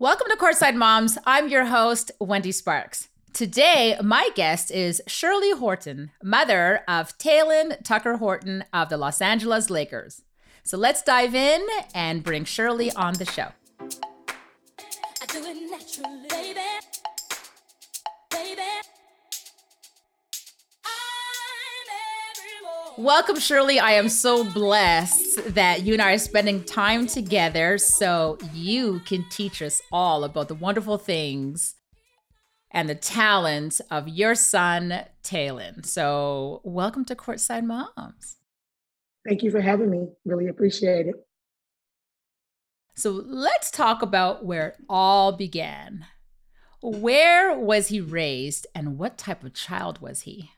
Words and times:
Welcome 0.00 0.28
to 0.30 0.36
Courtside 0.38 0.76
Moms. 0.76 1.18
I'm 1.26 1.50
your 1.50 1.66
host, 1.66 2.10
Wendy 2.18 2.52
Sparks. 2.52 3.08
Today, 3.34 3.98
my 4.02 4.30
guest 4.34 4.70
is 4.70 5.02
Shirley 5.06 5.52
Horton, 5.52 6.10
mother 6.22 6.80
of 6.88 7.18
Talen 7.18 7.84
Tucker 7.84 8.16
Horton 8.16 8.64
of 8.72 8.88
the 8.88 8.96
Los 8.96 9.20
Angeles 9.20 9.68
Lakers. 9.68 10.22
So 10.64 10.78
let's 10.78 11.02
dive 11.02 11.34
in 11.34 11.60
and 11.94 12.24
bring 12.24 12.46
Shirley 12.46 12.90
on 12.92 13.12
the 13.12 13.26
show. 13.26 13.48
Welcome, 23.00 23.38
Shirley. 23.38 23.80
I 23.80 23.92
am 23.92 24.10
so 24.10 24.44
blessed 24.44 25.54
that 25.54 25.84
you 25.84 25.94
and 25.94 26.02
I 26.02 26.12
are 26.12 26.18
spending 26.18 26.62
time 26.62 27.06
together 27.06 27.78
so 27.78 28.36
you 28.52 29.00
can 29.06 29.24
teach 29.30 29.62
us 29.62 29.80
all 29.90 30.22
about 30.22 30.48
the 30.48 30.54
wonderful 30.54 30.98
things 30.98 31.76
and 32.70 32.90
the 32.90 32.94
talent 32.94 33.80
of 33.90 34.06
your 34.06 34.34
son, 34.34 35.06
Talen. 35.24 35.86
So, 35.86 36.60
welcome 36.62 37.06
to 37.06 37.14
Courtside 37.14 37.64
Moms. 37.64 38.36
Thank 39.26 39.42
you 39.42 39.50
for 39.50 39.62
having 39.62 39.90
me. 39.90 40.08
Really 40.26 40.48
appreciate 40.48 41.06
it. 41.06 41.14
So, 42.96 43.12
let's 43.12 43.70
talk 43.70 44.02
about 44.02 44.44
where 44.44 44.68
it 44.68 44.76
all 44.90 45.32
began. 45.32 46.04
Where 46.82 47.58
was 47.58 47.88
he 47.88 48.02
raised 48.02 48.66
and 48.74 48.98
what 48.98 49.16
type 49.16 49.42
of 49.42 49.54
child 49.54 50.02
was 50.02 50.20
he? 50.22 50.50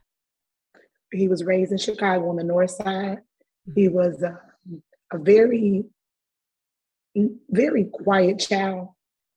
He 1.12 1.28
was 1.28 1.44
raised 1.44 1.72
in 1.72 1.78
Chicago 1.78 2.30
on 2.30 2.36
the 2.36 2.44
north 2.44 2.70
side. 2.70 3.18
He 3.74 3.88
was 3.88 4.22
a, 4.22 4.40
a 5.12 5.18
very, 5.18 5.84
very 7.50 7.84
quiet 7.84 8.38
child, 8.38 8.88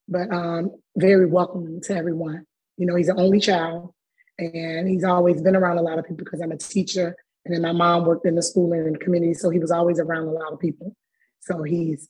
but 0.08 0.32
um, 0.32 0.72
very 0.96 1.26
welcoming 1.26 1.80
to 1.82 1.94
everyone. 1.94 2.46
You 2.76 2.86
know, 2.86 2.96
he's 2.96 3.08
an 3.08 3.20
only 3.20 3.40
child, 3.40 3.92
and 4.38 4.88
he's 4.88 5.04
always 5.04 5.40
been 5.42 5.56
around 5.56 5.78
a 5.78 5.82
lot 5.82 5.98
of 5.98 6.06
people 6.06 6.24
because 6.24 6.40
I'm 6.40 6.52
a 6.52 6.58
teacher, 6.58 7.14
and 7.44 7.54
then 7.54 7.62
my 7.62 7.72
mom 7.72 8.04
worked 8.04 8.26
in 8.26 8.34
the 8.34 8.42
school 8.42 8.72
and 8.72 8.86
in 8.86 8.92
the 8.94 8.98
community, 8.98 9.34
so 9.34 9.50
he 9.50 9.58
was 9.58 9.70
always 9.70 10.00
around 10.00 10.28
a 10.28 10.32
lot 10.32 10.52
of 10.52 10.58
people. 10.58 10.96
So 11.40 11.62
he's 11.62 12.08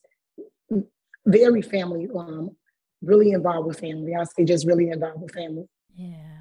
very 1.27 1.61
family, 1.61 2.09
um, 2.17 2.57
really 3.03 3.33
involved 3.33 3.67
with 3.67 3.81
family. 3.81 4.15
I 4.15 4.25
say 4.25 4.45
just 4.45 4.67
really 4.67 4.91
involved 4.91 5.21
with 5.21 5.33
family. 5.33 5.67
Yeah. 5.95 6.36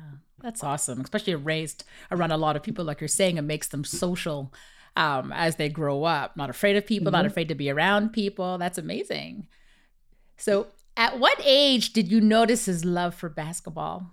That's 0.45 0.63
awesome, 0.63 1.01
especially 1.01 1.33
raised 1.33 1.85
around 2.11 2.29
a 2.29 2.38
lot 2.38 2.55
of 2.55 2.61
people, 2.61 2.85
like 2.85 3.01
you're 3.01 3.07
saying, 3.07 3.38
it 3.38 3.41
makes 3.41 3.69
them 3.69 3.83
social 3.83 4.53
um, 4.95 5.33
as 5.33 5.55
they 5.55 5.69
grow 5.69 6.03
up. 6.03 6.38
Not 6.38 6.51
afraid 6.51 6.75
of 6.75 6.85
people, 6.85 7.07
mm-hmm. 7.07 7.23
not 7.23 7.25
afraid 7.25 7.49
to 7.49 7.55
be 7.55 7.71
around 7.71 8.13
people. 8.13 8.59
That's 8.59 8.77
amazing. 8.77 9.47
So, 10.38 10.67
at 10.95 11.17
what 11.17 11.41
age 11.43 11.93
did 11.93 12.11
you 12.11 12.21
notice 12.21 12.66
his 12.66 12.85
love 12.85 13.16
for 13.16 13.27
basketball? 13.27 14.11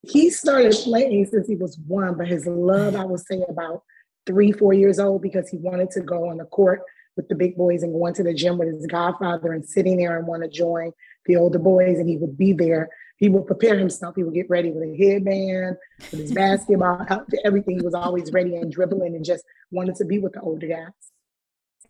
He 0.00 0.30
started 0.30 0.72
playing 0.72 1.26
since 1.26 1.46
he 1.46 1.56
was 1.56 1.78
one, 1.86 2.16
but 2.16 2.26
his 2.26 2.46
love, 2.46 2.96
I 2.96 3.04
would 3.04 3.20
say, 3.20 3.44
about 3.50 3.82
three, 4.26 4.50
four 4.50 4.72
years 4.72 4.98
old 4.98 5.20
because 5.20 5.50
he 5.50 5.58
wanted 5.58 5.90
to 5.90 6.00
go 6.00 6.30
on 6.30 6.38
the 6.38 6.46
court 6.46 6.80
with 7.16 7.28
the 7.28 7.34
big 7.34 7.56
boys 7.56 7.82
and 7.82 7.92
going 7.92 8.14
to 8.14 8.22
the 8.22 8.34
gym 8.34 8.58
with 8.58 8.72
his 8.72 8.86
godfather 8.86 9.52
and 9.52 9.66
sitting 9.66 9.96
there 9.96 10.16
and 10.16 10.26
want 10.26 10.42
to 10.42 10.48
join 10.48 10.92
the 11.26 11.36
older 11.36 11.58
boys. 11.58 11.98
And 11.98 12.08
he 12.08 12.16
would 12.16 12.36
be 12.36 12.52
there 12.52 12.90
he 13.20 13.28
would 13.28 13.46
prepare 13.46 13.78
himself. 13.78 14.16
He 14.16 14.24
would 14.24 14.34
get 14.34 14.48
ready 14.48 14.70
with 14.70 14.82
a 14.82 14.96
headband, 14.96 15.76
with 16.10 16.20
his 16.20 16.32
basketball, 16.32 17.06
everything. 17.44 17.78
He 17.78 17.84
was 17.84 17.94
always 17.94 18.32
ready 18.32 18.56
and 18.56 18.72
dribbling 18.72 19.14
and 19.14 19.24
just 19.24 19.44
wanted 19.70 19.96
to 19.96 20.06
be 20.06 20.18
with 20.18 20.32
the 20.32 20.40
older 20.40 20.66
guys. 20.66 20.88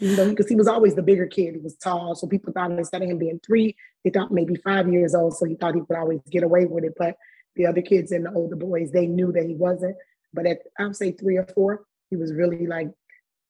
You 0.01 0.17
know, 0.17 0.29
because 0.29 0.49
he 0.49 0.57
was 0.57 0.67
always 0.67 0.97
the 0.97 1.03
bigger 1.03 1.27
kid. 1.27 1.55
He 1.55 1.61
was 1.61 1.77
tall. 1.77 2.17
So 2.17 2.27
people 2.27 2.53
thought 2.53 2.73
instead 2.73 3.03
of 3.03 3.09
him 3.09 3.19
being 3.19 3.41
three, 3.47 3.77
they 4.03 4.11
thought 4.11 4.33
maybe 4.33 4.57
five 4.57 4.93
years 4.93 5.15
old. 5.15 5.37
So 5.37 5.47
he 5.47 5.55
thought 5.55 5.77
he 5.77 5.83
could 5.83 5.97
always 5.97 6.21
get 6.31 6.43
away 6.43 6.67
with 6.67 6.85
it. 6.85 6.95
But 6.99 7.17
the 7.55 7.67
other 7.67 7.83
kids 7.83 8.11
and 8.11 8.27
the 8.27 8.33
older 8.33 8.57
boys, 8.57 8.91
they 8.91 9.07
knew 9.07 9.31
that 9.31 9.47
he 9.47 9.55
wasn't. 9.55 9.97
But 10.35 10.47
at 10.47 10.59
I 10.81 10.87
would 10.87 10.97
say 10.97 11.13
three 11.13 11.37
or 11.37 11.47
four, 11.55 11.85
he 12.09 12.17
was 12.17 12.33
really 12.33 12.67
like 12.67 12.91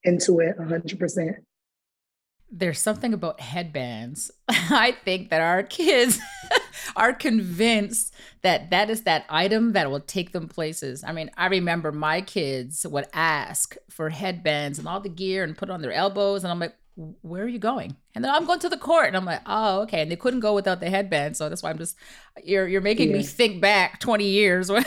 into 0.04 0.40
it 0.40 0.56
hundred 0.58 0.98
percent 0.98 1.36
there's 2.50 2.80
something 2.80 3.14
about 3.14 3.40
headbands. 3.40 4.30
I 4.48 4.96
think 5.04 5.30
that 5.30 5.40
our 5.40 5.62
kids 5.62 6.18
are 6.96 7.12
convinced 7.12 8.14
that 8.42 8.70
that 8.70 8.90
is 8.90 9.02
that 9.02 9.24
item 9.28 9.72
that 9.72 9.90
will 9.90 10.00
take 10.00 10.32
them 10.32 10.48
places. 10.48 11.04
I 11.04 11.12
mean, 11.12 11.30
I 11.36 11.46
remember 11.46 11.92
my 11.92 12.20
kids 12.20 12.86
would 12.86 13.06
ask 13.12 13.76
for 13.88 14.10
headbands 14.10 14.78
and 14.78 14.88
all 14.88 15.00
the 15.00 15.08
gear 15.08 15.44
and 15.44 15.56
put 15.56 15.68
it 15.68 15.72
on 15.72 15.82
their 15.82 15.92
elbows, 15.92 16.42
and 16.42 16.50
I'm 16.50 16.58
like, 16.58 16.74
where 17.22 17.44
are 17.44 17.48
you 17.48 17.58
going? 17.58 17.96
And 18.14 18.24
then 18.24 18.34
I'm 18.34 18.44
going 18.46 18.58
to 18.60 18.68
the 18.68 18.76
court, 18.76 19.06
and 19.06 19.16
I'm 19.16 19.24
like, 19.24 19.42
oh, 19.46 19.82
okay. 19.82 20.02
And 20.02 20.10
they 20.10 20.16
couldn't 20.16 20.40
go 20.40 20.54
without 20.54 20.80
the 20.80 20.90
headband, 20.90 21.36
so 21.36 21.48
that's 21.48 21.62
why 21.62 21.70
I'm 21.70 21.78
just 21.78 21.96
you're 22.44 22.66
you're 22.66 22.80
making 22.80 23.10
yeah. 23.10 23.18
me 23.18 23.22
think 23.22 23.60
back 23.60 24.00
20 24.00 24.24
years 24.24 24.70
when 24.72 24.84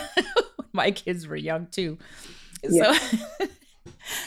my 0.73 0.91
kids 0.91 1.27
were 1.27 1.35
young 1.35 1.67
too. 1.67 1.97
Yeah. 2.63 2.93
So 2.93 3.47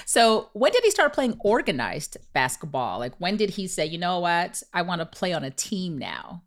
so 0.04 0.48
when 0.52 0.72
did 0.72 0.84
he 0.84 0.90
start 0.90 1.12
playing 1.12 1.36
organized 1.40 2.16
basketball? 2.32 2.98
Like 2.98 3.14
when 3.18 3.36
did 3.36 3.50
he 3.50 3.66
say, 3.66 3.86
you 3.86 3.98
know 3.98 4.20
what, 4.20 4.62
I 4.72 4.82
want 4.82 5.00
to 5.00 5.06
play 5.06 5.32
on 5.32 5.44
a 5.44 5.50
team 5.50 5.98
now? 5.98 6.42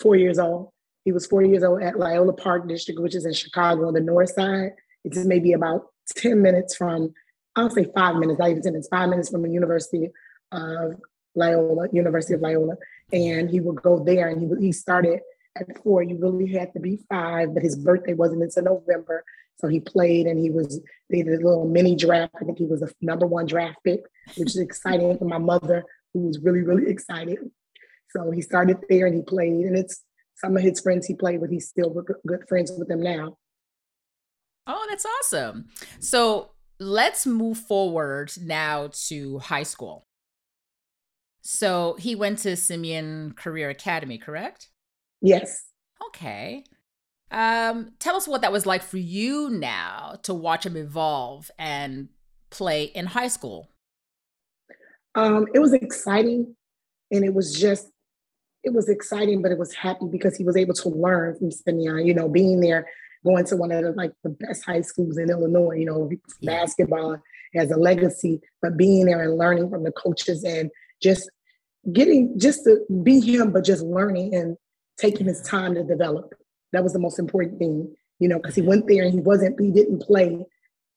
Four 0.00 0.16
years 0.16 0.38
old. 0.38 0.70
He 1.04 1.12
was 1.12 1.26
four 1.26 1.42
years 1.42 1.62
old 1.62 1.82
at 1.82 1.98
Loyola 1.98 2.32
Park 2.32 2.66
District, 2.66 3.00
which 3.00 3.14
is 3.14 3.26
in 3.26 3.34
Chicago 3.34 3.88
on 3.88 3.94
the 3.94 4.00
north 4.00 4.30
side. 4.30 4.70
It's 5.04 5.18
maybe 5.24 5.52
about 5.52 5.86
10 6.16 6.40
minutes 6.40 6.76
from, 6.76 7.12
I'll 7.56 7.70
say 7.70 7.86
five 7.94 8.16
minutes, 8.16 8.38
not 8.38 8.50
even 8.50 8.62
10 8.62 8.72
minutes, 8.72 8.88
five 8.88 9.10
minutes 9.10 9.30
from 9.30 9.42
the 9.42 9.50
University 9.50 10.10
of 10.50 11.00
Loyola, 11.34 11.88
University 11.92 12.34
of 12.34 12.40
Loyola. 12.40 12.76
And 13.12 13.50
he 13.50 13.60
would 13.60 13.82
go 13.82 14.02
there 14.02 14.28
and 14.28 14.40
he, 14.40 14.66
he 14.66 14.72
started 14.72 15.20
at 15.56 15.82
four. 15.82 16.02
You 16.02 16.18
really 16.18 16.52
had 16.52 16.72
to 16.72 16.80
be 16.80 16.98
five, 17.08 17.54
but 17.54 17.62
his 17.62 17.76
birthday 17.76 18.14
wasn't 18.14 18.42
until 18.42 18.64
November. 18.64 19.24
So 19.58 19.68
he 19.68 19.80
played 19.80 20.26
and 20.26 20.38
he 20.38 20.50
was, 20.50 20.80
they 21.10 21.22
did 21.22 21.40
a 21.40 21.44
little 21.44 21.68
mini 21.68 21.94
draft. 21.94 22.34
I 22.40 22.44
think 22.44 22.58
he 22.58 22.66
was 22.66 22.80
the 22.80 22.92
number 23.00 23.26
one 23.26 23.46
draft 23.46 23.78
pick, 23.84 24.00
which 24.36 24.50
is 24.50 24.58
exciting 24.58 25.16
for 25.16 25.26
my 25.26 25.38
mother, 25.38 25.84
who 26.12 26.26
was 26.26 26.40
really, 26.40 26.62
really 26.62 26.90
excited. 26.90 27.38
So 28.10 28.30
he 28.30 28.42
started 28.42 28.78
there 28.88 29.06
and 29.06 29.14
he 29.14 29.22
played. 29.22 29.66
And 29.66 29.76
it's 29.76 30.02
some 30.36 30.56
of 30.56 30.62
his 30.62 30.80
friends 30.80 31.06
he 31.06 31.14
played 31.14 31.40
with, 31.40 31.50
he's 31.50 31.68
still 31.68 31.90
good 32.26 32.48
friends 32.48 32.72
with 32.76 32.88
them 32.88 33.00
now. 33.00 33.36
Oh, 34.66 34.86
that's 34.88 35.06
awesome. 35.20 35.66
So 36.00 36.50
let's 36.80 37.26
move 37.26 37.58
forward 37.58 38.32
now 38.40 38.90
to 39.08 39.38
high 39.38 39.62
school. 39.62 40.06
So 41.42 41.96
he 41.98 42.14
went 42.14 42.38
to 42.40 42.56
Simeon 42.56 43.34
Career 43.36 43.68
Academy, 43.68 44.18
correct? 44.18 44.70
Yes. 45.20 45.64
Okay. 46.08 46.64
Um, 47.30 47.92
tell 47.98 48.16
us 48.16 48.28
what 48.28 48.42
that 48.42 48.52
was 48.52 48.66
like 48.66 48.82
for 48.82 48.98
you 48.98 49.50
now 49.50 50.18
to 50.22 50.32
watch 50.34 50.66
him 50.66 50.76
evolve 50.76 51.50
and 51.58 52.08
play 52.50 52.84
in 52.84 53.06
high 53.06 53.28
school. 53.28 53.68
Um, 55.14 55.46
it 55.54 55.58
was 55.58 55.72
exciting, 55.72 56.54
and 57.10 57.24
it 57.24 57.34
was 57.34 57.58
just 57.58 57.90
it 58.62 58.72
was 58.72 58.88
exciting, 58.88 59.42
but 59.42 59.52
it 59.52 59.58
was 59.58 59.74
happy 59.74 60.06
because 60.10 60.36
he 60.36 60.44
was 60.44 60.56
able 60.56 60.74
to 60.74 60.88
learn 60.88 61.36
from 61.36 61.50
Simeon. 61.50 62.06
You 62.06 62.14
know, 62.14 62.28
being 62.28 62.60
there, 62.60 62.88
going 63.24 63.44
to 63.46 63.56
one 63.56 63.72
of 63.72 63.82
the 63.82 63.92
like 63.92 64.12
the 64.22 64.30
best 64.30 64.64
high 64.64 64.80
schools 64.80 65.18
in 65.18 65.30
Illinois. 65.30 65.76
You 65.76 65.86
know, 65.86 66.10
yeah. 66.40 66.60
basketball 66.60 67.18
as 67.54 67.70
a 67.70 67.76
legacy, 67.76 68.40
but 68.62 68.76
being 68.76 69.06
there 69.06 69.22
and 69.22 69.38
learning 69.38 69.70
from 69.70 69.84
the 69.84 69.92
coaches 69.92 70.44
and 70.44 70.70
just 71.02 71.30
getting 71.92 72.38
just 72.38 72.64
to 72.64 72.80
be 73.02 73.20
him, 73.20 73.52
but 73.52 73.64
just 73.64 73.82
learning 73.82 74.34
and 74.34 74.56
taking 74.98 75.26
his 75.26 75.42
time 75.42 75.74
to 75.74 75.84
develop. 75.84 76.34
That 76.74 76.82
was 76.82 76.92
the 76.92 76.98
most 76.98 77.18
important 77.18 77.58
thing, 77.58 77.94
you 78.18 78.28
know, 78.28 78.36
because 78.36 78.54
he 78.54 78.62
went 78.62 78.86
there 78.86 79.04
and 79.04 79.12
he 79.12 79.20
wasn't, 79.20 79.60
he 79.60 79.70
didn't 79.70 80.02
play 80.02 80.44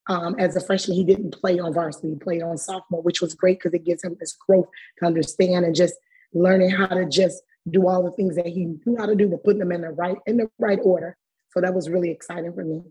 um, 0.08 0.36
as 0.40 0.56
a 0.56 0.62
freshman. 0.62 0.98
He 0.98 1.04
didn't 1.04 1.32
play 1.40 1.60
on 1.60 1.74
varsity. 1.74 2.10
He 2.10 2.16
played 2.16 2.42
on 2.42 2.58
sophomore, 2.58 3.02
which 3.02 3.22
was 3.22 3.34
great 3.34 3.60
because 3.60 3.74
it 3.74 3.86
gives 3.86 4.04
him 4.04 4.18
this 4.20 4.34
growth 4.34 4.68
to 5.00 5.06
understand 5.06 5.66
and 5.66 5.76
just 5.76 5.96
learning 6.34 6.70
how 6.70 6.88
to 6.88 7.06
just 7.06 7.42
do 7.70 7.88
all 7.88 8.04
the 8.04 8.12
things 8.12 8.36
that 8.36 8.48
he 8.48 8.66
knew 8.86 8.98
how 8.98 9.06
to 9.06 9.16
do, 9.16 9.28
but 9.28 9.44
putting 9.44 9.60
them 9.60 9.72
in 9.72 9.82
the 9.82 9.90
right 9.90 10.18
in 10.26 10.38
the 10.38 10.50
right 10.58 10.80
order. 10.84 11.18
So 11.52 11.62
that 11.62 11.74
was 11.74 11.90
really 11.90 12.12
exciting 12.12 12.54
for 12.54 12.64
me. 12.64 12.84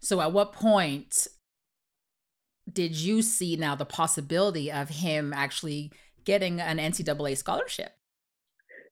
So, 0.00 0.20
at 0.20 0.32
what 0.32 0.52
point 0.52 1.26
did 2.70 2.96
you 2.96 3.22
see 3.22 3.56
now 3.56 3.74
the 3.74 3.84
possibility 3.84 4.70
of 4.72 4.88
him 4.88 5.32
actually 5.32 5.92
getting 6.24 6.60
an 6.60 6.78
NCAA 6.78 7.36
scholarship? 7.36 7.92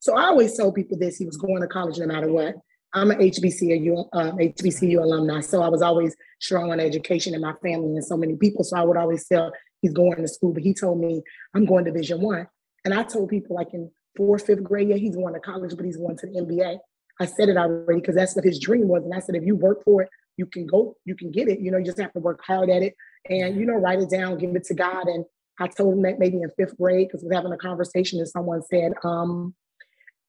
So 0.01 0.17
I 0.17 0.25
always 0.27 0.57
tell 0.57 0.71
people 0.71 0.99
this: 0.99 1.17
he 1.17 1.27
was 1.27 1.37
going 1.37 1.63
to 1.63 1.69
college 1.69 1.99
no 1.99 2.07
matter 2.07 2.33
what. 2.33 2.55
I'm 2.95 3.11
an 3.11 3.19
HBCU, 3.19 4.09
um, 4.13 4.39
HBCU 4.39 5.03
alumni, 5.03 5.41
so 5.41 5.63
I 5.63 5.69
was 5.69 5.83
always 5.83 6.15
strong 6.41 6.71
on 6.71 6.79
education 6.79 7.35
in 7.35 7.41
my 7.41 7.55
family 7.55 7.97
and 7.97 8.05
so 8.05 8.17
many 8.17 8.37
people. 8.37 8.63
So 8.63 8.77
I 8.77 8.85
would 8.85 8.97
always 8.97 9.27
tell 9.27 9.53
he's 9.83 9.93
going 9.93 10.17
to 10.17 10.29
school, 10.29 10.53
but 10.53 10.63
he 10.63 10.73
told 10.73 11.01
me 11.01 11.21
I'm 11.55 11.67
going 11.67 11.85
to 11.85 11.91
Division 11.91 12.21
One, 12.21 12.47
and 12.85 12.95
I 12.95 13.03
told 13.03 13.31
people 13.31 13.57
like 13.57 13.75
in 13.75 13.91
fourth, 14.17 14.47
fifth 14.47 14.63
grade, 14.63 14.89
yeah, 14.89 14.97
he's 14.97 15.17
going 15.17 15.35
to 15.35 15.41
college, 15.41 15.75
but 15.77 15.85
he's 15.85 15.97
going 15.97 16.17
to 16.19 16.27
the 16.27 16.41
NBA. 16.41 16.79
I 17.21 17.27
said 17.27 17.49
it 17.49 17.57
already 17.57 18.01
because 18.01 18.15
that's 18.15 18.37
what 18.37 18.45
his 18.45 18.61
dream 18.61 18.87
was, 18.87 19.03
and 19.03 19.13
I 19.13 19.19
said 19.19 19.35
if 19.35 19.45
you 19.45 19.57
work 19.57 19.83
for 19.85 20.03
it, 20.03 20.09
you 20.37 20.47
can 20.47 20.67
go, 20.67 20.97
you 21.05 21.17
can 21.17 21.33
get 21.33 21.49
it. 21.49 21.59
You 21.59 21.73
know, 21.73 21.79
you 21.79 21.85
just 21.85 22.01
have 22.01 22.13
to 22.13 22.21
work 22.21 22.41
hard 22.47 22.71
at 22.71 22.83
it, 22.83 22.95
and 23.29 23.57
you 23.57 23.67
know, 23.67 23.75
write 23.75 24.01
it 24.01 24.11
down, 24.11 24.39
give 24.39 24.55
it 24.55 24.65
to 24.65 24.75
God. 24.75 25.09
And 25.09 25.25
I 25.59 25.67
told 25.67 25.95
him 25.95 26.03
that 26.03 26.21
maybe 26.21 26.41
in 26.41 26.51
fifth 26.57 26.77
grade 26.77 27.09
because 27.09 27.25
we're 27.25 27.35
having 27.35 27.53
a 27.53 27.59
conversation, 27.59 28.21
and 28.21 28.29
someone 28.29 28.63
said, 28.63 28.93
um, 29.03 29.55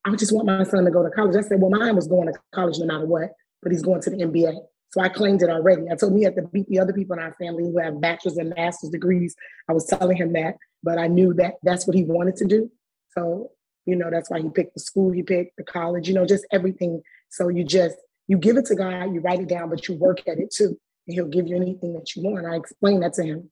I 0.06 0.16
just 0.16 0.32
want 0.32 0.46
my 0.46 0.64
son 0.64 0.86
to 0.86 0.92
go 0.92 1.04
to 1.04 1.10
college. 1.10 1.36
I 1.36 1.42
said, 1.42 1.60
well, 1.60 1.72
mine 1.72 1.96
was 1.96 2.08
going 2.08 2.32
to 2.32 2.40
college 2.54 2.78
no 2.78 2.86
matter 2.86 3.06
what, 3.06 3.32
but 3.64 3.72
he's 3.72 3.82
going 3.82 4.02
to 4.02 4.10
the 4.10 4.18
NBA. 4.18 4.56
So 4.92 5.02
I 5.02 5.10
claimed 5.10 5.42
it 5.42 5.50
already. 5.50 5.84
I 5.92 5.96
told 5.96 6.14
me 6.14 6.26
at 6.26 6.36
the 6.36 6.44
beat 6.44 6.70
the 6.70 6.80
other 6.80 6.94
people 6.94 7.18
in 7.18 7.22
our 7.22 7.34
family 7.34 7.64
who 7.64 7.80
have 7.80 8.00
bachelor's 8.00 8.38
and 8.38 8.54
master's 8.56 8.92
degrees. 8.92 9.36
I 9.68 9.74
was 9.74 9.86
telling 9.88 10.16
him 10.16 10.34
that, 10.34 10.56
but 10.84 11.00
I 11.00 11.08
knew 11.08 11.34
that 11.34 11.56
that's 11.64 11.88
what 11.88 11.98
he 11.98 12.04
wanted 12.04 12.36
to 12.38 12.46
do. 12.46 12.72
So, 13.10 13.52
you 13.86 13.96
know, 13.96 14.10
that's 14.10 14.30
why 14.30 14.42
he 14.42 14.50
picked 14.50 14.76
the 14.76 14.80
school 14.80 15.12
he 15.12 15.24
picked, 15.24 15.58
the 15.58 15.64
college, 15.64 16.08
you 16.08 16.14
know, 16.14 16.26
just 16.26 16.46
everything. 16.52 17.02
So 17.30 17.50
you 17.50 17.64
just, 17.64 17.98
you 18.28 18.38
give 18.38 18.58
it 18.58 18.66
to 18.68 18.76
God, 18.76 19.14
you 19.14 19.22
write 19.22 19.42
it 19.42 19.50
down, 19.50 19.70
but 19.70 19.88
you 19.88 19.96
work 19.96 20.20
at 20.28 20.38
it 20.38 20.52
too. 20.52 20.80
And 21.08 21.16
he'll 21.16 21.28
give 21.28 21.48
you 21.48 21.56
anything 21.56 21.94
that 21.94 22.16
you 22.16 22.24
want. 22.24 22.46
I 22.46 22.56
explained 22.56 23.04
that 23.04 23.14
to 23.16 23.24
him. 23.24 23.50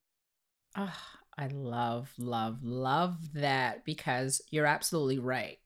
Oh, 0.78 0.96
I 1.38 1.48
love, 1.48 2.14
love, 2.18 2.60
love 2.64 3.16
that 3.34 3.86
because 3.86 4.42
you're 4.50 4.66
absolutely 4.66 5.20
right. 5.20 5.58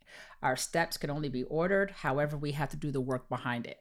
Our 0.41 0.55
steps 0.55 0.97
can 0.97 1.09
only 1.09 1.29
be 1.29 1.43
ordered. 1.43 1.91
However, 1.91 2.37
we 2.37 2.51
have 2.51 2.69
to 2.69 2.77
do 2.77 2.91
the 2.91 3.01
work 3.01 3.29
behind 3.29 3.65
it. 3.65 3.79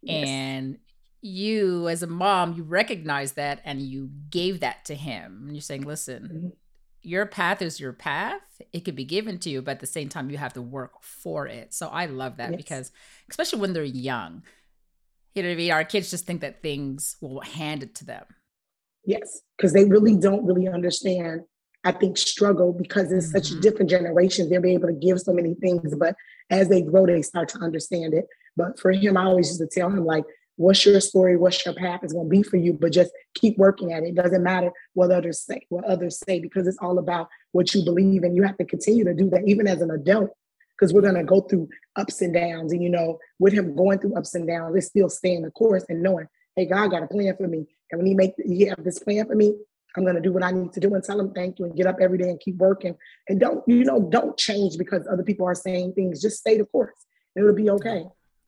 Yes. 0.00 0.28
And 0.28 0.78
you, 1.20 1.88
as 1.88 2.02
a 2.02 2.06
mom, 2.06 2.54
you 2.54 2.62
recognize 2.62 3.32
that 3.32 3.60
and 3.64 3.80
you 3.80 4.10
gave 4.30 4.60
that 4.60 4.84
to 4.86 4.94
him. 4.94 5.44
And 5.46 5.56
you're 5.56 5.62
saying, 5.62 5.82
listen, 5.82 6.22
mm-hmm. 6.22 6.48
your 7.02 7.26
path 7.26 7.62
is 7.62 7.80
your 7.80 7.92
path. 7.92 8.40
It 8.72 8.84
could 8.84 8.96
be 8.96 9.04
given 9.04 9.38
to 9.40 9.50
you, 9.50 9.62
but 9.62 9.72
at 9.72 9.80
the 9.80 9.86
same 9.86 10.08
time, 10.08 10.30
you 10.30 10.38
have 10.38 10.54
to 10.54 10.62
work 10.62 11.02
for 11.02 11.46
it. 11.46 11.72
So 11.72 11.88
I 11.88 12.06
love 12.06 12.36
that 12.38 12.50
yes. 12.50 12.56
because, 12.56 12.92
especially 13.30 13.60
when 13.60 13.72
they're 13.72 13.84
young, 13.84 14.42
you 15.34 15.42
know 15.42 15.48
what 15.48 15.54
I 15.54 15.56
mean? 15.56 15.72
Our 15.72 15.84
kids 15.84 16.10
just 16.10 16.26
think 16.26 16.40
that 16.42 16.62
things 16.62 17.16
will 17.20 17.40
hand 17.40 17.82
it 17.82 17.94
to 17.96 18.04
them. 18.04 18.24
Yes, 19.04 19.40
because 19.56 19.72
they 19.72 19.84
really 19.84 20.16
don't 20.16 20.44
really 20.44 20.68
understand 20.68 21.40
I 21.84 21.92
think, 21.92 22.16
struggle 22.16 22.72
because 22.72 23.10
it's 23.10 23.26
mm-hmm. 23.26 23.38
such 23.38 23.50
a 23.50 23.60
different 23.60 23.90
generation. 23.90 24.48
They'll 24.48 24.60
be 24.60 24.74
able 24.74 24.88
to 24.88 24.94
give 24.94 25.20
so 25.20 25.32
many 25.32 25.54
things, 25.54 25.94
but 25.96 26.14
as 26.50 26.68
they 26.68 26.82
grow, 26.82 27.06
they 27.06 27.22
start 27.22 27.48
to 27.50 27.58
understand 27.58 28.14
it. 28.14 28.26
But 28.56 28.78
for 28.78 28.92
him, 28.92 29.16
I 29.16 29.24
always 29.24 29.48
used 29.48 29.60
to 29.60 29.80
tell 29.80 29.88
him, 29.88 30.04
like, 30.04 30.24
what's 30.56 30.84
your 30.84 31.00
story, 31.00 31.36
what's 31.36 31.64
your 31.64 31.74
path 31.74 32.04
is 32.04 32.12
going 32.12 32.26
to 32.26 32.30
be 32.30 32.42
for 32.42 32.56
you, 32.56 32.74
but 32.74 32.92
just 32.92 33.10
keep 33.34 33.56
working 33.58 33.92
at 33.92 34.02
it. 34.02 34.10
It 34.10 34.14
doesn't 34.14 34.42
matter 34.42 34.70
what 34.92 35.10
others 35.10 35.40
say, 35.40 35.66
what 35.70 35.84
others 35.84 36.20
say, 36.26 36.40
because 36.40 36.66
it's 36.66 36.78
all 36.80 36.98
about 36.98 37.28
what 37.52 37.74
you 37.74 37.84
believe, 37.84 38.22
and 38.22 38.36
you 38.36 38.42
have 38.42 38.58
to 38.58 38.64
continue 38.64 39.04
to 39.04 39.14
do 39.14 39.30
that, 39.30 39.42
even 39.46 39.66
as 39.66 39.80
an 39.80 39.90
adult, 39.90 40.30
because 40.78 40.92
we're 40.92 41.00
going 41.00 41.14
to 41.14 41.24
go 41.24 41.40
through 41.40 41.68
ups 41.96 42.20
and 42.20 42.34
downs. 42.34 42.72
And 42.72 42.82
you 42.82 42.90
know, 42.90 43.18
with 43.38 43.54
him 43.54 43.74
going 43.74 43.98
through 43.98 44.16
ups 44.16 44.34
and 44.34 44.46
downs, 44.46 44.76
it's 44.76 44.88
still 44.88 45.08
staying 45.08 45.42
the 45.42 45.50
course 45.50 45.84
and 45.88 46.02
knowing, 46.02 46.26
hey, 46.54 46.66
God 46.66 46.90
got 46.90 47.02
a 47.02 47.08
plan 47.08 47.34
for 47.36 47.48
me, 47.48 47.66
and 47.90 47.98
when 47.98 48.06
He 48.06 48.14
make 48.14 48.34
He 48.44 48.66
have 48.66 48.84
this 48.84 48.98
plan 48.98 49.26
for 49.26 49.34
me, 49.34 49.54
I'm 49.96 50.04
going 50.04 50.16
to 50.16 50.20
do 50.20 50.32
what 50.32 50.42
I 50.42 50.50
need 50.50 50.72
to 50.72 50.80
do 50.80 50.94
and 50.94 51.04
tell 51.04 51.16
them 51.16 51.32
thank 51.32 51.58
you 51.58 51.66
and 51.66 51.76
get 51.76 51.86
up 51.86 51.96
every 52.00 52.18
day 52.18 52.28
and 52.28 52.40
keep 52.40 52.56
working. 52.56 52.96
And 53.28 53.38
don't, 53.38 53.62
you 53.66 53.84
know, 53.84 54.00
don't 54.00 54.36
change 54.38 54.78
because 54.78 55.06
other 55.10 55.22
people 55.22 55.46
are 55.46 55.54
saying 55.54 55.94
things. 55.94 56.20
Just 56.20 56.38
stay 56.38 56.58
the 56.58 56.64
course. 56.64 56.94
It'll 57.36 57.54
be 57.54 57.70
okay. 57.70 58.04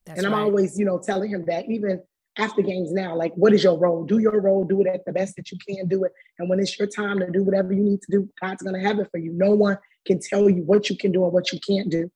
That's 0.06 0.18
and 0.18 0.26
I'm 0.26 0.34
right. 0.34 0.42
always, 0.42 0.78
you 0.78 0.84
know, 0.84 0.98
telling 0.98 1.30
him 1.30 1.44
that 1.46 1.70
even 1.70 2.02
after 2.36 2.62
games 2.62 2.92
now, 2.92 3.16
like, 3.16 3.32
what 3.34 3.52
is 3.52 3.62
your 3.62 3.78
role? 3.78 4.04
Do 4.04 4.18
your 4.18 4.40
role, 4.40 4.64
do 4.64 4.80
it 4.80 4.86
at 4.86 5.04
the 5.04 5.12
best 5.12 5.36
that 5.36 5.50
you 5.50 5.58
can 5.66 5.86
do 5.86 6.04
it. 6.04 6.12
And 6.38 6.48
when 6.48 6.60
it's 6.60 6.78
your 6.78 6.88
time 6.88 7.20
to 7.20 7.30
do 7.30 7.42
whatever 7.42 7.72
you 7.72 7.82
need 7.82 8.02
to 8.02 8.10
do, 8.10 8.28
God's 8.40 8.62
going 8.62 8.74
to 8.74 8.86
have 8.86 8.98
it 8.98 9.08
for 9.10 9.18
you. 9.18 9.32
No 9.32 9.52
one 9.52 9.78
can 10.06 10.20
tell 10.20 10.50
you 10.50 10.62
what 10.62 10.90
you 10.90 10.96
can 10.96 11.12
do 11.12 11.24
and 11.24 11.32
what 11.32 11.52
you 11.52 11.60
can't 11.66 11.90
do. 11.90 12.10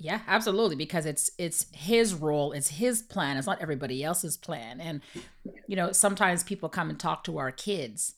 Yeah, 0.00 0.20
absolutely. 0.28 0.76
Because 0.76 1.06
it's 1.06 1.30
it's 1.38 1.66
his 1.72 2.14
role, 2.14 2.52
it's 2.52 2.68
his 2.68 3.02
plan. 3.02 3.36
It's 3.36 3.48
not 3.48 3.60
everybody 3.60 4.04
else's 4.04 4.36
plan. 4.36 4.80
And 4.80 5.00
you 5.66 5.74
know, 5.74 5.90
sometimes 5.90 6.44
people 6.44 6.68
come 6.68 6.88
and 6.88 6.98
talk 6.98 7.24
to 7.24 7.38
our 7.38 7.50
kids, 7.50 8.14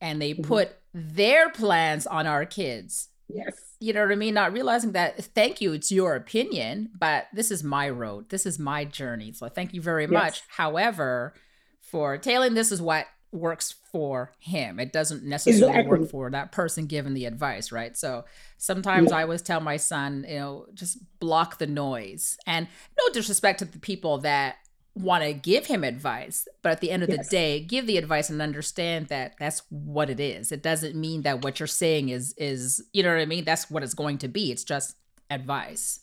and 0.00 0.20
they 0.20 0.32
mm-hmm. 0.32 0.42
put 0.42 0.72
their 0.92 1.48
plans 1.48 2.06
on 2.06 2.26
our 2.26 2.44
kids. 2.44 3.08
Yes. 3.28 3.54
You 3.80 3.94
know 3.94 4.02
what 4.02 4.12
I 4.12 4.16
mean? 4.16 4.34
Not 4.34 4.52
realizing 4.52 4.92
that. 4.92 5.24
Thank 5.24 5.62
you. 5.62 5.72
It's 5.72 5.90
your 5.90 6.14
opinion, 6.14 6.90
but 6.98 7.28
this 7.32 7.50
is 7.50 7.64
my 7.64 7.88
road. 7.88 8.28
This 8.28 8.44
is 8.44 8.58
my 8.58 8.84
journey. 8.84 9.32
So 9.32 9.48
thank 9.48 9.72
you 9.72 9.80
very 9.80 10.04
yes. 10.04 10.12
much. 10.12 10.42
However, 10.48 11.32
for 11.80 12.18
Talen, 12.18 12.54
this 12.54 12.70
is 12.70 12.82
what 12.82 13.06
works 13.32 13.74
for 13.90 14.32
him. 14.38 14.78
It 14.78 14.92
doesn't 14.92 15.24
necessarily 15.24 15.70
exactly. 15.70 16.00
work 16.00 16.10
for 16.10 16.30
that 16.30 16.52
person 16.52 16.86
given 16.86 17.14
the 17.14 17.24
advice, 17.24 17.72
right? 17.72 17.96
So 17.96 18.24
sometimes 18.58 19.10
yeah. 19.10 19.18
I 19.18 19.22
always 19.22 19.42
tell 19.42 19.60
my 19.60 19.78
son, 19.78 20.26
you 20.28 20.38
know, 20.38 20.66
just 20.74 20.98
block 21.18 21.58
the 21.58 21.66
noise. 21.66 22.36
And 22.46 22.68
no 22.98 23.12
disrespect 23.12 23.60
to 23.60 23.64
the 23.64 23.78
people 23.78 24.18
that 24.18 24.56
want 24.94 25.24
to 25.24 25.32
give 25.32 25.66
him 25.66 25.84
advice, 25.84 26.46
but 26.62 26.72
at 26.72 26.80
the 26.82 26.90
end 26.90 27.02
of 27.02 27.08
yes. 27.08 27.26
the 27.26 27.30
day, 27.30 27.60
give 27.60 27.86
the 27.86 27.96
advice 27.96 28.28
and 28.28 28.42
understand 28.42 29.06
that 29.06 29.34
that's 29.38 29.62
what 29.70 30.10
it 30.10 30.20
is. 30.20 30.52
It 30.52 30.62
doesn't 30.62 30.94
mean 30.94 31.22
that 31.22 31.42
what 31.42 31.58
you're 31.58 31.66
saying 31.66 32.10
is 32.10 32.34
is, 32.36 32.84
you 32.92 33.02
know 33.02 33.14
what 33.14 33.20
I 33.20 33.26
mean? 33.26 33.44
That's 33.44 33.70
what 33.70 33.82
it's 33.82 33.94
going 33.94 34.18
to 34.18 34.28
be. 34.28 34.52
It's 34.52 34.64
just 34.64 34.96
advice. 35.30 36.00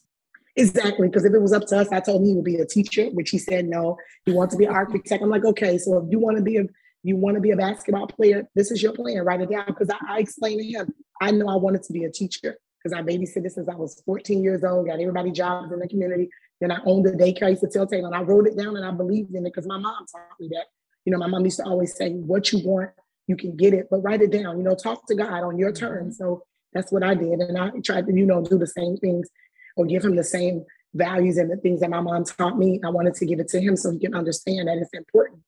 Exactly, 0.56 1.08
because 1.08 1.24
if 1.24 1.34
it 1.34 1.42
was 1.42 1.54
up 1.54 1.68
to 1.68 1.78
us, 1.78 1.88
I 1.92 2.00
told 2.00 2.22
him 2.22 2.28
he 2.28 2.34
would 2.34 2.44
be 2.44 2.56
a 2.56 2.66
teacher, 2.66 3.06
which 3.12 3.30
he 3.30 3.38
said 3.38 3.66
no. 3.66 3.98
He 4.26 4.34
wants 4.34 4.56
to 4.56 4.58
be 4.58 4.66
an 4.66 4.74
architect. 4.74 5.24
I'm 5.24 5.30
like, 5.30 5.46
okay, 5.46 5.78
so 5.78 6.00
if 6.00 6.12
you 6.12 6.20
want 6.20 6.38
to 6.38 6.44
be 6.44 6.58
a 6.58 6.64
you 7.04 7.16
want 7.16 7.36
to 7.36 7.42
be 7.42 7.52
a 7.52 7.56
basketball 7.56 8.08
player, 8.08 8.48
this 8.56 8.72
is 8.72 8.84
your 8.84 8.94
plan. 8.94 9.24
Write 9.24 9.42
it 9.42 9.50
down. 9.50 9.66
Because 9.68 9.90
I, 9.90 10.16
I 10.16 10.20
explained 10.20 10.62
to 10.62 10.68
him, 10.68 10.94
I 11.22 11.32
know 11.32 11.48
I 11.48 11.56
wanted 11.56 11.84
to 11.84 11.94
be 11.94 12.04
a 12.04 12.12
teacher 12.12 12.58
because 12.82 12.98
I 12.98 13.02
babysitted 13.02 13.52
since 13.52 13.68
I 13.70 13.76
was 13.76 14.02
14 14.06 14.42
years 14.42 14.64
old, 14.64 14.88
got 14.88 15.00
everybody 15.00 15.32
jobs 15.32 15.72
in 15.72 15.80
the 15.80 15.88
community. 15.88 16.30
Then 16.62 16.72
I 16.72 16.80
owned 16.86 17.08
a 17.08 17.12
daycare. 17.12 17.44
I 17.44 17.50
used 17.50 17.62
to 17.62 17.70
tell 17.70 17.88
Talen, 17.88 18.08
and 18.08 18.16
I 18.16 18.22
wrote 18.22 18.48
it 18.48 18.58
down 18.58 18.76
and 18.76 18.86
I 18.86 18.92
believed 18.92 19.34
in 19.34 19.46
it 19.46 19.54
because 19.54 19.68
my 19.68 19.78
mom 19.78 20.06
taught 20.12 20.40
me 20.40 20.50
that. 20.52 20.66
You 21.06 21.14
know, 21.14 21.18
my 21.18 21.28
mom 21.28 21.46
used 21.46 21.58
to 21.58 21.64
always 21.64 21.96
say, 21.96 22.12
what 22.12 22.52
you 22.52 22.60
want, 22.66 22.92
you 23.28 23.36
can 23.36 23.56
get 23.56 23.74
it, 23.74 23.88
but 23.90 24.00
write 24.00 24.22
it 24.22 24.32
down. 24.32 24.58
You 24.58 24.64
know, 24.64 24.76
talk 24.76 25.08
to 25.08 25.16
God 25.16 25.44
on 25.44 25.58
your 25.58 25.72
terms. 25.72 26.16
Mm-hmm. 26.16 26.24
So 26.24 26.44
that's 26.74 26.92
what 26.92 27.04
I 27.04 27.16
did. 27.16 27.40
And 27.40 27.58
I 27.58 27.72
tried 27.84 28.08
to, 28.08 28.14
you 28.14 28.26
know, 28.26 28.42
do 28.42 28.58
the 28.58 28.68
same 28.68 28.98
things 28.98 29.30
or 29.78 29.86
give 29.86 30.04
him 30.04 30.16
the 30.16 30.24
same 30.24 30.66
values 30.94 31.38
and 31.38 31.50
the 31.50 31.58
things 31.58 31.80
that 31.80 31.90
my 31.90 32.02
mom 32.02 32.26
taught 32.26 32.58
me. 32.58 32.80
I 32.84 32.90
wanted 32.90 33.16
to 33.16 33.26
give 33.26 33.40
it 33.40 33.48
to 33.50 33.62
him 33.62 33.76
so 33.76 33.92
he 33.92 34.00
can 34.00 34.14
understand 34.14 34.68
that 34.68 34.78
it's 34.78 34.94
important 34.94 35.40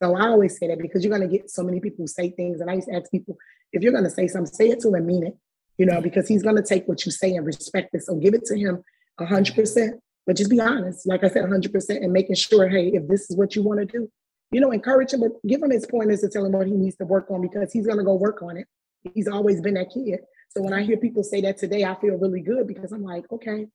so 0.00 0.16
I 0.16 0.28
always 0.28 0.58
say 0.58 0.68
that 0.68 0.78
because 0.78 1.04
you're 1.04 1.16
going 1.16 1.28
to 1.28 1.36
get 1.36 1.50
so 1.50 1.62
many 1.62 1.80
people 1.80 2.04
who 2.04 2.06
say 2.06 2.30
things. 2.30 2.60
And 2.60 2.70
I 2.70 2.74
used 2.74 2.88
to 2.88 2.94
ask 2.94 3.10
people, 3.10 3.36
if 3.72 3.82
you're 3.82 3.92
going 3.92 4.04
to 4.04 4.10
say 4.10 4.26
something, 4.26 4.52
say 4.52 4.70
it 4.70 4.80
to 4.80 4.88
him 4.88 4.94
and 4.94 5.06
mean 5.06 5.26
it, 5.26 5.36
you 5.78 5.86
know, 5.86 6.00
because 6.00 6.28
he's 6.28 6.42
going 6.42 6.56
to 6.56 6.62
take 6.62 6.88
what 6.88 7.04
you 7.04 7.12
say 7.12 7.34
and 7.34 7.44
respect 7.46 7.94
it. 7.94 8.02
So 8.02 8.14
give 8.16 8.34
it 8.34 8.44
to 8.46 8.58
him 8.58 8.82
100%, 9.20 9.92
but 10.26 10.36
just 10.36 10.50
be 10.50 10.60
honest. 10.60 11.06
Like 11.06 11.24
I 11.24 11.28
said, 11.28 11.44
100% 11.44 11.90
and 11.90 12.12
making 12.12 12.36
sure, 12.36 12.68
hey, 12.68 12.88
if 12.88 13.06
this 13.08 13.30
is 13.30 13.36
what 13.36 13.54
you 13.54 13.62
want 13.62 13.80
to 13.80 13.86
do, 13.86 14.10
you 14.50 14.60
know, 14.60 14.70
encourage 14.70 15.12
him, 15.12 15.20
but 15.20 15.32
give 15.46 15.62
him 15.62 15.70
his 15.70 15.86
pointers 15.86 16.20
to 16.20 16.28
tell 16.28 16.44
him 16.44 16.52
what 16.52 16.66
he 16.66 16.74
needs 16.74 16.96
to 16.96 17.04
work 17.04 17.30
on 17.30 17.42
because 17.42 17.72
he's 17.72 17.86
going 17.86 17.98
to 17.98 18.04
go 18.04 18.14
work 18.14 18.42
on 18.42 18.56
it. 18.56 18.66
He's 19.14 19.28
always 19.28 19.60
been 19.60 19.74
that 19.74 19.90
kid. 19.92 20.20
So 20.50 20.62
when 20.62 20.72
I 20.72 20.82
hear 20.82 20.98
people 20.98 21.24
say 21.24 21.40
that 21.42 21.58
today, 21.58 21.84
I 21.84 21.94
feel 21.96 22.16
really 22.16 22.40
good 22.40 22.66
because 22.66 22.92
I'm 22.92 23.02
like, 23.02 23.24
okay, 23.32 23.66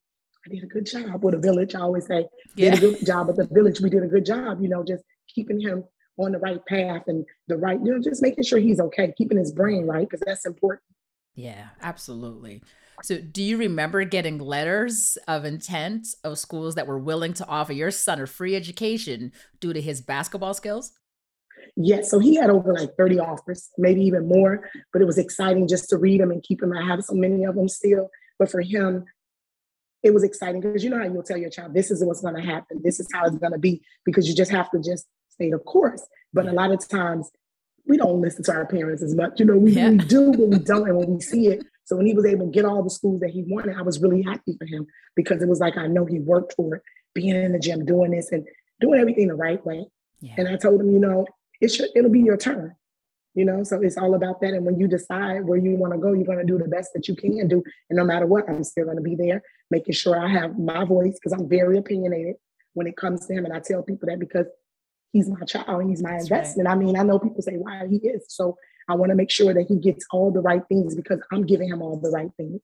I 0.46 0.50
did 0.50 0.64
a 0.64 0.68
good 0.68 0.86
job 0.86 1.24
with 1.24 1.34
a 1.34 1.40
village. 1.40 1.74
I 1.74 1.80
always 1.80 2.06
say, 2.06 2.28
yeah. 2.56 2.76
did 2.76 2.84
a 2.84 2.92
good 2.92 3.06
job 3.06 3.28
with 3.28 3.38
the 3.38 3.48
village. 3.48 3.82
We 3.82 3.90
did 3.90 4.04
a 4.04 4.08
good 4.08 4.26
job, 4.26 4.62
you 4.62 4.70
know, 4.70 4.84
just 4.84 5.04
keeping 5.28 5.60
him 5.60 5.84
on 6.18 6.32
the 6.32 6.40
right 6.40 6.66
path 6.66 7.04
and 7.08 7.26
the 7.48 7.58
right, 7.58 7.80
you 7.84 7.92
know, 7.92 8.02
just 8.02 8.22
making 8.22 8.44
sure 8.44 8.60
he's 8.60 8.80
okay, 8.80 9.14
keeping 9.18 9.38
his 9.38 9.52
brain 9.52 9.86
right, 9.86 10.10
because 10.10 10.24
that's 10.26 10.46
important. 10.46 10.82
Yeah, 11.36 11.68
absolutely. 11.82 12.64
So, 13.04 13.20
do 13.20 13.44
you 13.44 13.58
remember 13.58 14.04
getting 14.06 14.40
letters 14.40 15.20
of 15.28 15.46
intent 15.46 16.08
of 16.24 16.40
schools 16.40 16.74
that 16.76 16.88
were 16.88 16.98
willing 16.98 17.34
to 17.34 17.48
offer 17.48 17.74
your 17.74 17.92
son 17.92 18.20
a 18.20 18.26
free 18.26 18.56
education 18.56 19.32
due 19.60 19.72
to 19.72 19.80
his 19.80 20.02
basketball 20.02 20.56
skills? 20.56 20.94
Yes. 21.76 22.10
So 22.10 22.18
he 22.18 22.36
had 22.36 22.50
over 22.50 22.74
like 22.74 22.96
30 22.98 23.20
offers, 23.20 23.70
maybe 23.78 24.02
even 24.02 24.28
more, 24.28 24.70
but 24.92 25.02
it 25.02 25.06
was 25.06 25.20
exciting 25.20 25.68
just 25.68 25.90
to 25.90 25.98
read 25.98 26.22
them 26.22 26.32
and 26.32 26.42
keep 26.42 26.60
them. 26.60 26.74
I 26.74 26.86
have 26.86 27.04
so 27.04 27.14
many 27.14 27.44
of 27.44 27.56
them 27.56 27.68
still. 27.68 28.10
But 28.40 28.50
for 28.50 28.62
him, 28.62 29.06
it 30.04 30.14
was 30.14 30.24
exciting 30.24 30.62
because 30.62 30.84
you 30.84 30.90
know 30.90 30.98
how 30.98 31.06
you'll 31.06 31.24
tell 31.24 31.38
your 31.38 31.50
child, 31.50 31.74
this 31.74 31.92
is 31.92 32.04
what's 32.04 32.22
going 32.22 32.36
to 32.36 32.42
happen, 32.42 32.82
this 32.84 33.00
is 33.00 33.08
how 33.14 33.26
it's 33.26 33.38
going 33.38 33.52
to 33.52 33.60
be, 33.60 33.82
because 34.06 34.28
you 34.28 34.36
just 34.36 34.52
have 34.52 34.70
to 34.72 34.80
just 34.80 35.06
state, 35.38 35.54
of 35.54 35.64
course. 35.66 36.06
But 36.34 36.48
a 36.48 36.52
lot 36.52 36.72
of 36.72 36.88
times 36.88 37.32
we 37.88 37.98
don't 37.98 38.22
listen 38.22 38.44
to 38.44 38.52
our 38.54 38.66
parents 38.66 39.02
as 39.02 39.16
much. 39.16 39.40
You 39.40 39.46
know, 39.46 39.58
we, 39.58 39.72
yeah. 39.72 39.90
we 39.90 39.98
do, 39.98 40.32
but 40.32 40.48
we 40.48 40.60
don't. 40.60 40.88
And 40.88 40.98
when 40.98 41.16
we 41.16 41.22
see 41.34 41.48
it, 41.48 41.64
so 41.86 41.96
when 41.96 42.06
he 42.06 42.14
was 42.14 42.26
able 42.26 42.48
to 42.48 42.52
get 42.52 42.66
all 42.66 42.84
the 42.84 42.90
schools 42.90 43.22
that 43.22 43.30
he 43.30 43.46
wanted, 43.48 43.78
I 43.78 43.82
was 43.82 44.02
really 44.02 44.22
happy 44.22 44.58
for 44.58 44.66
him 44.66 44.88
because 45.16 45.42
it 45.42 45.48
was 45.48 45.60
like 45.60 45.78
I 45.78 45.88
know 45.88 46.06
he 46.06 46.20
worked 46.20 46.54
for 46.56 46.76
it, 46.76 46.82
being 47.16 47.36
in 47.36 47.54
the 47.54 47.60
gym, 47.60 47.86
doing 47.86 48.12
this 48.12 48.32
and 48.32 48.46
doing 48.82 49.00
everything 49.00 49.30
the 49.30 49.36
right 49.36 49.66
way. 49.66 49.86
Yeah. 50.20 50.34
And 50.38 50.50
I 50.50 50.58
told 50.58 50.82
him, 50.82 50.92
you 50.92 51.00
know, 51.00 51.26
it 51.62 51.70
should 51.70 51.90
it'll 51.96 52.12
be 52.12 52.20
your 52.20 52.38
turn. 52.38 52.76
You 53.36 53.46
know, 53.46 53.64
so 53.64 53.80
it's 53.82 53.98
all 53.98 54.16
about 54.16 54.42
that. 54.42 54.54
And 54.54 54.66
when 54.66 54.80
you 54.80 54.88
decide 54.88 55.46
where 55.46 55.60
you 55.60 55.76
want 55.76 55.94
to 55.94 56.00
go, 56.00 56.12
you're 56.12 56.26
going 56.26 56.40
to 56.40 56.44
do 56.44 56.58
the 56.58 56.68
best 56.68 56.92
that 56.96 57.08
you 57.08 57.16
can 57.16 57.48
do. 57.48 57.64
And 57.88 57.96
no 57.98 58.04
matter 58.04 58.26
what, 58.26 58.50
I'm 58.50 58.64
still 58.64 58.86
going 58.86 58.98
to 58.98 59.04
be 59.04 59.16
there, 59.16 59.44
making 59.70 59.94
sure 59.94 60.20
I 60.20 60.28
have 60.28 60.58
my 60.58 60.84
voice 60.86 61.14
because 61.14 61.40
I'm 61.40 61.48
very 61.48 61.78
opinionated 61.78 62.38
when 62.74 62.88
it 62.88 62.98
comes 62.98 63.28
to 63.28 63.34
him. 63.34 63.46
And 63.46 63.54
I 63.54 63.60
tell 63.60 63.84
people 63.84 64.10
that 64.10 64.20
because 64.20 64.48
he's 65.12 65.30
my 65.30 65.46
child, 65.46 65.88
he's 65.88 66.02
my 66.02 66.12
That's 66.12 66.24
investment. 66.24 66.68
Right. 66.68 66.76
I 66.76 66.78
mean, 66.78 66.98
I 66.98 67.04
know 67.04 67.20
people 67.20 67.42
say 67.42 67.54
why 67.54 67.88
he 67.88 67.98
is. 67.98 68.26
So 68.30 68.58
I 68.90 68.96
want 68.96 69.10
to 69.12 69.16
make 69.16 69.32
sure 69.32 69.54
that 69.54 69.68
he 69.68 69.78
gets 69.78 70.06
all 70.12 70.32
the 70.32 70.42
right 70.42 70.62
things 70.70 70.96
because 70.96 71.20
I'm 71.32 71.46
giving 71.46 71.70
him 71.70 71.82
all 71.82 72.00
the 72.00 72.10
right 72.10 72.32
things. 72.38 72.62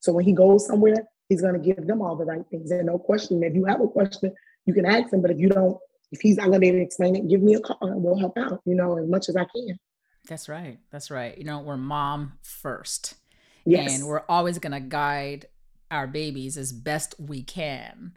So 0.00 0.12
when 0.12 0.24
he 0.24 0.32
goes 0.32 0.66
somewhere, 0.66 1.06
he's 1.28 1.40
going 1.40 1.54
to 1.54 1.60
give 1.60 1.86
them 1.86 2.02
all 2.02 2.16
the 2.16 2.24
right 2.24 2.44
things. 2.50 2.70
And 2.70 2.86
no 2.86 2.98
question. 2.98 3.42
If 3.42 3.54
you 3.54 3.64
have 3.64 3.80
a 3.80 3.88
question, 3.88 4.32
you 4.66 4.74
can 4.74 4.84
ask 4.84 5.12
him. 5.12 5.22
But 5.22 5.30
if 5.30 5.38
you 5.38 5.48
don't, 5.48 5.78
if 6.12 6.20
he's 6.20 6.36
not 6.36 6.44
going 6.44 6.54
to 6.54 6.60
be 6.60 6.68
able 6.68 6.78
to 6.78 6.84
explain 6.84 7.16
it, 7.16 7.28
give 7.28 7.42
me 7.42 7.54
a 7.54 7.60
call 7.60 7.78
and 7.80 8.02
we'll 8.02 8.18
help 8.18 8.36
out, 8.38 8.60
you 8.64 8.74
know, 8.74 8.98
as 8.98 9.08
much 9.08 9.28
as 9.28 9.36
I 9.36 9.44
can. 9.44 9.78
That's 10.28 10.48
right. 10.48 10.78
That's 10.90 11.10
right. 11.10 11.36
You 11.36 11.44
know, 11.44 11.60
we're 11.60 11.76
mom 11.76 12.34
first. 12.42 13.14
Yes. 13.64 13.98
And 13.98 14.06
we're 14.06 14.24
always 14.28 14.58
going 14.58 14.72
to 14.72 14.80
guide 14.80 15.46
our 15.90 16.06
babies 16.06 16.56
as 16.56 16.72
best 16.72 17.14
we 17.18 17.42
can. 17.42 18.16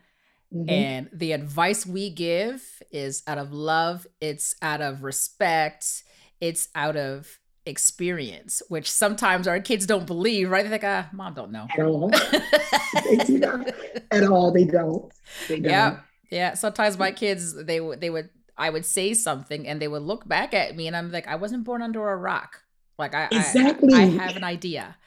Mm-hmm. 0.54 0.70
And 0.70 1.10
the 1.14 1.34
advice 1.34 1.86
we 1.86 2.10
give 2.10 2.82
is 2.92 3.24
out 3.28 3.38
of 3.38 3.54
love, 3.54 4.08
it's 4.20 4.56
out 4.62 4.82
of 4.82 5.04
respect, 5.04 6.04
it's 6.42 6.70
out 6.74 6.98
of 6.98 7.40
experience, 7.66 8.62
which 8.68 8.92
sometimes 8.92 9.48
our 9.48 9.60
kids 9.60 9.86
don't 9.86 10.08
believe, 10.08 10.50
right? 10.50 10.64
They 10.64 10.70
think, 10.70 10.84
ah, 10.84 11.08
mom 11.14 11.36
don't 11.36 11.52
know. 11.52 11.68
At 11.78 11.86
all. 11.86 12.10
they 13.06 13.18
do 13.18 13.38
not. 13.38 13.72
At 14.12 14.24
all, 14.24 14.52
they 14.52 14.66
don't. 14.66 15.12
They 15.48 15.60
don't. 15.60 15.72
Yeah. 15.72 16.00
Yeah. 16.32 16.54
Sometimes 16.56 16.98
my 16.98 17.12
kids, 17.12 17.54
they 17.66 17.80
would 17.80 18.02
they 18.02 18.10
would 18.10 18.30
I 18.58 18.70
would 18.70 18.86
say 18.86 19.14
something 19.14 19.68
and 19.68 19.82
they 19.82 19.88
would 19.88 20.02
look 20.02 20.28
back 20.28 20.54
at 20.54 20.76
me 20.76 20.88
and 20.88 20.96
I'm 20.96 21.12
like, 21.12 21.28
I 21.28 21.36
wasn't 21.36 21.64
born 21.64 21.82
under 21.82 22.10
a 22.10 22.18
rock. 22.18 22.64
Like 22.98 23.14
I 23.14 23.28
exactly 23.32 23.94
I, 23.94 24.02
I 24.02 24.06
have 24.06 24.36
an 24.36 24.44
idea. 24.44 24.98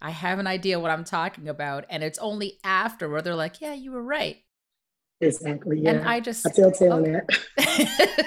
I 0.00 0.10
have 0.10 0.38
an 0.38 0.46
idea 0.46 0.78
what 0.78 0.90
I'm 0.90 1.04
talking 1.04 1.48
about. 1.48 1.86
And 1.88 2.02
it's 2.02 2.18
only 2.18 2.58
after 2.62 3.08
where 3.08 3.22
they're 3.22 3.34
like, 3.34 3.60
Yeah, 3.60 3.74
you 3.74 3.92
were 3.92 4.02
right. 4.02 4.38
Exactly. 5.20 5.80
Yeah. 5.80 5.90
And 5.90 6.08
I 6.08 6.20
just 6.20 6.46
I 6.46 6.50
feel 6.50 6.70
tell 6.70 7.04
okay. 7.04 7.20
Oh. 7.58 7.64
that. 7.66 8.26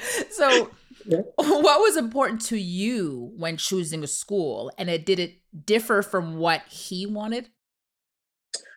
so 0.30 0.70
yeah. 1.06 1.20
what 1.36 1.80
was 1.80 1.96
important 1.96 2.40
to 2.42 2.58
you 2.58 3.32
when 3.36 3.56
choosing 3.56 4.04
a 4.04 4.06
school 4.06 4.70
and 4.78 4.90
it 4.90 5.06
did 5.06 5.18
it 5.18 5.36
differ 5.64 6.02
from 6.02 6.36
what 6.36 6.62
he 6.68 7.06
wanted? 7.06 7.48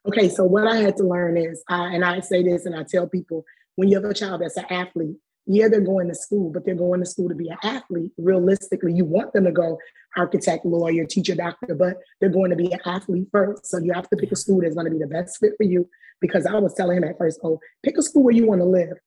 Okay, 0.08 0.30
so 0.30 0.46
what 0.46 0.66
I 0.66 0.78
had 0.78 0.96
to 0.98 1.04
learn 1.04 1.36
is, 1.36 1.62
I, 1.68 1.94
and 1.94 2.06
I 2.06 2.22
say 2.22 2.42
this 2.42 2.66
and 2.66 2.76
I 2.76 2.84
tell 2.90 3.08
people 3.08 3.44
when 3.76 3.90
you 3.90 3.96
have 3.96 4.10
a 4.10 4.14
child 4.14 4.42
that's 4.42 4.56
an 4.58 4.66
athlete, 4.70 5.18
yeah, 5.52 5.68
they're 5.68 5.82
going 5.82 6.08
to 6.08 6.14
school, 6.14 6.52
but 6.52 6.64
they're 6.64 6.76
going 6.76 7.00
to 7.00 7.08
school 7.08 7.28
to 7.28 7.34
be 7.34 7.50
an 7.50 7.58
athlete. 7.64 8.12
Realistically, 8.20 8.94
you 8.94 9.04
want 9.04 9.34
them 9.34 9.46
to 9.46 9.52
go 9.52 9.80
architect, 10.16 10.64
lawyer, 10.64 11.06
teacher, 11.06 11.34
doctor, 11.34 11.74
but 11.74 11.98
they're 12.22 12.30
going 12.30 12.52
to 12.52 12.56
be 12.56 12.72
an 12.72 12.80
athlete 12.86 13.28
first. 13.32 13.66
So 13.66 13.80
you 13.80 13.92
have 13.94 14.08
to 14.12 14.16
pick 14.16 14.32
a 14.32 14.36
school 14.36 14.62
that's 14.62 14.76
going 14.76 14.86
to 14.86 14.92
be 14.92 15.00
the 15.00 15.08
best 15.08 15.40
fit 15.40 15.54
for 15.58 15.64
you. 15.64 15.90
Because 16.22 16.46
I 16.46 16.54
was 16.60 16.76
telling 16.76 16.98
him 16.98 17.04
at 17.04 17.18
first, 17.18 17.40
oh, 17.44 17.60
pick 17.82 17.98
a 17.98 18.04
school 18.04 18.24
where 18.24 18.34
you 18.34 18.46
want 18.46 18.62
to 18.62 18.66
live. 18.66 19.00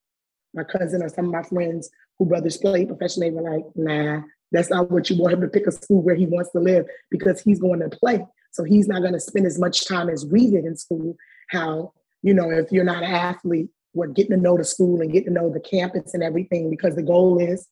My 0.52 0.64
cousin 0.64 1.00
or 1.00 1.08
some 1.08 1.26
of 1.26 1.30
my 1.30 1.44
friends 1.44 1.88
who 2.18 2.26
brothers 2.26 2.56
play 2.56 2.86
professionally 2.86 3.30
were 3.30 3.48
like, 3.48 3.64
nah, 3.76 4.22
that's 4.50 4.70
not 4.70 4.90
what 4.90 5.08
you 5.10 5.18
want 5.18 5.34
him 5.34 5.42
to 5.42 5.48
pick 5.48 5.68
a 5.68 5.72
school 5.72 6.02
where 6.02 6.16
he 6.16 6.26
wants 6.26 6.50
to 6.50 6.58
live 6.58 6.86
because 7.08 7.40
he's 7.40 7.60
going 7.60 7.80
to 7.80 7.88
play. 7.88 8.26
So 8.50 8.64
he's 8.64 8.88
not 8.88 9.00
going 9.00 9.14
to 9.14 9.20
spend 9.20 9.46
as 9.46 9.60
much 9.60 9.86
time 9.86 10.10
as 10.10 10.26
we 10.26 10.50
did 10.50 10.64
in 10.64 10.76
school. 10.76 11.16
How, 11.50 11.92
you 12.22 12.34
know, 12.34 12.50
if 12.50 12.72
you're 12.72 12.84
not 12.84 13.04
an 13.04 13.14
athlete, 13.14 13.68
we're 13.94 14.08
getting 14.08 14.32
to 14.32 14.42
know 14.42 14.56
the 14.56 14.64
school 14.64 15.00
and 15.00 15.12
getting 15.12 15.34
to 15.34 15.40
know 15.40 15.50
the 15.50 15.60
campus 15.60 16.14
and 16.14 16.22
everything 16.22 16.70
because 16.70 16.94
the 16.94 17.02
goal 17.02 17.38
is 17.40 17.68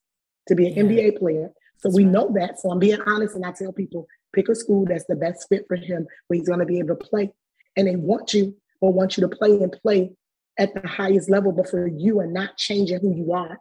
to 0.49 0.55
be 0.55 0.67
an 0.67 0.75
yeah. 0.75 0.83
NBA 0.83 1.19
player. 1.19 1.51
So 1.79 1.89
that's 1.89 1.97
we 1.97 2.05
right. 2.05 2.13
know 2.13 2.33
that. 2.35 2.61
So 2.61 2.71
I'm 2.71 2.79
being 2.79 3.01
honest 3.07 3.35
and 3.35 3.45
I 3.45 3.53
tell 3.53 3.73
people 3.73 4.07
pick 4.35 4.49
a 4.49 4.55
school 4.55 4.85
that's 4.85 5.07
the 5.07 5.17
best 5.17 5.47
fit 5.49 5.65
for 5.67 5.77
him 5.77 6.07
where 6.29 6.39
he's 6.39 6.49
going 6.49 6.61
to 6.61 6.67
be 6.67 6.79
able 6.79 6.97
to 6.97 7.05
play. 7.05 7.33
And 7.77 7.87
they 7.87 7.97
want 7.97 8.35
you 8.35 8.55
or 8.81 8.93
want 8.93 9.17
you 9.17 9.27
to 9.27 9.37
play 9.37 9.51
and 9.51 9.73
play 9.73 10.13
at 10.59 10.75
the 10.75 10.87
highest 10.87 11.31
level, 11.31 11.53
but 11.53 11.69
for 11.69 11.87
you 11.87 12.21
and 12.21 12.33
not 12.33 12.57
changing 12.57 13.01
who 13.01 13.15
you 13.15 13.33
are. 13.33 13.59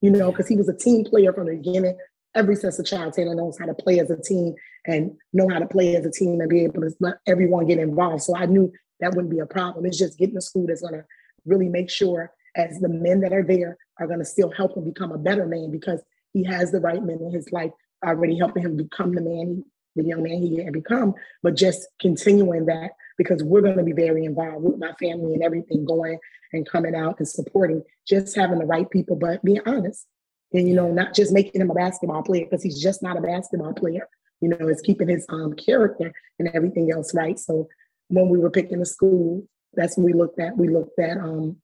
You 0.00 0.10
know, 0.10 0.30
because 0.30 0.46
he 0.46 0.56
was 0.56 0.68
a 0.68 0.76
team 0.76 1.04
player 1.04 1.32
from 1.32 1.46
the 1.46 1.56
beginning. 1.56 1.98
Every 2.34 2.54
since 2.54 2.78
a 2.78 2.84
child, 2.84 3.14
Talen 3.14 3.36
knows 3.36 3.58
how 3.58 3.66
to 3.66 3.74
play 3.74 3.98
as 3.98 4.10
a 4.10 4.16
team 4.16 4.54
and 4.86 5.10
know 5.32 5.48
how 5.48 5.58
to 5.58 5.66
play 5.66 5.96
as 5.96 6.06
a 6.06 6.10
team 6.10 6.40
and 6.40 6.48
be 6.48 6.62
able 6.62 6.82
to 6.82 6.94
let 7.00 7.16
everyone 7.26 7.66
get 7.66 7.80
involved. 7.80 8.22
So 8.22 8.36
I 8.36 8.46
knew 8.46 8.72
that 9.00 9.14
wouldn't 9.14 9.32
be 9.32 9.40
a 9.40 9.46
problem. 9.46 9.86
It's 9.86 9.98
just 9.98 10.18
getting 10.18 10.36
a 10.36 10.40
school 10.40 10.66
that's 10.68 10.82
going 10.82 10.94
to 10.94 11.04
really 11.48 11.68
make 11.68 11.90
sure 11.90 12.32
as 12.56 12.78
the 12.80 12.88
men 12.88 13.20
that 13.20 13.32
are 13.32 13.44
there 13.44 13.76
are 13.98 14.06
going 14.06 14.18
to 14.18 14.24
still 14.24 14.50
help 14.50 14.76
him 14.76 14.84
become 14.84 15.12
a 15.12 15.18
better 15.18 15.46
man 15.46 15.70
because 15.70 16.00
he 16.32 16.44
has 16.44 16.70
the 16.70 16.80
right 16.80 17.02
men 17.02 17.18
in 17.20 17.32
his 17.32 17.50
life 17.52 17.70
already 18.04 18.38
helping 18.38 18.62
him 18.62 18.76
become 18.76 19.14
the 19.14 19.20
man, 19.20 19.64
the 19.96 20.04
young 20.04 20.22
man 20.22 20.40
he 20.40 20.56
can 20.56 20.72
become, 20.72 21.14
but 21.42 21.56
just 21.56 21.88
continuing 22.00 22.66
that 22.66 22.92
because 23.16 23.42
we're 23.42 23.60
going 23.60 23.76
to 23.76 23.82
be 23.82 23.92
very 23.92 24.24
involved 24.24 24.64
with 24.64 24.78
my 24.78 24.92
family 25.00 25.34
and 25.34 25.42
everything 25.42 25.84
going 25.84 26.18
and 26.52 26.68
coming 26.68 26.94
out 26.94 27.18
and 27.18 27.28
supporting, 27.28 27.82
just 28.06 28.36
having 28.36 28.58
the 28.58 28.64
right 28.64 28.88
people, 28.90 29.16
but 29.16 29.44
being 29.44 29.60
honest. 29.66 30.06
And, 30.52 30.66
you 30.66 30.74
know, 30.74 30.90
not 30.90 31.14
just 31.14 31.32
making 31.32 31.60
him 31.60 31.70
a 31.70 31.74
basketball 31.74 32.22
player 32.22 32.44
because 32.44 32.62
he's 32.62 32.80
just 32.80 33.02
not 33.02 33.18
a 33.18 33.20
basketball 33.20 33.74
player. 33.74 34.08
You 34.40 34.48
know, 34.48 34.68
it's 34.68 34.80
keeping 34.80 35.08
his 35.08 35.26
um, 35.28 35.52
character 35.54 36.12
and 36.38 36.48
everything 36.54 36.90
else 36.90 37.14
right. 37.14 37.38
So 37.38 37.68
when 38.08 38.28
we 38.28 38.38
were 38.38 38.50
picking 38.50 38.80
a 38.80 38.86
school, 38.86 39.46
that's 39.74 39.96
what 39.96 40.04
we 40.04 40.12
looked 40.12 40.40
at. 40.40 40.56
We 40.56 40.68
looked 40.68 40.98
at, 40.98 41.18
um, 41.18 41.56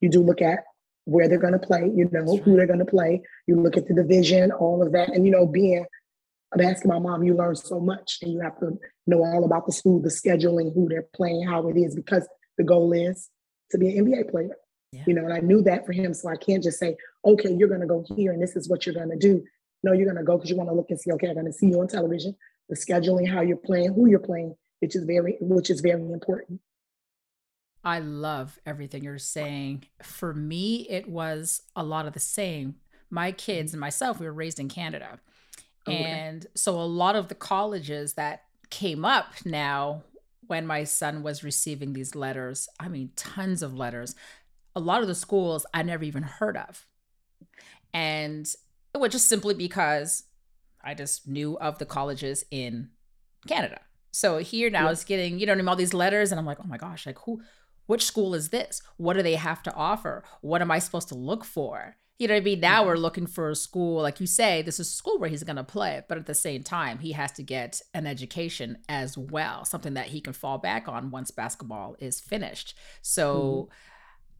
you 0.00 0.08
do 0.08 0.22
look 0.22 0.42
at 0.42 0.60
where 1.04 1.28
they're 1.28 1.38
going 1.38 1.52
to 1.52 1.58
play, 1.58 1.90
you 1.94 2.08
know, 2.12 2.36
who 2.38 2.56
they're 2.56 2.66
going 2.66 2.80
to 2.80 2.84
play. 2.84 3.22
You 3.46 3.60
look 3.60 3.76
at 3.76 3.86
the 3.86 3.94
division, 3.94 4.50
all 4.52 4.82
of 4.84 4.92
that. 4.92 5.10
And, 5.10 5.24
you 5.24 5.30
know, 5.30 5.46
being 5.46 5.86
a 6.52 6.58
basketball 6.58 7.00
mom, 7.00 7.22
you 7.22 7.34
learn 7.34 7.54
so 7.54 7.80
much 7.80 8.18
and 8.22 8.32
you 8.32 8.40
have 8.40 8.58
to 8.58 8.78
know 9.06 9.24
all 9.24 9.44
about 9.44 9.66
the 9.66 9.72
school, 9.72 10.00
the 10.00 10.08
scheduling, 10.08 10.74
who 10.74 10.88
they're 10.88 11.06
playing, 11.14 11.46
how 11.46 11.68
it 11.68 11.76
is, 11.76 11.94
because 11.94 12.28
the 12.58 12.64
goal 12.64 12.92
is 12.92 13.30
to 13.70 13.78
be 13.78 13.96
an 13.96 14.04
NBA 14.04 14.30
player. 14.30 14.56
Yeah. 14.92 15.04
You 15.06 15.14
know, 15.14 15.24
and 15.24 15.32
I 15.32 15.38
knew 15.38 15.62
that 15.62 15.86
for 15.86 15.92
him. 15.92 16.12
So 16.12 16.28
I 16.28 16.36
can't 16.36 16.62
just 16.62 16.78
say, 16.78 16.96
okay, 17.24 17.52
you're 17.52 17.68
going 17.68 17.80
to 17.80 17.86
go 17.86 18.04
here 18.16 18.32
and 18.32 18.42
this 18.42 18.56
is 18.56 18.68
what 18.68 18.84
you're 18.84 18.94
going 18.94 19.10
to 19.10 19.16
do. 19.16 19.44
No, 19.82 19.92
you're 19.92 20.06
going 20.06 20.16
to 20.16 20.24
go 20.24 20.36
because 20.36 20.50
you 20.50 20.56
want 20.56 20.70
to 20.70 20.74
look 20.74 20.90
and 20.90 21.00
see, 21.00 21.12
okay, 21.12 21.28
I'm 21.28 21.34
going 21.34 21.46
to 21.46 21.52
see 21.52 21.66
you 21.66 21.80
on 21.80 21.86
television, 21.86 22.34
the 22.68 22.76
scheduling, 22.76 23.30
how 23.30 23.42
you're 23.42 23.56
playing, 23.56 23.94
who 23.94 24.08
you're 24.08 24.18
playing, 24.18 24.56
which 24.80 24.96
is 24.96 25.04
very, 25.04 25.36
which 25.40 25.70
is 25.70 25.80
very 25.80 26.00
important. 26.00 26.60
I 27.86 28.00
love 28.00 28.58
everything 28.66 29.04
you're 29.04 29.16
saying. 29.16 29.84
For 30.02 30.34
me, 30.34 30.88
it 30.90 31.08
was 31.08 31.62
a 31.76 31.84
lot 31.84 32.06
of 32.06 32.14
the 32.14 32.20
same. 32.20 32.74
My 33.10 33.30
kids 33.30 33.72
and 33.72 33.80
myself, 33.80 34.18
we 34.18 34.26
were 34.26 34.32
raised 34.32 34.58
in 34.58 34.68
Canada. 34.68 35.20
Oh, 35.86 35.92
okay. 35.92 36.02
And 36.02 36.48
so 36.56 36.74
a 36.74 36.82
lot 36.82 37.14
of 37.14 37.28
the 37.28 37.36
colleges 37.36 38.14
that 38.14 38.42
came 38.70 39.04
up 39.04 39.34
now 39.44 40.02
when 40.48 40.66
my 40.66 40.82
son 40.82 41.22
was 41.22 41.44
receiving 41.44 41.92
these 41.92 42.16
letters, 42.16 42.68
I 42.80 42.88
mean, 42.88 43.10
tons 43.14 43.62
of 43.62 43.72
letters, 43.72 44.16
a 44.74 44.80
lot 44.80 45.02
of 45.02 45.06
the 45.06 45.14
schools 45.14 45.64
I 45.72 45.84
never 45.84 46.02
even 46.02 46.24
heard 46.24 46.56
of. 46.56 46.88
And 47.94 48.52
it 48.92 48.98
was 48.98 49.12
just 49.12 49.28
simply 49.28 49.54
because 49.54 50.24
I 50.82 50.94
just 50.94 51.28
knew 51.28 51.56
of 51.58 51.78
the 51.78 51.86
colleges 51.86 52.44
in 52.50 52.90
Canada. 53.46 53.78
So 54.10 54.38
here 54.38 54.70
now 54.70 54.86
yeah. 54.86 54.90
it's 54.90 55.04
getting, 55.04 55.38
you 55.38 55.46
know, 55.46 55.68
all 55.68 55.76
these 55.76 55.94
letters, 55.94 56.32
and 56.32 56.40
I'm 56.40 56.46
like, 56.46 56.58
oh 56.58 56.66
my 56.66 56.78
gosh, 56.78 57.06
like 57.06 57.18
who 57.20 57.42
which 57.86 58.04
school 58.04 58.34
is 58.34 58.50
this? 58.50 58.82
What 58.96 59.14
do 59.14 59.22
they 59.22 59.36
have 59.36 59.62
to 59.64 59.74
offer? 59.74 60.24
What 60.40 60.62
am 60.62 60.70
I 60.70 60.78
supposed 60.78 61.08
to 61.08 61.14
look 61.14 61.44
for? 61.44 61.96
You 62.18 62.28
know 62.28 62.34
what 62.34 62.40
I 62.40 62.44
mean? 62.44 62.60
Now 62.60 62.84
we're 62.84 62.94
mm-hmm. 62.94 63.02
looking 63.02 63.26
for 63.26 63.50
a 63.50 63.56
school, 63.56 64.00
like 64.00 64.20
you 64.20 64.26
say, 64.26 64.62
this 64.62 64.80
is 64.80 64.88
a 64.88 64.92
school 64.92 65.18
where 65.18 65.28
he's 65.28 65.42
going 65.42 65.56
to 65.56 65.64
play, 65.64 66.02
but 66.08 66.16
at 66.16 66.26
the 66.26 66.34
same 66.34 66.62
time, 66.62 66.98
he 66.98 67.12
has 67.12 67.32
to 67.32 67.42
get 67.42 67.82
an 67.92 68.06
education 68.06 68.78
as 68.88 69.18
well, 69.18 69.64
something 69.64 69.94
that 69.94 70.06
he 70.06 70.20
can 70.20 70.32
fall 70.32 70.56
back 70.56 70.88
on 70.88 71.10
once 71.10 71.30
basketball 71.30 71.94
is 71.98 72.20
finished. 72.20 72.74
So, 73.02 73.68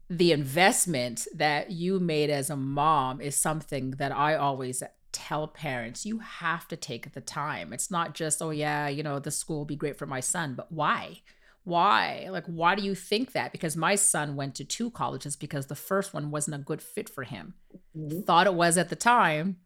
mm-hmm. 0.09 0.17
the 0.17 0.31
investment 0.31 1.27
that 1.35 1.69
you 1.69 1.99
made 1.99 2.31
as 2.31 2.49
a 2.49 2.55
mom 2.55 3.21
is 3.21 3.35
something 3.35 3.91
that 3.91 4.11
I 4.11 4.35
always 4.35 4.81
tell 5.11 5.47
parents 5.47 6.05
you 6.05 6.19
have 6.19 6.67
to 6.69 6.75
take 6.75 7.13
the 7.13 7.21
time. 7.21 7.73
It's 7.73 7.91
not 7.91 8.15
just, 8.15 8.41
oh, 8.41 8.49
yeah, 8.49 8.87
you 8.87 9.03
know, 9.03 9.19
the 9.19 9.31
school 9.31 9.59
will 9.59 9.65
be 9.65 9.75
great 9.75 9.97
for 9.97 10.07
my 10.07 10.19
son, 10.19 10.55
but 10.55 10.71
why? 10.71 11.21
Why? 11.67 12.27
Like 12.29 12.45
why 12.45 12.75
do 12.75 12.83
you 12.83 12.95
think 12.95 13.33
that? 13.33 13.51
Because 13.51 13.75
my 13.77 13.95
son 13.95 14.35
went 14.35 14.55
to 14.55 14.65
two 14.65 14.89
colleges 14.91 15.35
because 15.35 15.67
the 15.67 15.75
first 15.75 16.13
one 16.13 16.31
wasn't 16.31 16.55
a 16.55 16.59
good 16.59 16.81
fit 16.81 17.09
for 17.09 17.23
him. 17.23 17.53
Mm-hmm. 17.95 18.21
thought 18.21 18.47
it 18.47 18.53
was 18.53 18.77
at 18.77 18.89
the 18.89 18.95
time 18.95 19.57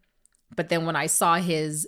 but 0.56 0.70
then 0.70 0.86
when 0.86 0.96
i 0.96 1.08
saw 1.08 1.36
his 1.36 1.88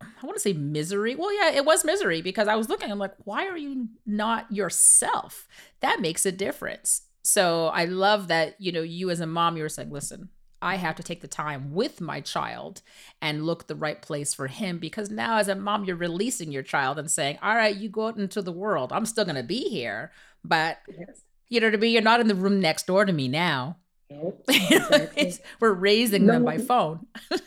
i 0.00 0.26
want 0.26 0.36
to 0.36 0.40
say 0.40 0.52
misery 0.52 1.14
well 1.14 1.34
yeah 1.34 1.50
it 1.50 1.64
was 1.64 1.84
misery 1.84 2.22
because 2.22 2.48
i 2.48 2.56
was 2.56 2.68
looking 2.68 2.90
i'm 2.90 2.98
like 2.98 3.14
why 3.24 3.46
are 3.46 3.56
you 3.56 3.88
not 4.06 4.50
yourself? 4.50 5.46
That 5.80 6.00
makes 6.00 6.26
a 6.26 6.32
difference. 6.32 7.02
So 7.22 7.66
i 7.66 7.84
love 7.84 8.28
that 8.28 8.56
you 8.58 8.72
know 8.72 8.82
you 8.82 9.10
as 9.10 9.20
a 9.20 9.26
mom 9.26 9.56
you 9.56 9.62
were 9.62 9.68
saying 9.68 9.90
listen 9.90 10.30
I 10.62 10.76
have 10.76 10.96
to 10.96 11.02
take 11.02 11.20
the 11.20 11.28
time 11.28 11.72
with 11.72 12.00
my 12.00 12.20
child 12.20 12.82
and 13.20 13.46
look 13.46 13.66
the 13.66 13.74
right 13.74 14.00
place 14.00 14.34
for 14.34 14.46
him 14.46 14.78
because 14.78 15.10
now 15.10 15.38
as 15.38 15.48
a 15.48 15.54
mom 15.54 15.84
you're 15.84 15.96
releasing 15.96 16.52
your 16.52 16.62
child 16.62 16.98
and 16.98 17.10
saying, 17.10 17.38
"All 17.42 17.54
right, 17.54 17.74
you 17.74 17.88
go 17.88 18.08
out 18.08 18.18
into 18.18 18.42
the 18.42 18.52
world. 18.52 18.92
I'm 18.92 19.06
still 19.06 19.24
going 19.24 19.36
to 19.36 19.42
be 19.42 19.68
here, 19.68 20.12
but 20.44 20.78
yes. 20.88 21.22
you 21.48 21.60
know 21.60 21.70
to 21.70 21.78
be 21.78 21.90
you're 21.90 22.02
not 22.02 22.20
in 22.20 22.28
the 22.28 22.34
room 22.34 22.60
next 22.60 22.86
door 22.86 23.04
to 23.04 23.12
me 23.12 23.28
now." 23.28 23.76
Nope, 24.10 24.44
exactly. 24.48 25.34
We're 25.60 25.72
raising 25.72 26.26
no, 26.26 26.34
them 26.34 26.44
by 26.44 26.58
phone. 26.58 27.06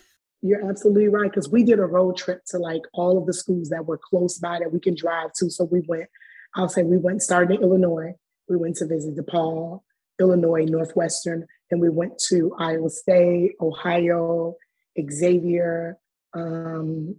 you're 0.44 0.70
absolutely 0.70 1.08
right 1.08 1.32
because 1.32 1.50
we 1.50 1.64
did 1.64 1.80
a 1.80 1.86
road 1.86 2.18
trip 2.18 2.44
to 2.46 2.58
like 2.58 2.82
all 2.94 3.18
of 3.18 3.26
the 3.26 3.34
schools 3.34 3.70
that 3.70 3.86
were 3.86 3.98
close 3.98 4.38
by 4.38 4.60
that 4.60 4.72
we 4.72 4.80
can 4.80 4.94
drive 4.94 5.32
to. 5.34 5.50
So 5.50 5.64
we 5.64 5.82
went, 5.88 6.10
I'll 6.56 6.70
say 6.70 6.84
we 6.84 6.98
went 6.98 7.22
started 7.22 7.56
in 7.56 7.64
Illinois. 7.64 8.14
We 8.50 8.58
went 8.58 8.76
to 8.78 8.86
visit 8.86 9.16
DePaul, 9.16 9.82
Illinois, 10.20 10.66
Northwestern, 10.66 11.48
then 11.70 11.80
we 11.80 11.90
went 11.90 12.18
to 12.30 12.56
Iowa 12.60 12.90
State, 12.90 13.54
Ohio, 13.62 14.56
Xavier. 15.10 15.98
Um, 16.34 17.16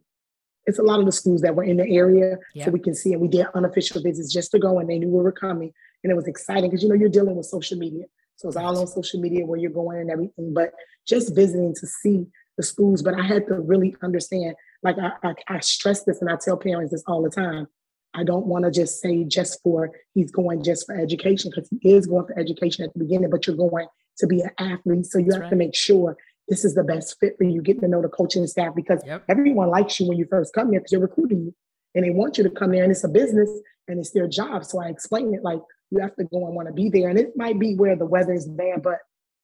it's 0.66 0.78
a 0.78 0.82
lot 0.82 0.98
of 0.98 1.06
the 1.06 1.12
schools 1.12 1.42
that 1.42 1.54
were 1.54 1.64
in 1.64 1.76
the 1.76 1.88
area, 1.88 2.38
yeah. 2.54 2.64
so 2.64 2.70
we 2.70 2.80
can 2.80 2.94
see. 2.94 3.12
And 3.12 3.20
we 3.20 3.28
did 3.28 3.46
unofficial 3.54 4.02
visits 4.02 4.32
just 4.32 4.50
to 4.52 4.58
go, 4.58 4.78
and 4.78 4.88
they 4.88 4.98
knew 4.98 5.08
we 5.08 5.22
were 5.22 5.32
coming, 5.32 5.72
and 6.02 6.10
it 6.10 6.16
was 6.16 6.26
exciting 6.26 6.70
because 6.70 6.82
you 6.82 6.88
know 6.88 6.94
you're 6.94 7.08
dealing 7.08 7.36
with 7.36 7.46
social 7.46 7.78
media, 7.78 8.04
so 8.36 8.48
it's 8.48 8.56
all 8.56 8.78
on 8.78 8.86
social 8.86 9.20
media 9.20 9.44
where 9.44 9.58
you're 9.58 9.70
going 9.70 9.98
and 9.98 10.10
everything. 10.10 10.54
But 10.54 10.72
just 11.06 11.34
visiting 11.34 11.74
to 11.74 11.86
see 11.86 12.26
the 12.56 12.62
schools, 12.62 13.02
but 13.02 13.18
I 13.18 13.22
had 13.22 13.46
to 13.48 13.60
really 13.60 13.96
understand. 14.02 14.54
Like 14.82 14.96
I, 14.98 15.12
I, 15.22 15.34
I 15.48 15.60
stress 15.60 16.04
this, 16.04 16.20
and 16.20 16.30
I 16.30 16.36
tell 16.42 16.56
parents 16.56 16.92
this 16.92 17.04
all 17.06 17.22
the 17.22 17.30
time. 17.30 17.66
I 18.14 18.22
don't 18.22 18.46
want 18.46 18.64
to 18.64 18.70
just 18.70 19.00
say 19.00 19.24
just 19.24 19.60
for 19.62 19.90
he's 20.14 20.30
going 20.30 20.62
just 20.62 20.86
for 20.86 20.96
education 20.96 21.50
because 21.50 21.68
he 21.68 21.92
is 21.92 22.06
going 22.06 22.26
for 22.26 22.38
education 22.38 22.84
at 22.84 22.92
the 22.92 23.00
beginning, 23.00 23.28
but 23.28 23.46
you're 23.46 23.56
going 23.56 23.88
to 24.18 24.26
be 24.26 24.40
an 24.40 24.50
athlete. 24.58 25.06
So 25.06 25.18
you 25.18 25.26
That's 25.26 25.34
have 25.36 25.42
right. 25.42 25.50
to 25.50 25.56
make 25.56 25.74
sure 25.74 26.16
this 26.48 26.64
is 26.64 26.74
the 26.74 26.84
best 26.84 27.18
fit 27.20 27.36
for 27.38 27.44
you, 27.44 27.62
getting 27.62 27.82
to 27.82 27.88
know 27.88 28.02
the 28.02 28.08
coaching 28.08 28.46
staff 28.46 28.74
because 28.74 29.02
yep. 29.06 29.24
everyone 29.28 29.70
likes 29.70 29.98
you 29.98 30.08
when 30.08 30.18
you 30.18 30.26
first 30.28 30.54
come 30.54 30.70
here 30.70 30.80
because 30.80 30.90
they're 30.90 31.00
recruiting 31.00 31.46
you 31.46 31.54
and 31.94 32.04
they 32.04 32.10
want 32.10 32.36
you 32.36 32.44
to 32.44 32.50
come 32.50 32.72
there 32.72 32.82
and 32.82 32.92
it's 32.92 33.04
a 33.04 33.08
business 33.08 33.50
and 33.88 33.98
it's 33.98 34.10
their 34.10 34.28
job. 34.28 34.64
So 34.64 34.80
I 34.80 34.88
explain 34.88 35.34
it 35.34 35.42
like 35.42 35.60
you 35.90 36.00
have 36.00 36.14
to 36.16 36.24
go 36.24 36.46
and 36.46 36.54
want 36.54 36.68
to 36.68 36.74
be 36.74 36.90
there. 36.90 37.08
And 37.08 37.18
it 37.18 37.32
might 37.36 37.58
be 37.58 37.76
where 37.76 37.96
the 37.96 38.06
weather 38.06 38.32
is 38.32 38.46
bad, 38.46 38.82
but 38.82 38.98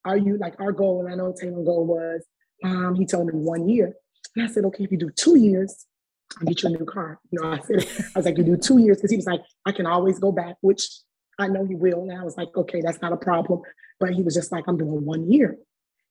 are 0.05 0.17
you 0.17 0.37
like 0.39 0.55
our 0.61 0.73
goal? 0.73 1.01
And 1.01 1.13
I 1.13 1.17
know 1.17 1.35
Talen's 1.39 1.67
goal 1.67 1.87
was, 1.87 2.25
um, 2.65 2.95
he 2.95 3.07
told 3.07 3.27
me 3.27 3.35
one 3.35 3.69
year. 3.69 3.95
And 4.37 4.45
I 4.45 4.49
said, 4.53 4.65
okay, 4.67 4.85
if 4.85 4.93
you 4.93 4.99
do 4.99 5.11
two 5.11 5.39
years, 5.39 5.87
I'll 6.39 6.47
get 6.47 6.63
you 6.63 6.69
a 6.69 6.73
new 6.73 6.85
car. 6.85 7.19
You 7.31 7.41
know, 7.41 7.53
I 7.53 7.61
said, 7.61 7.87
I 8.15 8.19
was 8.19 8.27
like, 8.27 8.39
you 8.39 8.45
do 8.45 8.57
two 8.57 8.79
years 8.79 8.99
because 8.99 9.11
he 9.11 9.17
was 9.17 9.27
like, 9.27 9.43
I 9.67 9.73
can 9.73 9.87
always 9.87 10.19
go 10.19 10.33
back, 10.33 10.57
which 10.61 10.89
I 11.41 11.49
know 11.49 11.65
he 11.65 11.75
will. 11.75 12.03
And 12.03 12.19
I 12.19 12.23
was 12.23 12.37
like, 12.37 12.49
okay, 12.57 12.81
that's 12.81 13.01
not 13.01 13.13
a 13.13 13.17
problem. 13.17 13.63
But 13.99 14.11
he 14.11 14.23
was 14.23 14.35
just 14.35 14.53
like, 14.53 14.65
I'm 14.67 14.77
doing 14.77 15.05
one 15.05 15.31
year. 15.31 15.57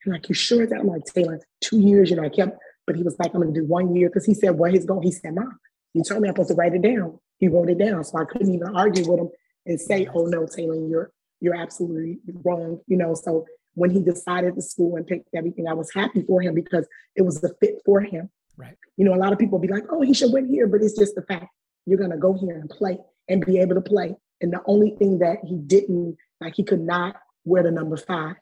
And 0.06 0.14
like, 0.14 0.30
you 0.30 0.36
sure 0.36 0.66
that? 0.66 0.80
I'm 0.80 0.88
like, 0.88 1.04
Talen, 1.06 1.40
two 1.62 1.80
years, 1.80 2.10
you 2.10 2.16
know, 2.16 2.24
I 2.24 2.30
kept, 2.30 2.58
but 2.88 2.96
he 2.96 3.04
was 3.04 3.16
like, 3.20 3.34
I'm 3.34 3.42
gonna 3.42 3.54
do 3.54 3.66
one 3.66 3.96
year 3.96 4.10
because 4.10 4.26
he 4.26 4.34
said, 4.34 4.52
what 4.52 4.74
his 4.74 4.86
goal? 4.86 5.02
He 5.02 5.12
said, 5.12 5.36
Mom, 5.36 5.60
you 5.94 6.04
told 6.04 6.22
me 6.22 6.30
I'm 6.30 6.36
supposed 6.36 6.50
to 6.50 6.56
write 6.56 6.74
it 6.74 6.82
down. 6.82 7.20
He 7.38 7.48
wrote 7.48 7.70
it 7.70 7.78
down. 7.78 8.04
So 8.04 8.18
I 8.18 8.26
couldn't 8.26 8.54
even 8.54 8.76
argue 8.76 9.10
with 9.10 9.20
him 9.20 9.30
and 9.66 9.80
say, 9.80 10.08
oh 10.14 10.26
no, 10.26 10.42
Talen, 10.42 10.90
you're 10.90 11.12
you're 11.42 11.56
absolutely 11.56 12.20
wrong. 12.44 12.80
You 12.88 12.98
know, 12.98 13.14
so 13.14 13.46
when 13.74 13.92
he 13.92 14.02
decided 14.02 14.56
the 14.56 14.62
school 14.62 14.96
and 14.96 15.08
picked 15.08 15.30
everything, 15.34 15.68
I 15.68 15.74
was 15.74 15.92
happy 15.94 16.24
for 16.24 16.42
him 16.42 16.54
because 16.54 16.88
it 17.16 17.22
was 17.22 17.42
the 17.42 17.54
fit 17.62 17.82
for 17.86 18.02
him. 18.02 18.30
Right. 18.58 18.76
You 18.98 19.06
know, 19.06 19.14
a 19.14 19.22
lot 19.22 19.32
of 19.32 19.40
people 19.40 19.58
be 19.60 19.70
like, 19.70 19.86
oh, 19.90 20.02
he 20.02 20.14
should 20.14 20.34
win 20.34 20.48
here, 20.48 20.68
but 20.68 20.82
it's 20.82 20.98
just 20.98 21.16
the 21.16 21.22
fact 21.22 21.48
you're 21.86 22.00
gonna 22.00 22.18
go 22.18 22.34
here 22.34 22.58
and 22.58 22.70
play 22.70 22.98
and 23.28 23.46
be 23.46 23.60
able 23.60 23.76
to 23.76 23.82
play. 23.82 24.16
And 24.42 24.54
the 24.54 24.62
only 24.66 24.92
thing 24.92 25.20
that 25.20 25.40
he 25.44 25.58
didn't, 25.58 26.18
like 26.40 26.56
he 26.56 26.64
could 26.64 26.82
not 26.82 27.16
wear 27.46 27.64
the 27.64 27.72
number 27.72 27.98
five 27.98 28.36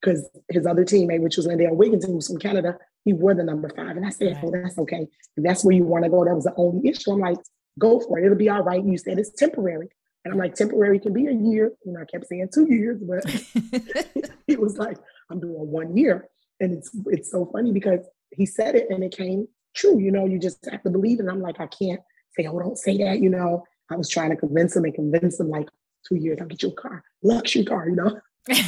because 0.00 0.28
his 0.48 0.66
other 0.66 0.84
teammate, 0.84 1.20
which 1.20 1.36
was 1.36 1.46
Lindell 1.46 1.76
Wigginton, 1.76 2.06
who 2.06 2.16
was 2.16 2.26
from 2.26 2.38
Canada, 2.38 2.76
he 3.04 3.12
wore 3.12 3.34
the 3.34 3.44
number 3.44 3.68
five. 3.68 3.96
And 3.96 4.04
I 4.04 4.10
said, 4.10 4.34
right. 4.34 4.44
oh, 4.44 4.50
that's 4.50 4.78
okay. 4.78 5.06
If 5.36 5.44
that's 5.44 5.64
where 5.64 5.74
you 5.74 5.84
want 5.84 6.04
to 6.04 6.10
go, 6.10 6.24
that 6.24 6.34
was 6.34 6.44
the 6.44 6.54
only 6.56 6.88
issue. 6.88 7.12
I'm 7.12 7.20
like, 7.20 7.38
go 7.78 8.00
for 8.00 8.18
it. 8.18 8.24
It'll 8.24 8.36
be 8.36 8.50
all 8.50 8.62
right. 8.62 8.84
You 8.84 8.98
said 8.98 9.18
it's 9.18 9.30
temporary. 9.30 9.88
And 10.24 10.32
I'm 10.32 10.38
like, 10.38 10.54
temporary 10.54 11.00
can 11.00 11.12
be 11.12 11.26
a 11.26 11.32
year. 11.32 11.72
You 11.84 11.92
know, 11.92 12.00
I 12.00 12.04
kept 12.04 12.26
saying 12.26 12.48
two 12.52 12.66
years, 12.72 13.00
but 13.00 13.24
he 14.46 14.56
was 14.56 14.76
like, 14.76 14.98
I'm 15.30 15.40
doing 15.40 15.54
one 15.54 15.96
year. 15.96 16.28
And 16.60 16.72
it's 16.72 16.90
it's 17.06 17.30
so 17.30 17.46
funny 17.52 17.72
because 17.72 18.00
he 18.30 18.46
said 18.46 18.76
it 18.76 18.86
and 18.90 19.02
it 19.02 19.16
came 19.16 19.48
true. 19.74 19.98
You 19.98 20.12
know, 20.12 20.26
you 20.26 20.38
just 20.38 20.64
have 20.70 20.82
to 20.84 20.90
believe 20.90 21.18
it. 21.18 21.22
And 21.22 21.30
I'm 21.30 21.40
like, 21.40 21.58
I 21.58 21.66
can't 21.66 22.00
say, 22.36 22.46
oh, 22.46 22.58
don't 22.58 22.78
say 22.78 22.98
that. 22.98 23.20
You 23.20 23.30
know, 23.30 23.64
I 23.92 23.96
was 23.96 24.08
trying 24.08 24.30
to 24.30 24.36
convince 24.36 24.74
him 24.76 24.84
and 24.84 24.94
convince 24.94 25.38
him 25.38 25.48
like 25.48 25.68
two 26.08 26.16
years, 26.16 26.38
I'll 26.40 26.46
get 26.48 26.62
you 26.62 26.70
a 26.70 26.72
car, 26.72 27.04
luxury 27.22 27.64
car, 27.64 27.88
you 27.88 27.96
know. 27.96 28.20
and 28.48 28.58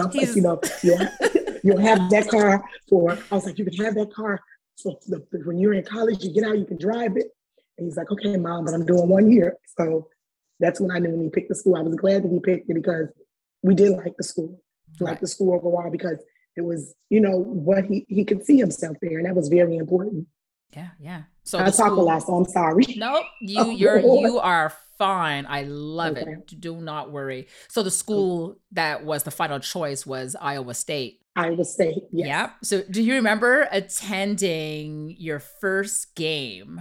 I 0.00 0.06
was 0.06 0.14
like, 0.14 0.36
you 0.36 0.42
know, 0.42 0.60
you'll, 0.82 1.08
you'll 1.64 1.80
have 1.80 2.10
that 2.10 2.28
car 2.28 2.64
for, 2.88 3.18
I 3.30 3.34
was 3.34 3.46
like, 3.46 3.58
you 3.58 3.64
can 3.64 3.74
have 3.84 3.94
that 3.94 4.12
car 4.14 4.40
so 4.82 4.98
the, 5.06 5.24
when 5.44 5.58
you're 5.58 5.74
in 5.74 5.84
college, 5.84 6.24
you 6.24 6.32
get 6.32 6.44
out, 6.44 6.58
you 6.58 6.64
can 6.64 6.78
drive 6.78 7.16
it. 7.16 7.28
And 7.78 7.86
he's 7.86 7.96
like, 7.96 8.10
okay, 8.10 8.36
mom, 8.36 8.64
but 8.64 8.74
I'm 8.74 8.84
doing 8.84 9.08
one 9.08 9.30
year. 9.30 9.56
So 9.78 10.08
that's 10.60 10.80
when 10.80 10.90
I 10.90 10.98
knew 10.98 11.10
when 11.10 11.22
he 11.22 11.30
picked 11.30 11.48
the 11.48 11.54
school. 11.54 11.76
I 11.76 11.82
was 11.82 11.94
glad 11.94 12.24
that 12.24 12.32
he 12.32 12.40
picked 12.40 12.68
it 12.68 12.74
because 12.74 13.08
we 13.62 13.74
did 13.74 13.90
like 13.90 14.16
the 14.16 14.24
school, 14.24 14.60
right. 15.00 15.10
like 15.10 15.20
the 15.20 15.26
school 15.26 15.54
overall, 15.54 15.90
because 15.90 16.18
it 16.56 16.62
was, 16.62 16.94
you 17.10 17.20
know, 17.20 17.38
what 17.38 17.84
he 17.84 18.04
he 18.08 18.24
could 18.24 18.44
see 18.44 18.58
himself 18.58 18.96
there, 19.00 19.18
and 19.18 19.26
that 19.26 19.34
was 19.34 19.48
very 19.48 19.76
important. 19.76 20.26
Yeah, 20.74 20.88
yeah. 21.00 21.22
So 21.44 21.58
I 21.58 21.64
talk 21.64 21.72
school, 21.72 22.00
a 22.00 22.04
lot, 22.04 22.22
so 22.22 22.34
I'm 22.34 22.44
sorry. 22.46 22.84
Nope, 22.96 23.24
you 23.40 23.70
you're 23.70 23.98
you 23.98 24.38
are 24.38 24.72
fine. 24.98 25.46
I 25.48 25.64
love 25.64 26.16
okay. 26.16 26.32
it. 26.32 26.60
Do 26.60 26.80
not 26.80 27.10
worry. 27.10 27.48
So 27.68 27.82
the 27.82 27.90
school 27.90 28.58
that 28.72 29.04
was 29.04 29.24
the 29.24 29.30
final 29.30 29.58
choice 29.58 30.06
was 30.06 30.36
Iowa 30.40 30.74
State. 30.74 31.20
Iowa 31.36 31.64
State. 31.64 32.04
Yes. 32.12 32.26
Yep. 32.26 32.50
So 32.62 32.82
do 32.90 33.02
you 33.02 33.14
remember 33.14 33.68
attending 33.70 35.14
your 35.18 35.40
first 35.40 36.14
game 36.14 36.80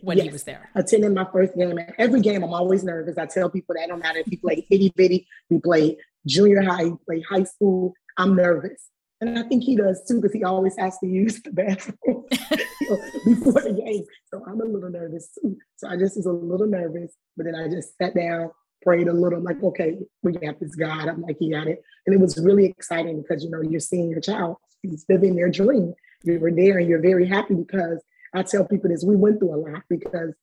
when 0.00 0.16
yes. 0.16 0.26
he 0.26 0.32
was 0.32 0.44
there? 0.44 0.70
Attending 0.74 1.14
my 1.14 1.26
first 1.32 1.56
game. 1.56 1.78
Every 1.98 2.20
game, 2.20 2.42
I'm 2.42 2.54
always 2.54 2.84
nervous. 2.84 3.18
I 3.18 3.26
tell 3.26 3.50
people 3.50 3.74
that 3.78 3.88
no 3.88 3.96
matter 3.96 4.20
if 4.20 4.30
you 4.30 4.38
play 4.38 4.66
itty 4.70 4.92
bitty, 4.96 5.26
we 5.50 5.58
play 5.60 5.98
junior 6.26 6.62
high, 6.62 6.84
we 6.84 6.96
play 7.04 7.20
high 7.28 7.44
school, 7.44 7.94
I'm 8.16 8.36
nervous. 8.36 8.88
And 9.22 9.38
I 9.38 9.44
think 9.44 9.62
he 9.62 9.76
does 9.76 10.02
too, 10.06 10.20
because 10.20 10.32
he 10.32 10.42
always 10.42 10.76
has 10.78 10.98
to 10.98 11.06
use 11.06 11.40
the 11.42 11.52
bathroom 11.52 12.24
before 13.24 13.52
the 13.52 13.72
game. 13.72 14.04
So 14.26 14.44
I'm 14.44 14.60
a 14.60 14.64
little 14.64 14.90
nervous 14.90 15.30
too. 15.40 15.56
So 15.76 15.88
I 15.88 15.96
just 15.96 16.16
was 16.16 16.26
a 16.26 16.32
little 16.32 16.66
nervous, 16.66 17.14
but 17.36 17.46
then 17.46 17.54
I 17.54 17.68
just 17.68 17.96
sat 17.96 18.16
down, 18.16 18.50
prayed 18.82 19.06
a 19.06 19.12
little. 19.12 19.38
I'm 19.38 19.44
like, 19.44 19.62
okay, 19.62 19.96
we 20.24 20.32
got 20.32 20.58
this 20.58 20.74
God. 20.74 21.06
I'm 21.06 21.22
like, 21.22 21.36
he 21.38 21.52
got 21.52 21.68
it. 21.68 21.80
And 22.04 22.14
it 22.14 22.18
was 22.18 22.36
really 22.36 22.66
exciting 22.66 23.22
because, 23.22 23.44
you 23.44 23.50
know, 23.50 23.62
you're 23.62 23.78
seeing 23.78 24.10
your 24.10 24.20
child, 24.20 24.56
he's 24.82 25.06
living 25.08 25.36
their 25.36 25.50
dream. 25.50 25.94
You 26.24 26.40
were 26.40 26.50
there 26.50 26.78
and 26.78 26.88
you're 26.88 27.00
very 27.00 27.28
happy 27.28 27.54
because 27.54 28.02
I 28.34 28.42
tell 28.42 28.64
people 28.64 28.90
this, 28.90 29.04
we 29.04 29.14
went 29.14 29.38
through 29.38 29.54
a 29.54 29.62
lot 29.70 29.82
because 29.88 30.34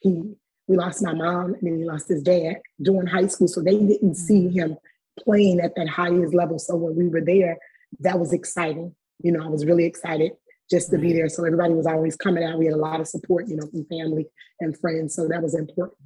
he, 0.00 0.22
we 0.68 0.76
lost 0.76 1.02
my 1.02 1.12
mom 1.12 1.54
and 1.54 1.62
then 1.62 1.76
he 1.76 1.84
lost 1.84 2.06
his 2.06 2.22
dad 2.22 2.60
during 2.80 3.08
high 3.08 3.26
school. 3.26 3.48
So 3.48 3.62
they 3.62 3.78
didn't 3.78 4.14
see 4.14 4.42
mm. 4.42 4.52
him 4.52 4.76
playing 5.18 5.58
at 5.58 5.74
that 5.74 5.88
highest 5.88 6.34
level. 6.34 6.60
So 6.60 6.76
when 6.76 6.94
we 6.94 7.08
were 7.08 7.20
there, 7.20 7.58
that 8.00 8.18
was 8.18 8.32
exciting. 8.32 8.94
You 9.22 9.32
know, 9.32 9.44
I 9.44 9.48
was 9.48 9.66
really 9.66 9.84
excited 9.84 10.32
just 10.70 10.90
to 10.90 10.98
be 10.98 11.12
there. 11.12 11.28
So 11.28 11.44
everybody 11.44 11.74
was 11.74 11.86
always 11.86 12.16
coming 12.16 12.44
out. 12.44 12.58
We 12.58 12.66
had 12.66 12.74
a 12.74 12.78
lot 12.78 13.00
of 13.00 13.08
support, 13.08 13.48
you 13.48 13.56
know, 13.56 13.66
from 13.66 13.84
family 13.86 14.26
and 14.60 14.78
friends. 14.78 15.14
So 15.14 15.26
that 15.28 15.42
was 15.42 15.54
important. 15.54 15.98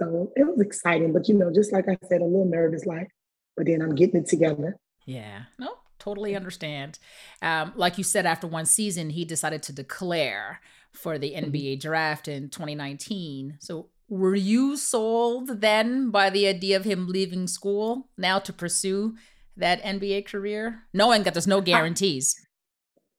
So 0.00 0.32
it 0.34 0.44
was 0.44 0.60
exciting, 0.60 1.12
but 1.12 1.28
you 1.28 1.34
know, 1.34 1.52
just 1.52 1.72
like 1.72 1.88
I 1.88 1.96
said, 2.08 2.20
a 2.20 2.24
little 2.24 2.46
nervous, 2.46 2.84
like, 2.84 3.08
but 3.56 3.66
then 3.66 3.80
I'm 3.80 3.94
getting 3.94 4.22
it 4.22 4.26
together. 4.26 4.76
Yeah. 5.06 5.44
No, 5.58 5.76
totally 6.00 6.34
understand. 6.34 6.98
Um, 7.40 7.72
like 7.76 7.96
you 7.96 8.04
said, 8.04 8.26
after 8.26 8.48
one 8.48 8.66
season, 8.66 9.10
he 9.10 9.24
decided 9.24 9.62
to 9.64 9.72
declare 9.72 10.60
for 10.92 11.18
the 11.18 11.32
NBA 11.34 11.74
mm-hmm. 11.74 11.88
draft 11.88 12.26
in 12.26 12.48
2019. 12.50 13.58
So 13.60 13.90
were 14.08 14.34
you 14.34 14.76
sold 14.76 15.60
then 15.60 16.10
by 16.10 16.30
the 16.30 16.46
idea 16.46 16.76
of 16.76 16.84
him 16.84 17.06
leaving 17.06 17.46
school 17.46 18.08
now 18.18 18.38
to 18.40 18.52
pursue 18.52 19.14
that 19.56 19.82
NBA 19.82 20.26
career, 20.26 20.84
knowing 20.92 21.22
that 21.22 21.34
there's 21.34 21.46
no 21.46 21.60
guarantees? 21.60 22.34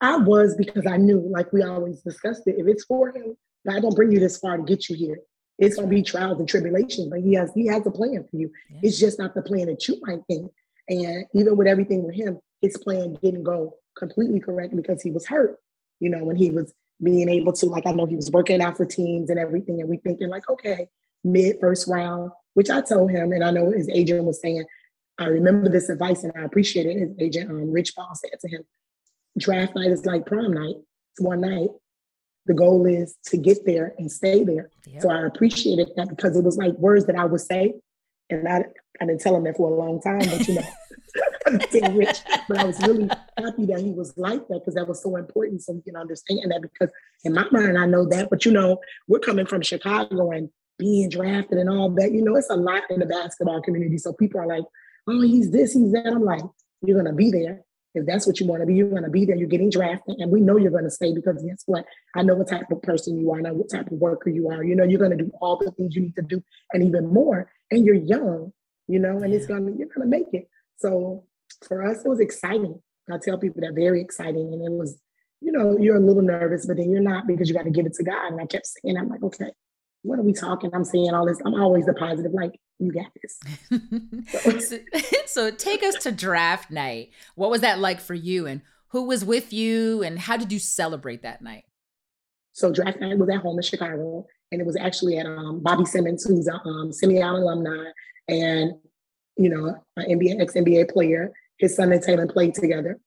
I, 0.02 0.16
I 0.16 0.18
was 0.18 0.56
because 0.56 0.86
I 0.86 0.98
knew, 0.98 1.20
like 1.20 1.52
we 1.54 1.64
always 1.64 2.02
discussed 2.02 2.44
it, 2.48 2.56
if 2.58 2.68
it's 2.68 2.86
for 2.86 3.10
him, 3.10 3.36
God 3.68 3.82
don't 3.82 3.96
bring 3.96 4.12
you 4.12 4.20
this 4.20 4.38
far 4.38 4.58
to 4.58 4.64
get 4.64 4.90
you 4.90 4.96
here. 4.96 5.20
It's 5.58 5.76
gonna 5.76 5.88
be 5.88 6.04
trials 6.04 6.40
and 6.40 6.48
tribulations, 6.48 7.08
but 7.10 7.22
he 7.22 7.34
has 7.34 7.52
he 7.54 7.68
has 7.68 7.86
a 7.88 7.92
plan 7.92 8.26
for 8.30 8.36
you. 8.36 8.52
Yeah. 8.70 8.80
It's 8.84 9.00
just 9.00 9.18
not 9.18 9.34
the 9.34 9.42
plan 9.42 9.68
that 9.68 9.88
you 9.88 10.00
might 10.02 10.22
think. 10.28 10.52
And 10.90 11.26
even 11.34 11.56
with 11.56 11.68
everything 11.68 12.04
with 12.04 12.16
him, 12.16 12.40
his 12.62 12.78
plan 12.78 13.18
didn't 13.24 13.44
go 13.44 13.76
completely 13.98 14.40
correct 14.40 14.76
because 14.76 15.02
he 15.02 15.12
was 15.12 15.26
hurt. 15.26 15.58
You 16.00 16.10
know, 16.10 16.24
when 16.24 16.36
he 16.36 16.52
was 16.52 16.74
being 17.02 17.30
able 17.30 17.54
to, 17.54 17.66
like 17.68 17.88
I 17.88 17.92
know 17.92 18.06
he 18.06 18.16
was 18.16 18.32
working 18.32 18.62
out 18.62 18.78
for 18.78 18.86
teams 18.86 19.30
and 19.30 19.40
everything, 19.40 19.80
and 19.80 19.90
we 19.90 19.98
thinking 19.98 20.30
like, 20.30 20.50
okay, 20.50 20.90
mid 21.24 21.58
first 21.60 21.88
round, 21.88 22.32
which 22.54 22.70
I 22.70 22.82
told 22.82 23.12
him, 23.12 23.32
and 23.32 23.44
I 23.44 23.52
know 23.52 23.72
his 23.72 23.90
agent 23.90 24.26
was 24.26 24.42
saying, 24.42 24.66
I 25.18 25.28
remember 25.28 25.70
this 25.70 25.90
advice 25.90 26.24
and 26.24 26.34
I 26.38 26.44
appreciate 26.44 26.86
it. 26.86 27.00
His 27.00 27.12
agent, 27.20 27.50
um, 27.50 27.72
Rich 27.72 27.96
Paul, 27.96 28.10
said 28.16 28.40
to 28.40 28.48
him, 28.50 28.64
draft 29.38 29.76
night 29.76 29.92
is 29.92 30.06
like 30.06 30.26
prom 30.26 30.54
night. 30.54 30.76
It's 31.12 31.22
one 31.22 31.42
night. 31.42 31.70
The 32.48 32.54
goal 32.54 32.86
is 32.86 33.16
to 33.28 33.38
get 33.38 33.66
there 33.66 33.94
and 33.98 34.12
stay 34.12 34.44
there. 34.44 34.70
Yep. 34.86 35.02
So 35.02 35.10
I 35.10 35.26
appreciated 35.26 35.90
that 35.96 36.10
because 36.10 36.38
it 36.38 36.44
was 36.44 36.58
like 36.58 36.74
words 36.74 37.06
that 37.06 37.16
I 37.16 37.26
would 37.26 37.42
say. 37.42 37.74
And 38.30 38.48
I, 38.48 38.66
I 39.02 39.06
didn't 39.06 39.22
tell 39.22 39.36
him 39.36 39.44
that 39.46 39.58
for 39.58 39.72
a 39.72 39.76
long 39.76 40.02
time, 40.02 40.20
but 40.20 40.48
you 40.48 40.56
know, 40.56 41.92
rich. 41.96 42.20
But 42.48 42.58
I 42.58 42.64
was 42.66 42.80
really 42.82 43.10
happy 43.38 43.66
that 43.68 43.82
he 43.82 43.92
was 43.92 44.14
like 44.18 44.48
that 44.48 44.60
because 44.60 44.76
that 44.76 44.88
was 44.88 45.02
so 45.02 45.16
important 45.16 45.64
so 45.64 45.74
we 45.74 45.82
can 45.82 45.96
understand 45.96 46.52
that 46.52 46.62
because 46.62 46.94
in 47.24 47.34
my 47.34 47.46
mind, 47.52 47.78
I 47.78 47.86
know 47.86 48.06
that. 48.10 48.30
But 48.30 48.46
you 48.46 48.52
know, 48.52 48.80
we're 49.08 49.20
coming 49.20 49.46
from 49.46 49.62
Chicago 49.62 50.32
and 50.32 50.50
being 50.78 51.10
drafted 51.10 51.58
and 51.58 51.70
all 51.70 51.90
that. 51.92 52.12
You 52.12 52.24
know, 52.24 52.36
it's 52.36 52.50
a 52.50 52.56
lot 52.56 52.84
in 52.90 53.00
the 53.00 53.06
basketball 53.06 53.62
community. 53.62 53.98
So 53.98 54.14
people 54.14 54.42
are 54.42 54.48
like, 54.48 54.66
oh, 55.08 55.22
he's 55.22 55.52
this, 55.52 55.74
he's 55.74 55.92
that. 55.92 56.08
I'm 56.08 56.24
like, 56.24 56.42
you're 56.82 57.02
going 57.02 57.12
to 57.12 57.16
be 57.16 57.32
there. 57.32 57.62
If 57.94 58.06
that's 58.06 58.28
what 58.28 58.40
you 58.42 58.46
want 58.46 58.62
to 58.62 58.66
be, 58.66 58.76
you're 58.76 58.90
going 58.90 59.04
to 59.04 59.10
be 59.10 59.26
there. 59.26 59.38
You're 59.38 59.48
getting 59.48 59.70
drafted. 59.70 60.18
And 60.20 60.30
we 60.30 60.42
know 60.42 60.58
you're 60.58 60.72
going 60.72 60.84
to 60.84 60.92
stay 60.92 61.14
because 61.14 61.42
guess 61.42 61.64
what? 61.66 61.86
I 62.14 62.24
know 62.24 62.36
what 62.36 62.50
type 62.50 62.70
of 62.70 62.82
person 62.82 63.18
you 63.18 63.32
are. 63.32 63.38
I 63.38 63.42
know 63.42 63.54
what 63.54 63.70
type 63.70 63.90
of 63.90 63.94
worker 63.94 64.30
you 64.30 64.50
are. 64.50 64.64
You 64.64 64.76
know, 64.76 64.84
you're 64.84 65.00
going 65.00 65.18
to 65.18 65.24
do 65.24 65.32
all 65.40 65.58
the 65.58 65.72
things 65.72 65.96
you 65.96 66.02
need 66.02 66.16
to 66.18 66.22
do 66.22 66.44
and 66.74 66.84
even 66.84 67.08
more. 67.14 67.50
And 67.72 67.86
you're 67.86 67.96
young, 67.96 68.52
you 68.88 69.00
know, 69.00 69.20
and 69.20 69.34
it's 69.34 69.46
going 69.46 69.66
to, 69.66 69.78
you're 69.78 69.88
going 69.88 70.02
to 70.02 70.18
make 70.18 70.34
it. 70.34 70.50
So 70.78 71.24
for 71.66 71.88
us, 71.88 72.04
it 72.04 72.10
was 72.10 72.20
exciting. 72.20 72.82
I 73.10 73.18
tell 73.24 73.38
people 73.38 73.62
that 73.62 73.74
very 73.74 74.02
exciting. 74.02 74.52
And 74.52 74.62
it 74.62 74.72
was, 74.72 75.00
you 75.40 75.54
know, 75.54 75.78
you're 75.80 75.96
a 75.96 76.06
little 76.06 76.22
nervous, 76.22 76.66
but 76.66 76.76
then 76.76 76.92
you're 76.92 77.02
not 77.02 77.28
because 77.28 77.48
you 77.48 77.56
got 77.56 77.64
to 77.64 77.72
give 77.72 77.86
it 77.86 77.94
to 77.94 78.04
God. 78.04 78.34
And 78.34 78.42
I 78.42 78.46
kept 78.46 78.68
saying, 78.68 78.98
I'm 78.98 79.08
like, 79.08 79.24
okay, 79.24 79.52
what 80.06 80.20
are 80.20 80.24
we 80.24 80.34
talking? 80.34 80.70
I'm 80.74 80.84
saying 80.84 81.14
all 81.14 81.26
this. 81.26 81.42
I'm 81.46 81.56
always 81.56 81.86
the 81.86 81.94
positive, 81.94 82.32
like, 82.32 82.60
you 82.80 82.92
got 82.92 83.08
this. 83.22 84.70
so, 84.70 84.78
so 85.26 85.52
take 85.52 85.84
us 85.84 85.96
to 86.04 86.12
draft 86.12 86.70
night. 86.70 87.10
What 87.36 87.50
was 87.50 87.62
that 87.62 87.80
like 87.80 88.00
for 88.00 88.14
you? 88.14 88.46
And 88.46 88.62
who 88.90 89.04
was 89.04 89.26
with 89.26 89.52
you? 89.52 90.04
And 90.04 90.20
how 90.20 90.38
did 90.38 90.52
you 90.52 90.60
celebrate 90.60 91.24
that 91.24 91.42
night? 91.42 91.66
So 92.54 92.72
draft 92.72 93.02
night 93.02 93.18
was 93.18 93.30
at 93.30 93.42
home 93.42 93.58
in 93.58 93.64
Chicago, 93.64 94.26
and 94.50 94.62
it 94.62 94.66
was 94.66 94.78
actually 94.78 95.18
at 95.18 95.26
um, 95.26 95.60
Bobby 95.62 95.84
Simmons, 95.84 96.24
who's 96.24 96.48
a 96.48 96.54
um, 96.54 96.94
Simeon 96.94 97.36
alumni 97.36 97.92
and 98.30 98.74
you 99.36 99.50
know 99.50 99.76
an 99.98 100.06
NBA 100.06 100.40
ex 100.40 100.54
NBA 100.54 100.90
player. 100.90 101.34
His 101.58 101.76
son 101.76 101.92
and 101.92 102.02
Talen 102.02 102.32
played 102.32 102.54
together, 102.54 102.98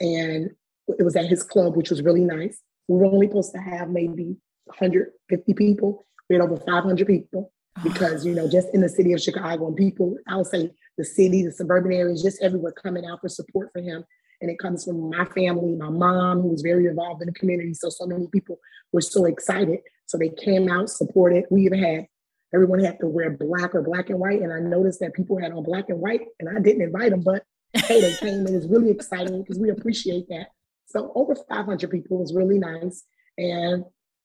and 0.00 0.48
it 0.88 1.02
was 1.02 1.16
at 1.16 1.26
his 1.26 1.42
club, 1.42 1.76
which 1.76 1.90
was 1.90 2.00
really 2.00 2.24
nice. 2.24 2.62
We 2.88 2.96
were 2.96 3.04
only 3.04 3.26
supposed 3.26 3.52
to 3.52 3.60
have 3.60 3.90
maybe 3.90 4.36
150 4.64 5.52
people. 5.52 6.06
We 6.28 6.36
had 6.36 6.42
over 6.42 6.56
500 6.56 7.06
people 7.06 7.52
ah. 7.76 7.82
because 7.82 8.24
you 8.24 8.34
know 8.34 8.48
just 8.48 8.68
in 8.74 8.80
the 8.80 8.88
city 8.88 9.12
of 9.12 9.20
Chicago 9.20 9.68
and 9.68 9.76
people, 9.76 10.16
I 10.28 10.36
would 10.36 10.46
say 10.46 10.70
the 10.96 11.04
city, 11.04 11.44
the 11.44 11.52
suburban 11.52 11.92
areas, 11.92 12.22
just 12.22 12.42
everywhere 12.42 12.72
coming 12.72 13.04
out 13.04 13.20
for 13.20 13.28
support 13.28 13.70
for 13.72 13.82
him. 13.82 14.04
And 14.40 14.50
it 14.50 14.58
comes 14.58 14.84
from 14.84 15.10
my 15.10 15.24
family, 15.26 15.76
my 15.76 15.88
mom, 15.88 16.42
who 16.42 16.48
was 16.48 16.62
very 16.62 16.86
involved 16.86 17.22
in 17.22 17.26
the 17.26 17.32
community. 17.32 17.72
So 17.72 17.88
so 17.88 18.06
many 18.06 18.26
people 18.28 18.58
were 18.92 19.00
so 19.00 19.24
excited. 19.24 19.78
So 20.06 20.18
they 20.18 20.28
came 20.28 20.68
out, 20.68 20.90
supported. 20.90 21.44
We 21.50 21.62
even 21.62 21.82
had 21.82 22.06
everyone 22.54 22.80
had 22.80 23.00
to 23.00 23.06
wear 23.06 23.30
black 23.30 23.74
or 23.74 23.82
black 23.82 24.10
and 24.10 24.18
white. 24.18 24.40
And 24.40 24.52
I 24.52 24.60
noticed 24.60 25.00
that 25.00 25.14
people 25.14 25.38
had 25.38 25.52
on 25.52 25.62
black 25.62 25.88
and 25.88 25.98
white, 25.98 26.22
and 26.38 26.48
I 26.48 26.60
didn't 26.60 26.82
invite 26.82 27.10
them, 27.10 27.22
but 27.22 27.42
hey, 27.72 28.00
they 28.00 28.16
came. 28.16 28.40
And 28.40 28.48
it 28.48 28.54
was 28.54 28.68
really 28.68 28.90
exciting 28.90 29.42
because 29.42 29.58
we 29.58 29.70
appreciate 29.70 30.28
that. 30.28 30.48
So 30.86 31.12
over 31.14 31.34
500 31.34 31.90
people 31.90 32.18
was 32.18 32.34
really 32.34 32.58
nice. 32.58 33.04
And 33.38 33.84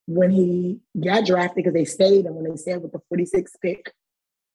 when 0.10 0.32
he 0.32 0.80
got 1.00 1.26
drafted, 1.26 1.58
because 1.58 1.74
they 1.74 1.86
stayed, 1.86 2.26
and 2.26 2.36
when 2.36 2.50
they 2.50 2.56
stayed 2.56 2.82
with 2.82 2.91
the 2.91 3.02
46th 3.13 3.52
pick, 3.62 3.93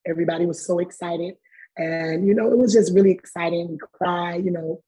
everybody 0.05 0.47
was 0.47 0.67
so 0.67 0.81
excited. 0.81 1.37
And, 1.77 2.27
you 2.27 2.35
know, 2.35 2.51
it 2.51 2.59
was 2.59 2.73
just 2.73 2.93
really 2.93 3.13
exciting. 3.13 3.69
We 3.71 3.79
cried, 3.93 4.45
you 4.45 4.51
know, 4.51 4.83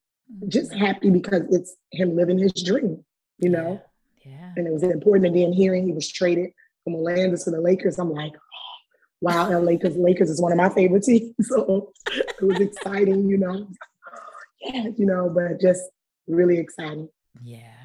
just 0.48 0.72
mm-hmm. 0.72 0.84
happy 0.84 1.10
because 1.10 1.42
it's 1.50 1.76
him 1.92 2.16
living 2.16 2.38
his 2.38 2.52
dream, 2.52 3.04
you 3.38 3.48
know? 3.48 3.80
Yeah. 4.24 4.32
yeah. 4.32 4.52
And 4.56 4.66
it 4.66 4.72
was 4.72 4.82
important. 4.82 5.26
And 5.26 5.36
then 5.36 5.52
hearing 5.52 5.86
he 5.86 5.92
was 5.92 6.10
traded 6.10 6.50
from 6.82 6.96
Orlando 6.96 7.36
to 7.36 7.50
the 7.50 7.60
Lakers, 7.60 8.00
I'm 8.00 8.12
like, 8.12 8.32
wow, 9.20 9.48
and 9.48 9.64
Lakers, 9.64 9.96
Lakers 9.96 10.30
is 10.30 10.42
one 10.42 10.50
of 10.50 10.58
my 10.58 10.68
favorite 10.68 11.02
teams. 11.04 11.32
So 11.42 11.92
it 12.12 12.44
was 12.44 12.58
exciting, 12.60 13.28
you 13.28 13.38
know. 13.38 13.68
Yeah, 14.58 14.88
you 14.96 15.06
know, 15.06 15.28
but 15.28 15.60
just 15.60 15.82
really 16.26 16.58
exciting. 16.58 17.08
Yeah. 17.44 17.75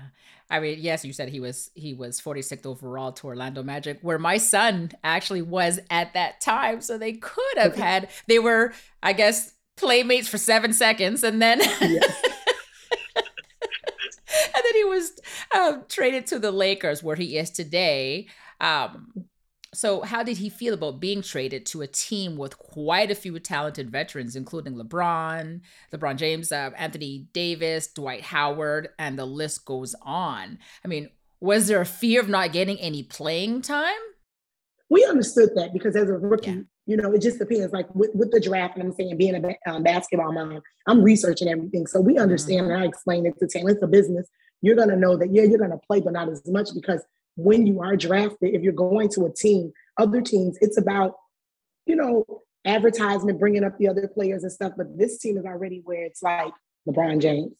I 0.51 0.59
mean, 0.59 0.79
yes, 0.79 1.05
you 1.05 1.13
said 1.13 1.29
he 1.29 1.39
was 1.39 1.71
he 1.75 1.93
was 1.93 2.19
46th 2.19 2.65
overall 2.65 3.13
to 3.13 3.27
Orlando 3.27 3.63
Magic, 3.63 3.99
where 4.01 4.19
my 4.19 4.37
son 4.37 4.91
actually 5.01 5.41
was 5.41 5.79
at 5.89 6.13
that 6.13 6.41
time. 6.41 6.81
So 6.81 6.97
they 6.97 7.13
could 7.13 7.57
have 7.57 7.75
had 7.75 8.09
they 8.27 8.37
were, 8.37 8.73
I 9.01 9.13
guess, 9.13 9.53
playmates 9.77 10.27
for 10.27 10.37
seven 10.37 10.73
seconds, 10.73 11.23
and 11.23 11.41
then 11.41 11.59
yes. 11.61 11.81
and 13.15 13.23
then 14.53 14.75
he 14.75 14.83
was 14.83 15.13
um, 15.55 15.85
traded 15.87 16.27
to 16.27 16.39
the 16.39 16.51
Lakers, 16.51 17.01
where 17.01 17.15
he 17.15 17.37
is 17.37 17.49
today. 17.49 18.27
Um, 18.59 19.25
so, 19.73 20.01
how 20.01 20.21
did 20.21 20.37
he 20.37 20.49
feel 20.49 20.73
about 20.73 20.99
being 20.99 21.21
traded 21.21 21.65
to 21.67 21.81
a 21.81 21.87
team 21.87 22.35
with 22.35 22.57
quite 22.57 23.09
a 23.09 23.15
few 23.15 23.39
talented 23.39 23.89
veterans, 23.89 24.35
including 24.35 24.75
LeBron, 24.75 25.61
LeBron 25.93 26.15
James, 26.17 26.51
uh, 26.51 26.71
Anthony 26.77 27.27
Davis, 27.31 27.87
Dwight 27.87 28.21
Howard, 28.21 28.89
and 28.99 29.17
the 29.17 29.25
list 29.25 29.63
goes 29.63 29.95
on? 30.01 30.59
I 30.83 30.87
mean, 30.89 31.09
was 31.39 31.67
there 31.67 31.79
a 31.79 31.85
fear 31.85 32.19
of 32.19 32.27
not 32.27 32.51
getting 32.51 32.77
any 32.79 33.03
playing 33.03 33.61
time? 33.61 33.95
We 34.89 35.05
understood 35.05 35.51
that 35.55 35.71
because 35.71 35.95
as 35.95 36.09
a 36.09 36.17
rookie, 36.17 36.51
yeah. 36.51 36.61
you 36.85 36.97
know, 36.97 37.13
it 37.13 37.21
just 37.21 37.39
depends. 37.39 37.71
Like 37.71 37.93
with, 37.95 38.11
with 38.13 38.31
the 38.31 38.41
draft, 38.41 38.75
and 38.75 38.83
I'm 38.83 38.91
saying 38.91 39.15
being 39.15 39.35
a 39.35 39.71
um, 39.71 39.83
basketball 39.83 40.33
mom, 40.33 40.61
I'm 40.85 41.01
researching 41.01 41.47
everything. 41.47 41.87
So 41.87 42.01
we 42.01 42.17
understand, 42.17 42.63
mm-hmm. 42.63 42.71
and 42.71 42.83
I 42.83 42.87
explain 42.87 43.25
it 43.25 43.39
to 43.39 43.45
Talen, 43.45 43.71
it's 43.71 43.83
a 43.83 43.87
business. 43.87 44.27
You're 44.61 44.75
going 44.75 44.89
to 44.89 44.97
know 44.97 45.15
that, 45.15 45.33
yeah, 45.33 45.43
you're 45.43 45.57
going 45.57 45.71
to 45.71 45.79
play, 45.87 46.01
but 46.01 46.11
not 46.11 46.27
as 46.27 46.45
much 46.45 46.69
because 46.75 47.01
when 47.35 47.65
you 47.65 47.81
are 47.81 47.95
drafted, 47.95 48.53
if 48.53 48.61
you're 48.61 48.73
going 48.73 49.09
to 49.09 49.25
a 49.25 49.33
team, 49.33 49.71
other 49.97 50.21
teams, 50.21 50.57
it's 50.61 50.77
about, 50.77 51.15
you 51.85 51.95
know, 51.95 52.25
advertisement, 52.65 53.39
bringing 53.39 53.63
up 53.63 53.77
the 53.77 53.87
other 53.87 54.07
players 54.07 54.43
and 54.43 54.51
stuff. 54.51 54.73
But 54.77 54.97
this 54.97 55.17
team 55.17 55.37
is 55.37 55.45
already 55.45 55.81
where 55.83 56.05
it's 56.05 56.21
like 56.21 56.53
LeBron 56.87 57.21
James, 57.21 57.53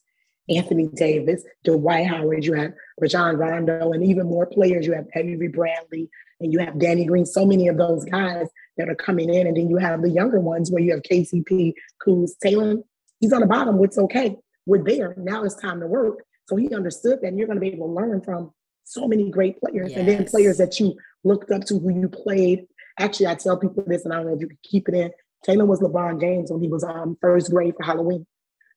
Anthony 0.50 0.88
Davis, 0.88 1.44
Dwight 1.64 2.08
Howard, 2.08 2.46
you 2.46 2.54
have 2.54 2.74
Rajon 3.00 3.38
Rondo, 3.38 3.92
and 3.92 4.04
even 4.04 4.28
more 4.28 4.46
players. 4.46 4.86
You 4.86 4.94
have 4.94 5.08
Avery 5.16 5.48
Bradley, 5.48 6.10
and 6.40 6.52
you 6.52 6.60
have 6.60 6.80
Danny 6.80 7.06
Green. 7.06 7.26
So 7.26 7.46
many 7.46 7.68
of 7.68 7.78
those 7.78 8.06
guys 8.06 8.48
that 8.78 8.90
are 8.90 8.96
coming 8.96 9.34
in, 9.34 9.48
and 9.48 9.56
then 9.56 9.70
you 9.70 9.78
have 9.78 10.02
the 10.02 10.10
younger 10.10 10.40
ones 10.40 10.72
where 10.72 10.82
you 10.82 10.92
have 10.92 11.04
KCP, 11.04 11.74
Kuz, 12.06 12.32
Talen. 12.44 12.84
He's 13.20 13.34
on 13.34 13.42
the 13.42 13.48
bottom. 13.48 13.82
It's 13.84 13.98
okay. 13.98 14.36
We're 14.66 14.84
there. 14.84 15.14
Now 15.18 15.44
it's 15.44 15.56
time 15.56 15.80
to 15.80 15.88
work. 15.88 16.24
So 16.48 16.56
he 16.56 16.74
understood 16.74 17.20
that, 17.22 17.28
and 17.28 17.38
you're 17.38 17.48
going 17.48 17.60
to 17.60 17.62
be 17.62 17.74
able 17.74 17.88
to 17.88 17.94
learn 17.94 18.22
from 18.22 18.52
so 18.92 19.08
many 19.08 19.30
great 19.30 19.58
players, 19.60 19.92
yes. 19.92 20.00
and 20.00 20.08
then 20.08 20.26
players 20.26 20.58
that 20.58 20.78
you 20.80 20.96
looked 21.24 21.50
up 21.50 21.64
to, 21.66 21.80
who 21.80 21.90
you 21.90 22.10
played. 22.10 22.68
Actually, 23.00 23.28
I 23.28 23.36
tell 23.36 23.58
people 23.58 23.84
this, 23.88 24.04
and 24.04 24.14
I 24.14 24.18
don't 24.18 24.28
know 24.28 24.36
if 24.36 24.42
you 24.42 24.48
could 24.48 24.64
keep 24.64 24.90
it 24.90 24.96
in. 24.96 25.12
Talen 25.48 25.68
was 25.68 25.80
LeBron 25.80 26.20
James 26.20 26.52
when 26.52 26.62
he 26.62 26.68
was 26.68 26.84
um 26.84 27.18
first 27.22 27.50
grade 27.50 27.74
for 27.78 27.84
Halloween, 27.84 28.28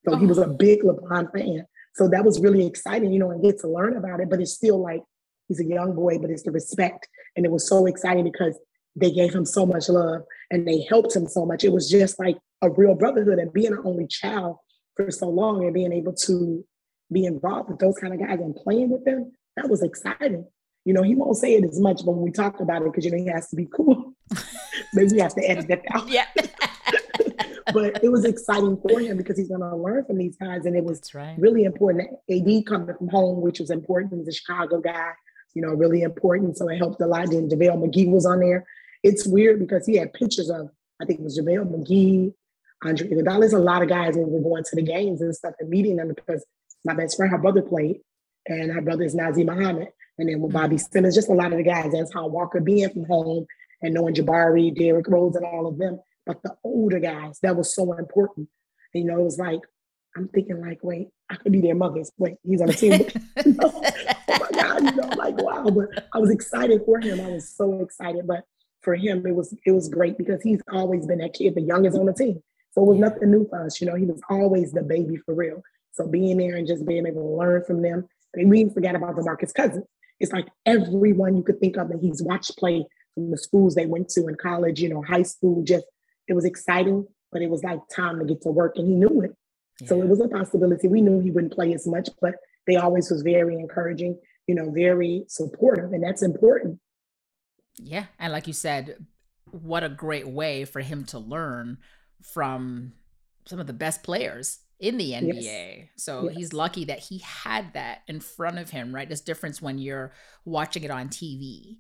so 0.07 0.14
oh. 0.14 0.18
he 0.18 0.27
was 0.27 0.38
a 0.38 0.46
oh. 0.46 0.55
big 0.55 0.83
LeBron 0.83 1.33
fan. 1.33 1.66
So 1.94 2.09
that 2.09 2.24
was 2.24 2.40
really 2.40 2.64
exciting, 2.66 3.12
you 3.12 3.18
know, 3.18 3.31
and 3.31 3.42
get 3.42 3.59
to 3.61 3.68
learn 3.68 3.96
about 3.96 4.20
it. 4.20 4.31
But 4.31 4.40
it's 4.40 4.53
still 4.53 4.81
like 4.81 5.03
he's 5.48 5.61
a 5.61 5.64
young 5.64 5.94
boy, 5.94 6.18
but 6.18 6.31
it's 6.31 6.44
the 6.44 6.53
respect, 6.53 7.09
and 7.35 7.44
it 7.44 7.50
was 7.50 7.68
so 7.68 7.87
exciting 7.87 8.24
because 8.24 8.59
they 8.96 9.11
gave 9.11 9.35
him 9.35 9.44
so 9.44 9.66
much 9.66 9.88
love 9.88 10.22
and 10.53 10.68
they 10.68 10.87
helped 10.88 11.16
him 11.16 11.27
so 11.27 11.44
much. 11.44 11.64
It 11.64 11.72
was 11.72 11.90
just 11.90 12.20
like 12.20 12.38
a 12.62 12.70
real 12.70 12.94
brotherhood, 12.94 13.40
and 13.40 13.53
being 13.53 13.72
an 13.72 13.83
only 13.85 14.07
child 14.07 14.59
for 14.94 15.11
so 15.11 15.29
long 15.29 15.64
and 15.64 15.74
being 15.74 15.92
able 15.92 16.12
to 16.12 16.64
be 17.12 17.24
involved 17.24 17.68
with 17.68 17.81
those 17.81 17.98
kind 17.98 18.14
of 18.14 18.20
guys 18.20 18.38
and 18.38 18.55
playing 18.55 18.90
with 18.90 19.05
them 19.05 19.33
that 19.56 19.68
was 19.68 19.82
exciting. 19.82 20.46
You 20.84 20.92
know, 20.92 21.02
he 21.02 21.14
won't 21.14 21.36
say 21.36 21.54
it 21.54 21.64
as 21.64 21.80
much, 21.80 22.04
but 22.04 22.12
when 22.12 22.22
we 22.22 22.30
talk 22.30 22.60
about 22.60 22.82
it, 22.82 22.84
because 22.86 23.04
you 23.04 23.10
know 23.10 23.16
he 23.16 23.26
has 23.26 23.48
to 23.48 23.56
be 23.56 23.66
cool. 23.66 24.14
Maybe 24.94 25.12
we 25.12 25.20
have 25.20 25.34
to 25.34 25.48
edit 25.48 25.68
that 25.68 25.82
out. 25.92 26.08
Yeah. 26.08 26.26
but 27.72 28.04
it 28.04 28.10
was 28.10 28.24
exciting 28.24 28.78
for 28.86 29.00
him 29.00 29.16
because 29.16 29.38
he's 29.38 29.48
going 29.48 29.60
to 29.60 29.76
learn 29.76 30.04
from 30.04 30.18
these 30.18 30.36
guys, 30.36 30.66
and 30.66 30.76
it 30.76 30.84
was 30.84 31.14
right. 31.14 31.36
really 31.38 31.64
important. 31.64 32.10
AD 32.30 32.66
coming 32.66 32.94
from 32.94 33.08
home, 33.08 33.40
which 33.40 33.60
was 33.60 33.70
important. 33.70 34.12
He's 34.14 34.28
a 34.28 34.32
Chicago 34.32 34.80
guy, 34.80 35.12
you 35.54 35.62
know, 35.62 35.70
really 35.70 36.02
important. 36.02 36.58
So 36.58 36.68
it 36.68 36.76
helped 36.76 37.00
a 37.00 37.06
lot. 37.06 37.30
Then 37.30 37.48
JaVale 37.48 37.82
McGee 37.82 38.10
was 38.10 38.26
on 38.26 38.40
there. 38.40 38.66
It's 39.02 39.26
weird 39.26 39.58
because 39.60 39.86
he 39.86 39.96
had 39.96 40.12
pictures 40.12 40.50
of, 40.50 40.68
I 41.00 41.06
think 41.06 41.20
it 41.20 41.24
was 41.24 41.38
JaVale 41.38 41.70
McGee, 41.70 42.34
Andre 42.82 43.08
Iguodala. 43.08 43.40
There's 43.40 43.52
a 43.54 43.58
lot 43.58 43.82
of 43.82 43.88
guys 43.88 44.16
when 44.16 44.26
we 44.26 44.32
were 44.34 44.42
going 44.42 44.64
to 44.64 44.76
the 44.76 44.82
games 44.82 45.22
and 45.22 45.34
stuff 45.34 45.54
and 45.60 45.70
meeting 45.70 45.96
them 45.96 46.08
because 46.08 46.44
my 46.84 46.94
best 46.94 47.16
friend, 47.16 47.32
her 47.32 47.38
brother 47.38 47.62
played 47.62 48.00
and 48.46 48.72
her 48.72 48.80
brother 48.80 49.04
is 49.04 49.14
Nazr 49.14 49.44
Muhammad. 49.44 49.88
And 50.18 50.28
then 50.28 50.40
with 50.40 50.52
mm-hmm. 50.52 50.61
Bobby 50.61 50.78
Simmons, 50.78 51.14
just 51.14 51.28
a 51.28 51.35
lot 51.35 51.52
of 51.52 51.59
the 51.59 51.64
guys, 51.64 51.92
Antoine 51.94 52.33
Walker 52.33 52.61
being 52.61 52.88
from 52.90 53.04
home 53.04 53.46
and 53.83 53.94
knowing 53.94 54.14
Jabari, 54.14 54.74
Derrick 54.74 55.09
Rose, 55.09 55.35
and 55.37 55.44
all 55.44 55.66
of 55.66 55.78
them. 55.78 56.00
But 56.26 56.42
the 56.42 56.54
older 56.62 57.00
guys, 57.00 57.38
that 57.42 57.57
was 57.57 57.74
so 57.74 57.92
important. 57.94 58.48
And, 58.94 59.04
you 59.04 59.11
know, 59.11 59.20
it 59.20 59.24
was 59.24 59.38
like, 59.38 59.61
I'm 60.16 60.28
thinking 60.28 60.61
like, 60.61 60.78
wait, 60.83 61.09
I 61.28 61.37
could 61.37 61.52
be 61.52 61.61
their 61.61 61.74
mothers. 61.74 62.12
Wait, 62.18 62.37
he's 62.44 62.61
on 62.61 62.68
the 62.68 62.74
team. 62.74 63.07
oh 63.61 63.80
my 64.28 64.48
God, 64.52 64.85
you 64.85 64.92
know, 64.92 65.09
like 65.16 65.37
wow. 65.38 65.64
But 65.64 66.07
I 66.12 66.18
was 66.18 66.30
excited 66.30 66.83
for 66.87 67.00
him. 67.00 67.20
I 67.20 67.30
was 67.30 67.48
so 67.48 67.80
excited. 67.80 68.26
But 68.26 68.44
for 68.83 68.94
him, 68.94 69.26
it 69.26 69.35
was 69.35 69.57
it 69.66 69.72
was 69.72 69.88
great 69.88 70.16
because 70.16 70.40
he's 70.42 70.61
always 70.70 71.07
been 71.07 71.18
that 71.18 71.35
kid, 71.35 71.57
the 71.57 71.62
youngest 71.62 71.98
on 71.98 72.07
the 72.07 72.12
team. 72.12 72.40
So 72.70 72.83
it 72.83 72.87
was 72.87 72.98
nothing 72.98 73.30
new 73.30 73.46
for 73.48 73.64
us. 73.64 73.80
You 73.80 73.88
know, 73.88 73.96
he 73.96 74.07
was 74.07 74.20
always 74.30 74.72
the 74.72 74.83
baby 74.83 75.16
for 75.16 75.35
real. 75.35 75.62
So 75.92 76.07
being 76.07 76.38
there 76.38 76.57
and 76.57 76.66
just 76.66 76.87
being 76.87 77.07
able 77.07 77.22
to 77.22 77.37
learn 77.37 77.64
from 77.64 77.83
them 77.83 78.09
we 78.37 78.68
forget 78.70 78.94
about 78.94 79.16
DeMarcus 79.16 79.55
Cousins. 79.55 79.85
It's 80.20 80.33
like 80.33 80.49
everyone 80.64 81.37
you 81.37 81.42
could 81.42 81.61
think 81.61 81.77
of 81.77 81.88
that 81.88 82.01
he's 82.01 82.23
watched 82.23 82.57
play 82.57 82.85
from 83.14 83.31
the 83.31 83.38
schools 83.38 83.75
they 83.75 83.87
went 83.87 84.09
to 84.11 84.27
in 84.29 84.37
college, 84.37 84.81
you 84.81 84.88
know, 84.88 85.03
high 85.03 85.23
school. 85.23 85.62
Just 85.62 85.85
it 86.29 86.35
was 86.35 86.44
exciting, 86.44 87.07
but 87.33 87.42
it 87.42 87.51
was 87.51 87.62
like 87.62 87.81
time 87.94 88.18
to 88.18 88.25
get 88.25 88.42
to 88.42 88.51
work, 88.51 88.75
and 88.77 88.88
he 88.88 88.94
knew 88.94 89.23
it. 89.23 89.37
Yeah. 89.81 89.88
So 89.88 90.03
it 90.03 90.09
was 90.09 90.20
a 90.20 90.29
possibility. 90.29 90.88
We 90.88 91.01
knew 91.01 91.20
he 91.20 91.31
wouldn't 91.31 91.53
play 91.53 91.75
as 91.75 91.87
much, 91.87 92.09
but 92.20 92.35
they 92.66 92.77
always 92.77 93.11
was 93.11 93.23
very 93.23 93.57
encouraging, 93.57 94.18
you 94.47 94.55
know, 94.55 94.70
very 94.70 95.25
supportive, 95.29 95.92
and 95.92 96.03
that's 96.03 96.23
important. 96.23 96.79
Yeah, 97.77 98.07
and 98.18 98.33
like 98.33 98.47
you 98.47 98.53
said, 98.53 99.05
what 99.51 99.85
a 99.85 99.88
great 99.88 100.29
way 100.29 100.64
for 100.64 100.81
him 100.81 101.05
to 101.07 101.18
learn 101.18 101.79
from 102.23 102.92
some 103.47 103.59
of 103.59 103.66
the 103.66 103.73
best 103.73 104.03
players 104.03 104.61
in 104.80 104.96
the 104.96 105.12
NBA. 105.12 105.42
Yes. 105.42 105.88
So 105.96 106.24
yes. 106.24 106.37
he's 106.37 106.52
lucky 106.52 106.84
that 106.87 106.98
he 106.98 107.18
had 107.18 107.72
that 107.74 108.02
in 108.08 108.20
front 108.20 108.58
of 108.58 108.70
him, 108.70 108.94
right? 108.94 109.08
There's 109.08 109.20
difference 109.20 109.62
when 109.62 109.78
you're 109.78 110.12
watching 110.44 110.84
it 110.84 110.90
on 110.90 111.08
TV. 111.08 111.78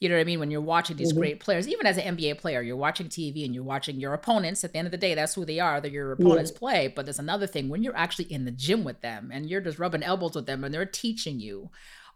You 0.00 0.08
know 0.08 0.16
what 0.16 0.22
I 0.22 0.24
mean? 0.24 0.40
When 0.40 0.50
you're 0.50 0.60
watching 0.60 0.96
these 0.96 1.12
mm-hmm. 1.12 1.20
great 1.20 1.40
players, 1.40 1.68
even 1.68 1.86
as 1.86 1.96
an 1.96 2.16
NBA 2.16 2.38
player, 2.38 2.60
you're 2.60 2.76
watching 2.76 3.06
TV 3.06 3.44
and 3.44 3.54
you're 3.54 3.62
watching 3.62 4.00
your 4.00 4.14
opponents. 4.14 4.64
At 4.64 4.72
the 4.72 4.78
end 4.78 4.86
of 4.86 4.92
the 4.92 4.98
day, 4.98 5.14
that's 5.14 5.34
who 5.34 5.44
they 5.44 5.60
are. 5.60 5.80
That 5.80 5.92
your 5.92 6.12
opponents 6.12 6.50
yeah. 6.52 6.58
play. 6.58 6.88
But 6.88 7.06
there's 7.06 7.20
another 7.20 7.46
thing 7.46 7.68
when 7.68 7.84
you're 7.84 7.96
actually 7.96 8.32
in 8.32 8.44
the 8.44 8.50
gym 8.50 8.82
with 8.82 9.00
them 9.00 9.30
and 9.32 9.48
you're 9.48 9.60
just 9.60 9.78
rubbing 9.78 10.02
elbows 10.02 10.34
with 10.34 10.46
them 10.46 10.64
and 10.64 10.74
they're 10.74 10.86
teaching 10.86 11.38
you 11.38 11.70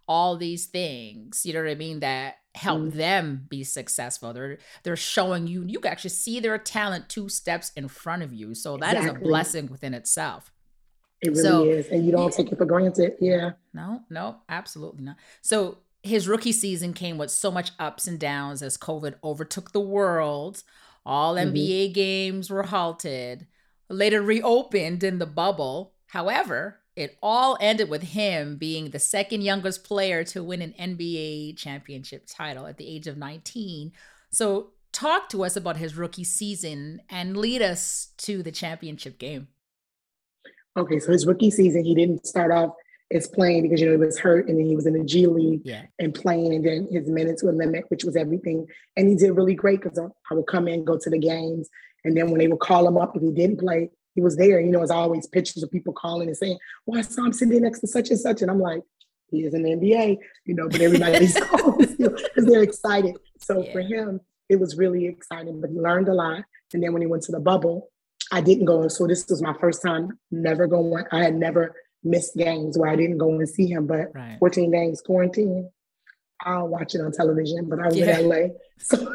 all 0.08 0.36
these 0.36 0.66
things. 0.66 1.46
You 1.46 1.52
know 1.54 1.62
what 1.62 1.70
I 1.70 1.76
mean? 1.76 2.00
That 2.00 2.36
help 2.56 2.80
mm-hmm. 2.80 2.98
them 2.98 3.46
be 3.48 3.62
successful. 3.64 4.32
They're 4.32 4.58
they're 4.82 4.96
showing 4.96 5.46
you 5.46 5.62
you 5.62 5.78
can 5.78 5.92
actually 5.92 6.10
see 6.10 6.40
their 6.40 6.58
talent 6.58 7.08
two 7.08 7.28
steps 7.28 7.70
in 7.76 7.88
front 7.88 8.22
of 8.22 8.32
you. 8.32 8.54
So 8.54 8.76
that 8.78 8.96
exactly. 8.96 9.20
is 9.20 9.26
a 9.26 9.28
blessing 9.28 9.66
within 9.68 9.94
itself. 9.94 10.52
It 11.20 11.30
really 11.30 11.42
so, 11.42 11.64
is. 11.64 11.88
And 11.88 12.04
you 12.04 12.12
don't 12.12 12.32
take 12.32 12.52
it 12.52 12.58
for 12.58 12.64
granted. 12.64 13.14
Yeah. 13.20 13.52
No, 13.72 14.02
no, 14.10 14.36
absolutely 14.48 15.04
not. 15.04 15.16
So 15.42 15.78
his 16.02 16.28
rookie 16.28 16.52
season 16.52 16.92
came 16.92 17.18
with 17.18 17.30
so 17.30 17.50
much 17.50 17.72
ups 17.78 18.06
and 18.06 18.18
downs 18.18 18.62
as 18.62 18.78
COVID 18.78 19.14
overtook 19.24 19.72
the 19.72 19.80
world. 19.80 20.62
All 21.04 21.34
mm-hmm. 21.34 21.54
NBA 21.54 21.94
games 21.94 22.50
were 22.50 22.64
halted, 22.64 23.46
later 23.88 24.22
reopened 24.22 25.04
in 25.04 25.18
the 25.18 25.26
bubble. 25.26 25.94
However, 26.08 26.80
it 26.96 27.18
all 27.22 27.59
ended 27.61 27.90
with 27.90 28.02
him 28.02 28.56
being 28.56 28.90
the 28.90 28.98
second 28.98 29.42
youngest 29.42 29.85
player 29.85 30.24
to 30.24 30.42
win 30.42 30.62
an 30.62 30.74
NBA 30.80 31.56
championship 31.56 32.24
title 32.26 32.66
at 32.66 32.78
the 32.78 32.88
age 32.88 33.06
of 33.06 33.18
19. 33.18 33.92
So, 34.30 34.70
talk 34.92 35.28
to 35.28 35.44
us 35.44 35.56
about 35.56 35.76
his 35.76 35.94
rookie 35.94 36.24
season 36.24 37.02
and 37.11 37.37
lead 37.37 37.61
us 37.61 38.09
to 38.16 38.42
the 38.42 38.50
championship 38.50 39.18
game. 39.18 39.48
Okay, 40.76 40.98
so 40.98 41.12
his 41.12 41.26
rookie 41.26 41.50
season, 41.50 41.85
he 41.85 41.94
didn't 41.94 42.26
start 42.26 42.50
off 42.50 42.74
as 43.12 43.28
playing 43.28 43.62
because 43.62 43.80
you 43.80 43.87
know 43.87 43.92
he 43.92 43.98
was 43.98 44.18
hurt 44.18 44.48
and 44.48 44.59
then 44.59 44.66
he 44.66 44.74
was 44.74 44.87
in 44.87 44.94
the 44.94 45.04
G 45.04 45.26
League 45.26 45.62
yeah. 45.64 45.82
and 45.98 46.14
playing, 46.14 46.54
and 46.54 46.64
then 46.64 46.88
his 46.90 47.09
minutes 47.09 47.42
were 47.42 47.52
limited, 47.52 47.85
which 47.88 48.04
was 48.04 48.16
everything. 48.16 48.66
And 48.96 49.09
he 49.09 49.14
did 49.14 49.32
really 49.32 49.54
great 49.54 49.82
because 49.82 49.98
I 49.98 50.35
would 50.35 50.46
come 50.46 50.66
in, 50.66 50.85
go 50.85 50.98
to 50.98 51.11
the 51.11 51.18
games, 51.18 51.68
and 52.04 52.16
then 52.16 52.30
when 52.30 52.38
they 52.38 52.48
would 52.48 52.61
call 52.61 52.87
him 52.87 52.96
up 52.96 53.14
if 53.16 53.22
he 53.22 53.32
didn't 53.32 53.61
play, 53.61 53.90
he 54.16 54.22
was 54.22 54.37
there. 54.37 54.61
You 54.61 54.72
know, 54.72 54.83
as 54.83 54.90
always 54.90 55.29
pictures 55.29 55.62
of 55.62 55.70
people 55.70 55.92
calling 55.92 56.26
and 56.26 56.37
saying, 56.37 56.59
"Well, 56.87 56.98
I 56.98 57.02
saw 57.02 57.24
him 57.24 57.33
sitting 57.33 57.62
next 57.62 57.81
to 57.81 57.87
such 57.87 58.11
and 58.11 58.18
such," 58.18 58.42
and 58.42 58.50
I'm 58.50 58.61
like, 58.61 58.83
"He 59.31 59.44
is 59.44 59.55
in 59.55 59.62
the 59.62 59.70
NBA," 59.70 60.18
you 60.46 60.55
know. 60.55 60.68
But 60.68 60.81
everybody's 60.81 61.38
calling 61.40 61.96
because 61.96 62.46
they're 62.46 62.64
excited. 62.64 63.16
So 63.38 63.62
yeah. 63.62 63.72
for 63.72 63.81
him, 63.81 64.20
it 64.48 64.59
was 64.59 64.76
really 64.76 65.07
exciting. 65.07 65.61
But 65.61 65.70
he 65.70 65.79
learned 65.79 66.09
a 66.09 66.14
lot. 66.14 66.42
And 66.72 66.83
then 66.83 66.92
when 66.92 67.02
he 67.02 67.07
went 67.07 67.22
to 67.24 67.33
the 67.33 67.40
bubble, 67.40 67.90
I 68.33 68.40
didn't 68.40 68.64
go. 68.64 68.88
So 68.88 69.07
this 69.07 69.29
was 69.29 69.42
my 69.42 69.55
first 69.61 69.83
time 69.83 70.18
never 70.31 70.66
going. 70.66 71.05
I 71.12 71.22
had 71.22 71.37
never 71.37 71.74
missed 72.02 72.37
games 72.37 72.79
where 72.79 72.90
I 72.90 72.96
didn't 72.96 73.18
go 73.18 73.31
and 73.31 73.48
see 73.48 73.66
him. 73.66 73.87
But 73.87 74.14
right. 74.14 74.38
14 74.40 74.70
days 74.70 75.00
quarantine, 75.00 75.70
I'll 76.40 76.68
watch 76.68 76.94
it 76.94 77.00
on 77.00 77.12
television. 77.12 77.68
But 77.68 77.81
I 77.81 77.87
was 77.87 77.98
yeah. 77.98 78.18
in 78.18 78.29
LA, 78.29 78.37
so 78.79 79.14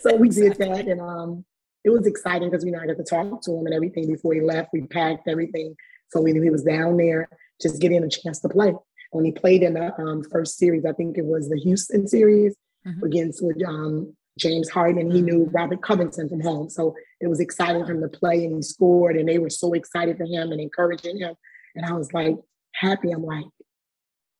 so 0.00 0.16
we 0.16 0.28
did 0.28 0.56
that, 0.56 0.86
and 0.86 1.00
um, 1.00 1.44
it 1.88 1.98
was 1.98 2.06
exciting 2.06 2.50
because 2.50 2.64
we 2.64 2.70
know 2.70 2.80
I 2.80 2.86
got 2.86 2.96
to 2.96 3.04
talk 3.04 3.42
to 3.42 3.52
him 3.52 3.66
and 3.66 3.74
everything 3.74 4.06
before 4.06 4.34
he 4.34 4.40
left. 4.40 4.70
We 4.72 4.82
packed 4.82 5.28
everything, 5.28 5.74
so 6.10 6.20
we 6.20 6.32
knew 6.32 6.42
he 6.42 6.50
was 6.50 6.64
down 6.64 6.96
there, 6.96 7.28
just 7.60 7.80
getting 7.80 8.02
a 8.04 8.08
chance 8.08 8.40
to 8.40 8.48
play. 8.48 8.74
When 9.10 9.24
he 9.24 9.32
played 9.32 9.62
in 9.62 9.74
the 9.74 9.98
um, 9.98 10.22
first 10.22 10.58
series, 10.58 10.84
I 10.84 10.92
think 10.92 11.16
it 11.16 11.24
was 11.24 11.48
the 11.48 11.58
Houston 11.58 12.06
series 12.06 12.54
mm-hmm. 12.86 13.04
against 13.04 13.42
with 13.42 13.56
um, 13.66 14.14
James 14.38 14.68
Harden. 14.68 15.10
He 15.10 15.22
knew 15.22 15.46
mm-hmm. 15.46 15.56
Robert 15.56 15.82
Covington 15.82 16.28
from 16.28 16.40
home. 16.40 16.68
So 16.68 16.94
it 17.20 17.26
was 17.26 17.40
exciting 17.40 17.84
for 17.84 17.92
him 17.92 18.02
to 18.02 18.08
play 18.08 18.44
and 18.44 18.56
he 18.56 18.62
scored 18.62 19.16
and 19.16 19.28
they 19.28 19.38
were 19.38 19.50
so 19.50 19.72
excited 19.72 20.16
for 20.18 20.24
him 20.24 20.52
and 20.52 20.60
encouraging 20.60 21.18
him. 21.18 21.34
And 21.74 21.86
I 21.86 21.92
was 21.92 22.12
like 22.12 22.36
happy. 22.74 23.10
I'm 23.10 23.24
like, 23.24 23.46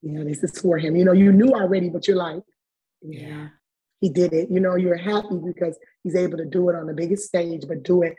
yeah, 0.03 0.23
this 0.23 0.43
is 0.45 0.59
for 0.61 0.79
him. 0.79 0.97
You 0.97 1.05
know, 1.05 1.13
you 1.13 1.33
knew 1.33 1.53
already, 1.53 1.89
but 1.89 2.07
you're 2.07 2.17
like, 2.17 2.43
yeah, 3.03 3.49
he 4.01 4.09
did 4.09 4.33
it. 4.33 4.51
You 4.51 4.61
know, 4.61 4.77
you're 4.77 4.97
happy 4.97 5.39
because 5.45 5.79
he's 6.03 6.15
able 6.15 6.39
to 6.39 6.45
do 6.45 6.69
it 6.69 6.77
on 6.77 6.87
the 6.87 6.95
biggest 6.95 7.27
stage, 7.27 7.63
but 7.67 7.83
do 7.83 8.03
it 8.03 8.17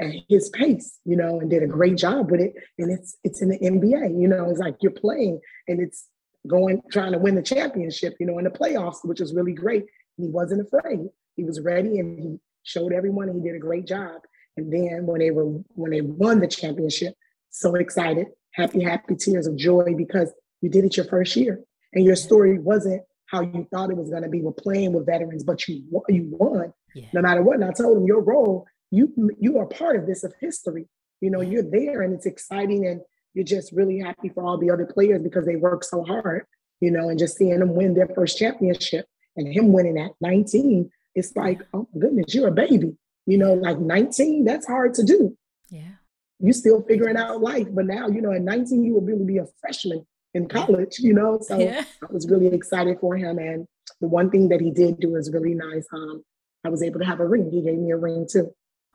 at 0.00 0.12
his 0.28 0.48
pace, 0.50 0.98
you 1.04 1.16
know, 1.16 1.40
and 1.40 1.50
did 1.50 1.62
a 1.62 1.68
great 1.68 1.96
job 1.96 2.30
with 2.30 2.40
it. 2.40 2.54
And 2.78 2.90
it's 2.90 3.16
it's 3.24 3.42
in 3.42 3.48
the 3.48 3.58
NBA, 3.58 4.20
you 4.20 4.28
know, 4.28 4.50
it's 4.50 4.58
like 4.58 4.76
you're 4.80 4.92
playing 4.92 5.40
and 5.68 5.80
it's 5.80 6.08
going 6.46 6.82
trying 6.90 7.12
to 7.12 7.18
win 7.18 7.36
the 7.36 7.42
championship, 7.42 8.14
you 8.18 8.26
know, 8.26 8.38
in 8.38 8.44
the 8.44 8.50
playoffs, 8.50 9.04
which 9.04 9.20
was 9.20 9.34
really 9.34 9.52
great. 9.52 9.84
He 10.16 10.26
wasn't 10.28 10.66
afraid. 10.66 11.08
He 11.36 11.44
was 11.44 11.60
ready 11.60 11.98
and 11.98 12.20
he 12.20 12.38
showed 12.62 12.92
everyone 12.92 13.32
he 13.32 13.40
did 13.40 13.56
a 13.56 13.60
great 13.60 13.86
job. 13.86 14.20
And 14.56 14.72
then 14.72 15.06
when 15.06 15.20
they 15.20 15.30
were 15.30 15.46
when 15.74 15.90
they 15.90 16.00
won 16.00 16.40
the 16.40 16.48
championship, 16.48 17.14
so 17.50 17.74
excited, 17.76 18.28
happy, 18.52 18.82
happy 18.82 19.14
tears 19.16 19.46
of 19.46 19.56
joy 19.56 19.94
because 19.96 20.32
you 20.60 20.68
did 20.68 20.84
it 20.84 20.96
your 20.96 21.06
first 21.06 21.36
year. 21.36 21.60
And 21.92 22.04
your 22.04 22.16
story 22.16 22.58
wasn't 22.58 23.02
how 23.26 23.40
you 23.40 23.66
thought 23.72 23.90
it 23.90 23.96
was 23.96 24.10
going 24.10 24.22
to 24.22 24.28
be 24.28 24.42
with 24.42 24.56
playing 24.56 24.92
with 24.92 25.06
veterans, 25.06 25.44
but 25.44 25.66
you 25.66 25.82
you 26.08 26.28
won 26.30 26.72
yeah. 26.94 27.06
no 27.12 27.22
matter 27.22 27.42
what. 27.42 27.56
And 27.56 27.64
I 27.64 27.72
told 27.72 27.98
him 27.98 28.06
your 28.06 28.22
role, 28.22 28.66
you 28.90 29.12
you 29.38 29.58
are 29.58 29.66
part 29.66 29.96
of 29.96 30.06
this 30.06 30.24
of 30.24 30.34
history. 30.40 30.88
You 31.20 31.30
know, 31.30 31.40
you're 31.40 31.68
there 31.68 32.02
and 32.02 32.12
it's 32.12 32.26
exciting 32.26 32.86
and 32.86 33.00
you're 33.34 33.44
just 33.44 33.72
really 33.72 33.98
happy 33.98 34.28
for 34.28 34.44
all 34.44 34.58
the 34.58 34.70
other 34.70 34.86
players 34.86 35.22
because 35.22 35.46
they 35.46 35.56
work 35.56 35.84
so 35.84 36.04
hard, 36.04 36.46
you 36.80 36.90
know, 36.90 37.08
and 37.08 37.18
just 37.18 37.36
seeing 37.36 37.58
them 37.58 37.74
win 37.74 37.94
their 37.94 38.08
first 38.08 38.38
championship 38.38 39.06
and 39.36 39.52
him 39.52 39.72
winning 39.72 39.98
at 39.98 40.12
19, 40.20 40.90
it's 41.14 41.34
like, 41.34 41.60
oh 41.72 41.88
my 41.92 42.00
goodness, 42.00 42.34
you're 42.34 42.48
a 42.48 42.52
baby. 42.52 42.96
You 43.26 43.38
know, 43.38 43.54
like 43.54 43.78
19, 43.78 44.44
that's 44.44 44.66
hard 44.66 44.94
to 44.94 45.02
do. 45.02 45.36
Yeah. 45.70 45.96
you're 46.38 46.52
still 46.52 46.82
figuring 46.82 47.16
out 47.16 47.40
life, 47.40 47.66
but 47.72 47.86
now, 47.86 48.06
you 48.08 48.20
know, 48.20 48.32
at 48.32 48.42
19, 48.42 48.84
you 48.84 48.94
will 48.94 49.00
really 49.00 49.24
be 49.24 49.38
a 49.38 49.46
freshman 49.60 50.06
in 50.34 50.48
college, 50.48 50.98
you 50.98 51.14
know. 51.14 51.38
So 51.40 51.58
yeah. 51.58 51.84
I 52.02 52.12
was 52.12 52.28
really 52.28 52.48
excited 52.48 52.98
for 53.00 53.16
him. 53.16 53.38
And 53.38 53.66
the 54.00 54.08
one 54.08 54.30
thing 54.30 54.48
that 54.48 54.60
he 54.60 54.70
did 54.70 55.00
do 55.00 55.16
is 55.16 55.32
really 55.32 55.54
nice. 55.54 55.86
Um, 55.92 56.22
I 56.64 56.68
was 56.68 56.82
able 56.82 57.00
to 57.00 57.06
have 57.06 57.20
a 57.20 57.26
ring. 57.26 57.50
He 57.50 57.62
gave 57.62 57.78
me 57.78 57.92
a 57.92 57.96
ring 57.96 58.26
too, 58.30 58.50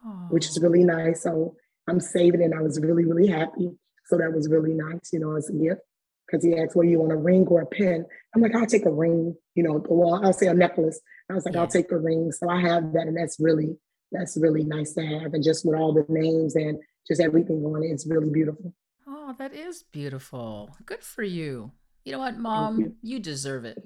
Aww. 0.06 0.32
which 0.32 0.48
is 0.48 0.60
really 0.62 0.84
nice. 0.84 1.24
So 1.24 1.56
I'm 1.88 2.00
saving 2.00 2.42
it. 2.42 2.52
I 2.56 2.62
was 2.62 2.80
really, 2.80 3.06
really 3.06 3.28
happy. 3.28 3.72
So 4.06 4.18
that 4.18 4.34
was 4.34 4.50
really 4.50 4.74
nice, 4.74 5.14
you 5.14 5.20
know, 5.20 5.36
as 5.36 5.50
a 5.50 5.54
gift 5.54 5.82
because 6.26 6.44
he 6.44 6.58
asked, 6.58 6.76
"What 6.76 6.84
do 6.84 6.90
you 6.90 7.00
want, 7.00 7.12
a 7.12 7.16
ring 7.16 7.46
or 7.48 7.62
a 7.62 7.66
pin?" 7.66 8.06
I'm 8.36 8.42
like, 8.42 8.56
"I'll 8.56 8.66
take 8.66 8.86
a 8.86 8.92
ring." 8.92 9.36
You 9.56 9.64
know, 9.64 9.84
well, 9.88 10.24
I'll 10.24 10.34
say 10.34 10.48
a 10.48 10.54
necklace. 10.54 11.00
I 11.30 11.36
was 11.36 11.46
like, 11.46 11.54
yeah. 11.54 11.62
"I'll 11.62 11.68
take 11.68 11.92
a 11.92 11.98
ring." 11.98 12.32
So 12.32 12.50
I 12.50 12.60
have 12.62 12.94
that, 12.94 13.08
and 13.08 13.16
that's 13.16 13.40
really 13.40 13.78
that's 14.12 14.36
really 14.38 14.64
nice 14.64 14.94
to 14.94 15.06
have, 15.06 15.34
and 15.34 15.44
just 15.44 15.66
with 15.66 15.80
all 15.80 15.94
the 15.94 16.06
names 16.10 16.56
and 16.56 16.80
just 17.08 17.22
everything 17.22 17.64
on 17.64 17.84
it, 17.84 17.88
it's 17.88 18.08
really 18.08 18.30
beautiful. 18.30 18.74
Oh, 19.12 19.36
that 19.40 19.54
is 19.54 19.84
beautiful. 19.84 20.76
Good 20.86 21.04
for 21.04 21.24
you. 21.24 21.72
You 22.06 22.12
know 22.12 22.20
what, 22.20 22.38
Mom? 22.38 22.80
You. 22.80 22.96
you. 23.02 23.20
deserve 23.20 23.66
it. 23.66 23.82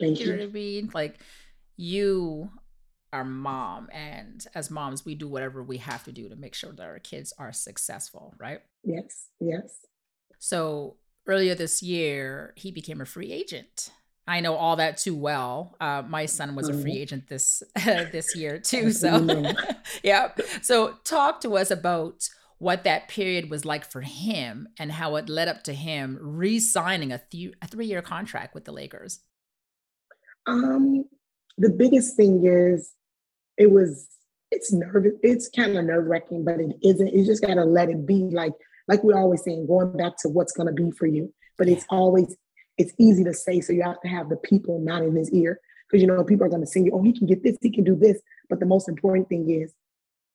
Thank 0.00 0.18
you. 0.18 0.26
You 0.26 0.32
know 0.32 0.38
what 0.38 0.48
I 0.48 0.52
mean? 0.52 0.90
Like 0.92 1.20
you 1.76 2.50
are 3.12 3.24
mom 3.24 3.88
and 3.90 4.44
as 4.54 4.70
moms 4.70 5.06
we 5.06 5.14
do 5.14 5.26
whatever 5.26 5.62
we 5.62 5.78
have 5.78 6.04
to 6.04 6.12
do 6.12 6.28
to 6.28 6.36
make 6.36 6.54
sure 6.54 6.72
that 6.72 6.82
our 6.82 6.98
kids 6.98 7.32
are 7.38 7.54
successful 7.54 8.34
right 8.38 8.60
yes 8.84 9.28
yes 9.40 9.78
so 10.38 10.98
earlier 11.28 11.54
this 11.54 11.82
year, 11.82 12.54
he 12.56 12.70
became 12.70 13.00
a 13.00 13.04
free 13.04 13.30
agent. 13.30 13.90
I 14.26 14.40
know 14.40 14.54
all 14.54 14.76
that 14.76 14.98
too 14.98 15.14
well. 15.14 15.76
Uh, 15.80 16.02
my 16.06 16.26
son 16.26 16.54
was 16.54 16.68
a 16.68 16.72
free 16.72 16.92
mm-hmm. 16.92 17.00
agent 17.00 17.28
this 17.28 17.62
this 17.84 18.34
year 18.36 18.58
too. 18.58 18.92
So, 18.92 19.54
yeah. 20.02 20.32
So, 20.60 20.96
talk 21.04 21.40
to 21.42 21.56
us 21.56 21.70
about 21.70 22.28
what 22.58 22.84
that 22.84 23.08
period 23.08 23.50
was 23.50 23.64
like 23.64 23.90
for 23.90 24.00
him 24.00 24.68
and 24.78 24.92
how 24.92 25.16
it 25.16 25.28
led 25.28 25.48
up 25.48 25.62
to 25.64 25.72
him 25.72 26.18
re-signing 26.20 27.12
a, 27.12 27.20
th- 27.30 27.54
a 27.62 27.66
three-year 27.66 28.02
contract 28.02 28.54
with 28.54 28.64
the 28.64 28.72
Lakers. 28.72 29.20
Um, 30.46 31.04
the 31.56 31.70
biggest 31.70 32.16
thing 32.16 32.44
is 32.44 32.92
it 33.56 33.70
was 33.70 34.08
it's 34.50 34.72
nervous. 34.72 35.12
It's 35.22 35.48
kind 35.48 35.76
of 35.76 35.84
nerve 35.84 36.06
wracking, 36.06 36.44
but 36.44 36.58
it 36.58 36.76
isn't. 36.82 37.12
You 37.12 37.24
just 37.24 37.42
gotta 37.42 37.64
let 37.64 37.90
it 37.90 38.06
be. 38.06 38.30
Like 38.32 38.54
like 38.88 39.04
we're 39.04 39.18
always 39.18 39.44
saying, 39.44 39.66
going 39.66 39.96
back 39.96 40.14
to 40.20 40.28
what's 40.28 40.52
going 40.52 40.66
to 40.66 40.72
be 40.72 40.90
for 40.90 41.06
you. 41.06 41.32
But 41.58 41.68
it's 41.68 41.84
always, 41.90 42.34
it's 42.78 42.92
easy 42.98 43.22
to 43.24 43.34
say. 43.34 43.60
So 43.60 43.72
you 43.72 43.82
have 43.82 44.00
to 44.00 44.08
have 44.08 44.30
the 44.30 44.36
people 44.36 44.80
not 44.80 45.02
in 45.02 45.14
his 45.14 45.30
ear. 45.30 45.60
Because, 45.86 46.02
you 46.02 46.08
know, 46.08 46.24
people 46.24 46.46
are 46.46 46.66
sing 46.66 46.86
you, 46.86 46.92
oh, 46.94 47.02
he 47.02 47.12
can 47.12 47.26
get 47.26 47.42
this, 47.42 47.56
he 47.60 47.70
can 47.70 47.84
do 47.84 47.96
this. 47.96 48.18
But 48.48 48.60
the 48.60 48.66
most 48.66 48.88
important 48.88 49.28
thing 49.28 49.48
is 49.50 49.72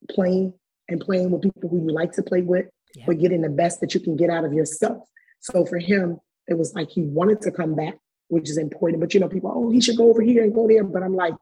playing 0.10 0.54
and 0.94 1.02
playing 1.02 1.32
with 1.32 1.42
people 1.42 1.70
who 1.70 1.82
you 1.82 1.92
like 1.92 2.14
to 2.14 2.24
play 2.24 2.42
with, 2.42 2.68
yeah. 2.96 3.04
but 3.06 3.20
getting 3.20 3.42
the 3.42 3.50
best 3.50 3.82
that 3.82 3.94
you 3.94 4.00
can 4.00 4.16
get 4.16 4.30
out 4.30 4.46
of 4.46 4.54
yourself. 4.54 5.08
So 5.42 5.66
for 5.66 5.78
him, 5.78 6.20
it 6.48 6.58
was 6.58 6.74
like 6.74 6.90
he 6.90 7.02
wanted 7.02 7.42
to 7.42 7.52
come 7.52 7.76
back, 7.76 7.96
which 8.30 8.50
is 8.50 8.58
important. 8.58 9.02
But, 9.02 9.14
you 9.14 9.20
know, 9.20 9.28
people, 9.28 9.52
oh, 9.54 9.70
he 9.70 9.82
should 9.82 9.98
go 9.98 10.10
over 10.10 10.22
here 10.22 10.44
and 10.44 10.54
go 10.54 10.68
there. 10.68 10.84
But 10.84 11.04
I'm 11.04 11.16
like, 11.16 11.34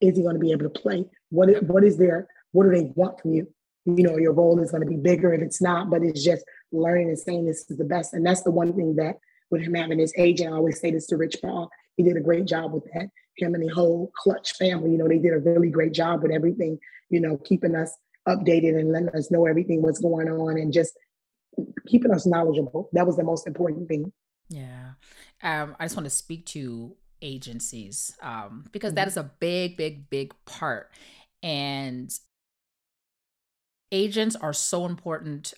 is 0.00 0.16
he 0.16 0.22
going 0.22 0.36
to 0.36 0.40
be 0.40 0.52
able 0.52 0.70
to 0.70 0.80
play? 0.80 1.04
What, 1.28 1.62
what 1.64 1.84
is 1.84 1.98
there? 1.98 2.28
What 2.52 2.64
do 2.64 2.70
they 2.70 2.92
want 2.94 3.20
from 3.20 3.34
you? 3.34 3.46
you 3.84 4.04
know, 4.04 4.16
your 4.16 4.32
role 4.32 4.60
is 4.60 4.70
going 4.70 4.82
to 4.82 4.88
be 4.88 4.96
bigger 4.96 5.32
if 5.32 5.42
it's 5.42 5.60
not, 5.60 5.90
but 5.90 6.02
it's 6.02 6.22
just 6.22 6.44
learning 6.70 7.08
and 7.08 7.18
saying 7.18 7.46
this 7.46 7.68
is 7.68 7.76
the 7.76 7.84
best. 7.84 8.14
And 8.14 8.24
that's 8.24 8.42
the 8.42 8.50
one 8.50 8.72
thing 8.74 8.96
that 8.96 9.16
with 9.50 9.62
him 9.62 9.74
having 9.74 9.98
his 9.98 10.12
agent, 10.16 10.52
I 10.52 10.56
always 10.56 10.80
say 10.80 10.90
this 10.90 11.06
to 11.08 11.16
Rich 11.16 11.36
Paul, 11.42 11.70
he 11.96 12.02
did 12.02 12.16
a 12.16 12.20
great 12.20 12.46
job 12.46 12.72
with 12.72 12.84
that. 12.94 13.08
Him 13.36 13.54
and 13.54 13.62
the 13.62 13.74
whole 13.74 14.12
Klutch 14.16 14.54
family, 14.56 14.92
you 14.92 14.98
know, 14.98 15.08
they 15.08 15.18
did 15.18 15.32
a 15.32 15.38
really 15.38 15.68
great 15.68 15.92
job 15.92 16.22
with 16.22 16.32
everything, 16.32 16.78
you 17.10 17.20
know, 17.20 17.38
keeping 17.38 17.74
us 17.74 17.94
updated 18.28 18.78
and 18.78 18.92
letting 18.92 19.08
us 19.10 19.30
know 19.30 19.46
everything 19.46 19.82
was 19.82 19.98
going 19.98 20.28
on 20.28 20.58
and 20.58 20.72
just 20.72 20.96
keeping 21.86 22.12
us 22.12 22.26
knowledgeable. 22.26 22.88
That 22.92 23.06
was 23.06 23.16
the 23.16 23.24
most 23.24 23.46
important 23.46 23.88
thing. 23.88 24.12
Yeah. 24.48 24.92
Um, 25.42 25.76
I 25.78 25.84
just 25.84 25.96
want 25.96 26.06
to 26.06 26.10
speak 26.10 26.46
to 26.46 26.94
agencies 27.20 28.16
um, 28.22 28.66
because 28.72 28.90
mm-hmm. 28.90 28.96
that 28.96 29.08
is 29.08 29.16
a 29.16 29.30
big, 29.40 29.76
big, 29.76 30.08
big 30.10 30.34
part. 30.44 30.90
And 31.42 32.12
agents 33.90 34.36
are 34.36 34.52
so 34.52 34.86
important 34.86 35.54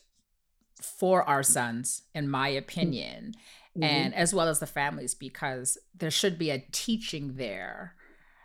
for 0.80 1.22
our 1.22 1.42
sons, 1.42 2.02
in 2.14 2.28
my 2.28 2.48
opinion, 2.48 3.34
mm-hmm. 3.76 3.82
and 3.82 4.14
as 4.14 4.34
well 4.34 4.48
as 4.48 4.58
the 4.58 4.66
families, 4.66 5.14
because 5.14 5.78
there 5.94 6.10
should 6.10 6.38
be 6.38 6.50
a 6.50 6.64
teaching 6.72 7.34
there 7.36 7.94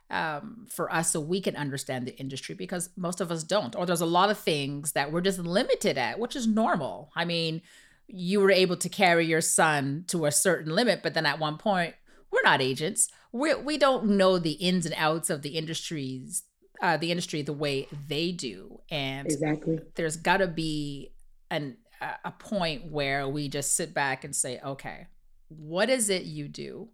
um, 0.10 0.66
for 0.70 0.92
us 0.92 1.12
so 1.12 1.20
we 1.20 1.42
can 1.42 1.56
understand 1.56 2.08
the 2.08 2.18
industry 2.18 2.56
because 2.56 2.90
most 2.98 3.22
of 3.22 3.32
us 3.32 3.44
don't. 3.44 3.76
Or 3.76 3.86
there's 3.86 4.02
a 4.02 4.06
lot 4.06 4.30
of 4.30 4.38
things 4.38 4.94
that 4.94 5.12
we're 5.12 5.22
just 5.22 5.40
limited 5.40 5.98
at, 5.98 6.20
which 6.20 6.36
is 6.36 6.48
normal. 6.48 7.12
I 7.16 7.26
mean, 7.26 7.62
you 8.08 8.40
were 8.40 8.52
able 8.52 8.78
to 8.78 8.90
carry 8.90 9.26
your 9.26 9.42
son 9.42 10.06
to 10.08 10.26
a 10.26 10.32
certain 10.32 10.74
limit, 10.74 11.02
but 11.04 11.14
then 11.14 11.26
at 11.26 11.40
one 11.40 11.58
point, 11.58 11.96
we're 12.32 12.42
not 12.44 12.62
agents. 12.62 13.10
We 13.32 13.54
we 13.56 13.78
don't 13.78 14.06
know 14.12 14.40
the 14.40 14.54
ins 14.54 14.86
and 14.86 14.96
outs 14.98 15.30
of 15.30 15.42
the 15.42 15.50
industries, 15.50 16.44
uh, 16.82 16.98
the 16.98 17.12
industry 17.12 17.42
the 17.42 17.54
way 17.54 17.88
they 18.08 18.32
do, 18.32 18.82
and 18.90 19.28
exactly 19.28 19.80
there's 19.96 20.18
got 20.18 20.38
to 20.38 20.48
be 20.48 21.12
an 21.52 21.78
a 22.24 22.32
point 22.32 22.92
where 22.92 23.28
we 23.28 23.50
just 23.50 23.76
sit 23.76 23.94
back 23.94 24.24
and 24.24 24.36
say, 24.36 24.60
okay, 24.64 25.08
what 25.50 25.90
is 25.90 26.10
it 26.10 26.24
you 26.24 26.48
do? 26.48 26.90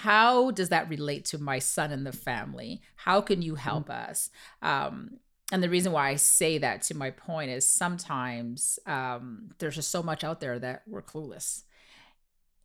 How 0.00 0.50
does 0.50 0.70
that 0.70 0.88
relate 0.88 1.26
to 1.26 1.38
my 1.38 1.58
son 1.58 1.92
and 1.92 2.06
the 2.06 2.12
family? 2.12 2.80
How 2.96 3.20
can 3.20 3.42
you 3.42 3.56
help 3.56 3.88
mm-hmm. 3.88 4.10
us? 4.10 4.30
Um, 4.62 5.18
and 5.52 5.62
the 5.62 5.68
reason 5.68 5.92
why 5.92 6.08
I 6.08 6.16
say 6.16 6.56
that 6.58 6.80
to 6.84 6.96
my 6.96 7.10
point 7.10 7.50
is 7.50 7.68
sometimes 7.68 8.78
um, 8.86 9.50
there's 9.58 9.74
just 9.74 9.90
so 9.90 10.02
much 10.02 10.24
out 10.24 10.40
there 10.40 10.58
that 10.58 10.82
we're 10.86 11.02
clueless. 11.02 11.64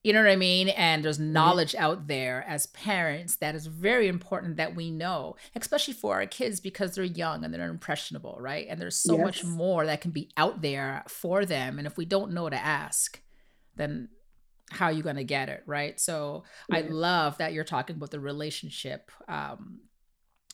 You 0.04 0.14
know 0.14 0.24
what 0.24 0.32
I 0.32 0.38
mean? 0.38 0.70
And 0.70 1.04
there's 1.04 1.20
mm-hmm. 1.20 1.34
knowledge 1.34 1.74
mm-hmm. 1.74 1.84
out 1.84 2.08
there 2.08 2.46
as 2.48 2.68
parents 2.68 3.36
that 3.36 3.56
is 3.56 3.68
very 3.68 4.08
important 4.08 4.56
that 4.56 4.74
we 4.74 4.90
know, 4.90 5.36
especially 5.54 5.96
for 5.96 6.14
our 6.14 6.26
kids 6.28 6.62
because 6.62 6.96
they're 6.96 7.04
young 7.04 7.44
and 7.44 7.54
they're 7.54 7.70
impressionable, 7.70 8.38
right? 8.40 8.68
And 8.70 8.80
there's 8.80 8.96
so 8.96 9.18
yes. 9.18 9.26
much 9.26 9.44
more 9.44 9.86
that 9.86 10.00
can 10.00 10.12
be 10.12 10.30
out 10.38 10.62
there 10.62 11.04
for 11.10 11.46
them. 11.46 11.78
And 11.78 11.86
if 11.86 11.98
we 11.98 12.06
don't 12.06 12.32
know 12.32 12.50
to 12.50 12.56
ask, 12.56 13.22
then 13.76 14.08
how 14.70 14.88
are 14.88 14.92
you 14.92 15.04
going 15.04 15.16
to 15.16 15.24
get 15.24 15.50
it, 15.50 15.64
right? 15.66 16.00
So 16.00 16.44
I 16.72 16.82
love 16.82 17.38
that 17.38 17.54
you're 17.54 17.64
talking 17.64 17.96
about 17.96 18.12
the 18.12 18.20
relationship 18.20 19.12
um, 19.28 19.80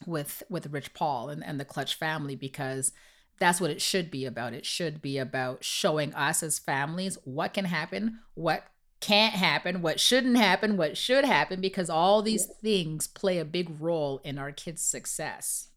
with 0.05 0.43
with 0.49 0.71
Rich 0.71 0.93
Paul 0.93 1.29
and, 1.29 1.43
and 1.43 1.59
the 1.59 1.65
Klutch 1.65 1.95
family 1.95 2.35
because 2.35 2.91
that's 3.39 3.59
what 3.59 3.71
it 3.71 3.81
should 3.81 4.11
be 4.11 4.25
about. 4.25 4.53
It 4.53 4.65
should 4.65 5.01
be 5.01 5.17
about 5.17 5.63
showing 5.63 6.13
us 6.13 6.43
as 6.43 6.59
families 6.59 7.17
what 7.23 7.53
can 7.53 7.65
happen, 7.65 8.19
what 8.35 8.63
can't 8.99 9.33
happen, 9.33 9.81
what 9.81 9.99
shouldn't 9.99 10.37
happen, 10.37 10.77
what 10.77 10.95
should 10.95 11.25
happen, 11.25 11.59
because 11.59 11.89
all 11.89 12.21
these 12.21 12.47
yes. 12.47 12.57
things 12.61 13.07
play 13.07 13.37
a 13.37 13.45
big 13.45 13.81
role 13.81 14.21
in 14.23 14.37
our 14.37 14.51
kids' 14.51 14.83
success. 14.83 15.69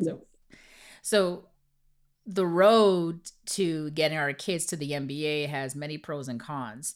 So, 0.00 0.26
so 1.02 1.48
the 2.26 2.46
road 2.46 3.30
to 3.46 3.90
getting 3.90 4.18
our 4.18 4.32
kids 4.32 4.66
to 4.66 4.76
the 4.76 4.92
NBA 4.92 5.48
has 5.48 5.74
many 5.74 5.98
pros 5.98 6.28
and 6.28 6.38
cons. 6.38 6.94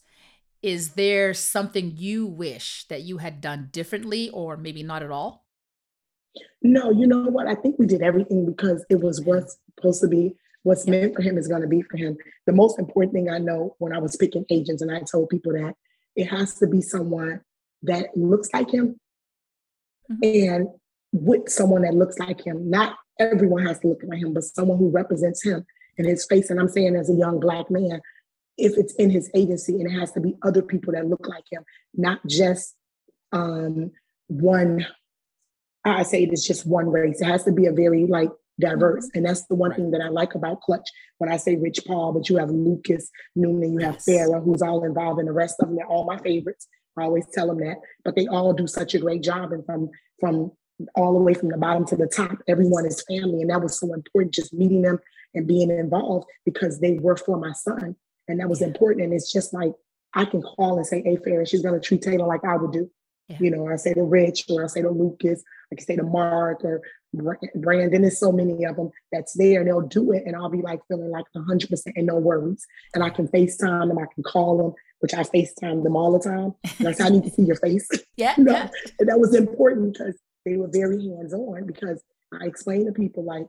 Is 0.62 0.90
there 0.90 1.35
something 1.35 1.92
you 1.97 2.27
wish 2.27 2.87
that 2.88 3.03
you 3.03 3.18
had 3.18 3.40
done 3.40 3.68
differently 3.71 4.29
or 4.31 4.57
maybe 4.57 4.83
not 4.83 5.03
at 5.03 5.11
all? 5.11 5.44
No, 6.62 6.90
you 6.90 7.07
know 7.07 7.23
what? 7.23 7.47
I 7.47 7.55
think 7.55 7.79
we 7.79 7.87
did 7.87 8.03
everything 8.03 8.47
because 8.47 8.85
it 8.90 9.01
was 9.01 9.21
what's 9.21 9.59
supposed 9.77 10.01
to 10.03 10.09
be 10.09 10.35
what's 10.62 10.87
meant 10.87 11.14
for 11.14 11.23
him 11.23 11.38
is 11.38 11.49
going 11.49 11.62
to 11.62 11.68
be 11.68 11.83
for 11.83 11.97
him. 11.97 12.16
The 12.47 12.53
most 12.53 12.79
important 12.79 13.14
thing 13.14 13.31
I 13.31 13.38
know 13.38 13.75
when 13.79 13.94
I 13.94 13.99
was 13.99 14.16
picking 14.16 14.44
agents, 14.51 14.83
and 14.83 14.90
I 14.90 15.01
told 15.01 15.31
people 15.31 15.53
that 15.53 15.75
it 16.16 16.27
has 16.27 16.55
to 16.57 16.66
be 16.66 16.81
someone 16.81 17.40
that 17.83 18.09
looks 18.16 18.49
like 18.53 18.71
him 18.71 18.99
mm-hmm. 20.11 20.51
and 20.51 20.68
with 21.12 21.49
someone 21.49 21.83
that 21.83 21.94
looks 21.94 22.18
like 22.18 22.44
him. 22.44 22.68
Not 22.68 22.97
everyone 23.18 23.64
has 23.66 23.79
to 23.81 23.88
look 23.88 24.03
like 24.05 24.21
him, 24.21 24.35
but 24.35 24.44
someone 24.44 24.79
who 24.79 24.90
represents 24.90 25.44
him 25.44 25.64
in 25.97 26.05
his 26.05 26.27
face. 26.27 26.51
And 26.51 26.61
I'm 26.61 26.68
saying 26.68 26.97
as 26.97 27.09
a 27.09 27.14
young 27.14 27.40
black 27.40 27.71
man, 27.71 28.01
if 28.59 28.77
it's 28.77 28.94
in 28.94 29.11
his 29.11 29.31
agency 29.35 29.75
and 29.75 29.87
it 29.87 29.99
has 29.99 30.12
to 30.12 30.21
be 30.21 30.37
other 30.42 30.62
people 30.62 30.92
that 30.92 31.07
look 31.07 31.27
like 31.27 31.44
him, 31.51 31.64
not 31.94 32.21
just 32.27 32.75
um, 33.33 33.92
one. 34.27 34.87
I 35.85 36.03
say 36.03 36.25
it 36.25 36.33
is 36.33 36.47
just 36.47 36.66
one 36.66 36.90
race. 36.90 37.21
It 37.21 37.27
has 37.27 37.44
to 37.44 37.53
be 37.53 37.66
a 37.66 37.73
very 37.73 38.05
like 38.07 38.31
diverse. 38.61 39.07
Mm-hmm. 39.07 39.18
And 39.18 39.27
that's 39.27 39.47
the 39.47 39.55
one 39.55 39.71
right. 39.71 39.79
thing 39.79 39.90
that 39.92 40.03
I 40.03 40.09
like 40.09 40.35
about 40.35 40.61
Klutch. 40.61 40.88
When 41.18 41.31
I 41.33 41.37
say 41.37 41.57
Rich 41.57 41.81
Paul, 41.87 42.12
but 42.12 42.29
you 42.29 42.37
have 42.37 42.51
Lucas 42.51 43.11
Noonan, 43.37 43.73
you 43.73 43.79
have 43.87 44.01
yes. 44.07 44.09
Farrah, 44.09 44.42
who's 44.44 44.62
all 44.62 44.85
involved, 44.85 45.21
and 45.21 45.29
the 45.29 45.33
rest 45.33 45.57
of 45.61 45.68
them, 45.68 45.77
they're 45.77 45.87
all 45.87 46.05
my 46.05 46.18
favorites. 46.18 46.66
I 46.99 47.05
always 47.05 47.27
tell 47.33 47.47
them 47.47 47.61
that. 47.61 47.77
But 48.05 48.16
they 48.16 48.27
all 48.27 48.53
do 48.53 48.66
such 48.66 48.94
a 48.94 48.99
great 48.99 49.23
job. 49.23 49.53
And 49.53 49.64
from 49.64 49.88
from 50.21 50.53
all 50.94 51.12
the 51.12 51.25
way 51.25 51.35
from 51.35 51.49
the 51.49 51.57
bottom 51.57 51.85
to 51.87 51.97
the 51.97 52.07
top, 52.07 52.38
everyone 52.49 52.87
is 52.87 53.05
family. 53.09 53.40
And 53.40 53.51
that 53.51 53.62
was 53.62 53.79
so 53.79 53.92
important, 53.92 54.35
just 54.35 54.53
meeting 54.53 54.83
them 54.83 54.99
and 55.35 55.47
being 55.47 55.71
involved 55.71 56.27
because 56.44 56.81
they 56.81 56.99
were 56.99 57.16
for 57.16 57.38
my 57.38 57.53
son. 57.53 57.97
And 58.29 58.41
that 58.41 58.49
was 58.49 58.61
yeah. 58.61 58.69
important. 58.69 59.05
And 59.05 59.12
it's 59.12 59.33
just 59.33 59.53
like 59.53 59.73
I 60.14 60.25
can 60.25 60.43
call 60.43 60.77
and 60.77 60.87
say, 60.87 61.03
hey, 61.03 61.17
Farrah, 61.17 61.49
she's 61.49 61.62
gonna 61.62 61.81
treat 61.81 62.03
Talen 62.03 62.27
like 62.27 62.45
I 62.45 62.57
would 62.57 62.73
do. 62.73 62.91
Yeah. 63.29 63.37
You 63.41 63.51
know, 63.51 63.69
I 63.69 63.77
say 63.77 63.93
to 63.95 64.03
Rich 64.03 64.47
or 64.49 64.64
I 64.64 64.69
say 64.69 64.83
to 64.83 64.91
Lucas, 64.91 65.43
I 65.71 65.77
can 65.77 65.85
say 65.85 65.97
to 65.97 66.03
Mark 66.03 66.64
or 66.64 66.81
Brandon. 67.12 68.03
There's 68.03 68.19
so 68.19 68.33
many 68.33 68.64
of 68.64 68.77
them 68.77 68.91
that's 69.12 69.35
there 69.35 69.61
and 69.61 69.69
they'll 69.69 69.83
do 69.83 70.12
it. 70.12 70.23
And 70.27 70.35
I'll 70.35 70.49
be 70.49 70.62
like 70.62 70.81
feeling 70.88 71.11
like 71.11 71.27
100% 71.37 71.93
and 71.95 72.07
no 72.07 72.17
worries. 72.17 72.67
And 72.95 73.05
I 73.05 73.11
can 73.11 73.29
FaceTime 73.29 73.88
them, 73.88 73.99
I 73.99 74.07
can 74.14 74.23
call 74.23 74.57
them, 74.57 74.75
which 75.01 75.14
I 75.14 75.25
FaceTime 75.25 75.83
them 75.85 75.97
all 75.97 76.12
the 76.12 76.21
time. 76.21 76.55
And 76.79 76.88
I 76.88 76.93
say, 76.93 77.05
I 77.05 77.09
need 77.11 77.25
to 77.25 77.31
see 77.31 77.43
your 77.43 77.57
face. 77.57 77.88
Yeah. 78.17 78.35
you 78.37 78.45
know? 78.45 78.53
yeah. 78.53 78.69
And 78.99 79.09
that 79.09 79.21
was 79.21 79.33
important 79.33 79.93
because 79.93 80.19
they 80.45 80.57
were 80.57 80.69
very 80.73 81.01
hands 81.09 81.33
on 81.33 81.67
because 81.67 82.03
I 82.33 82.47
explained 82.47 82.87
to 82.87 82.93
people 82.93 83.25
like, 83.25 83.47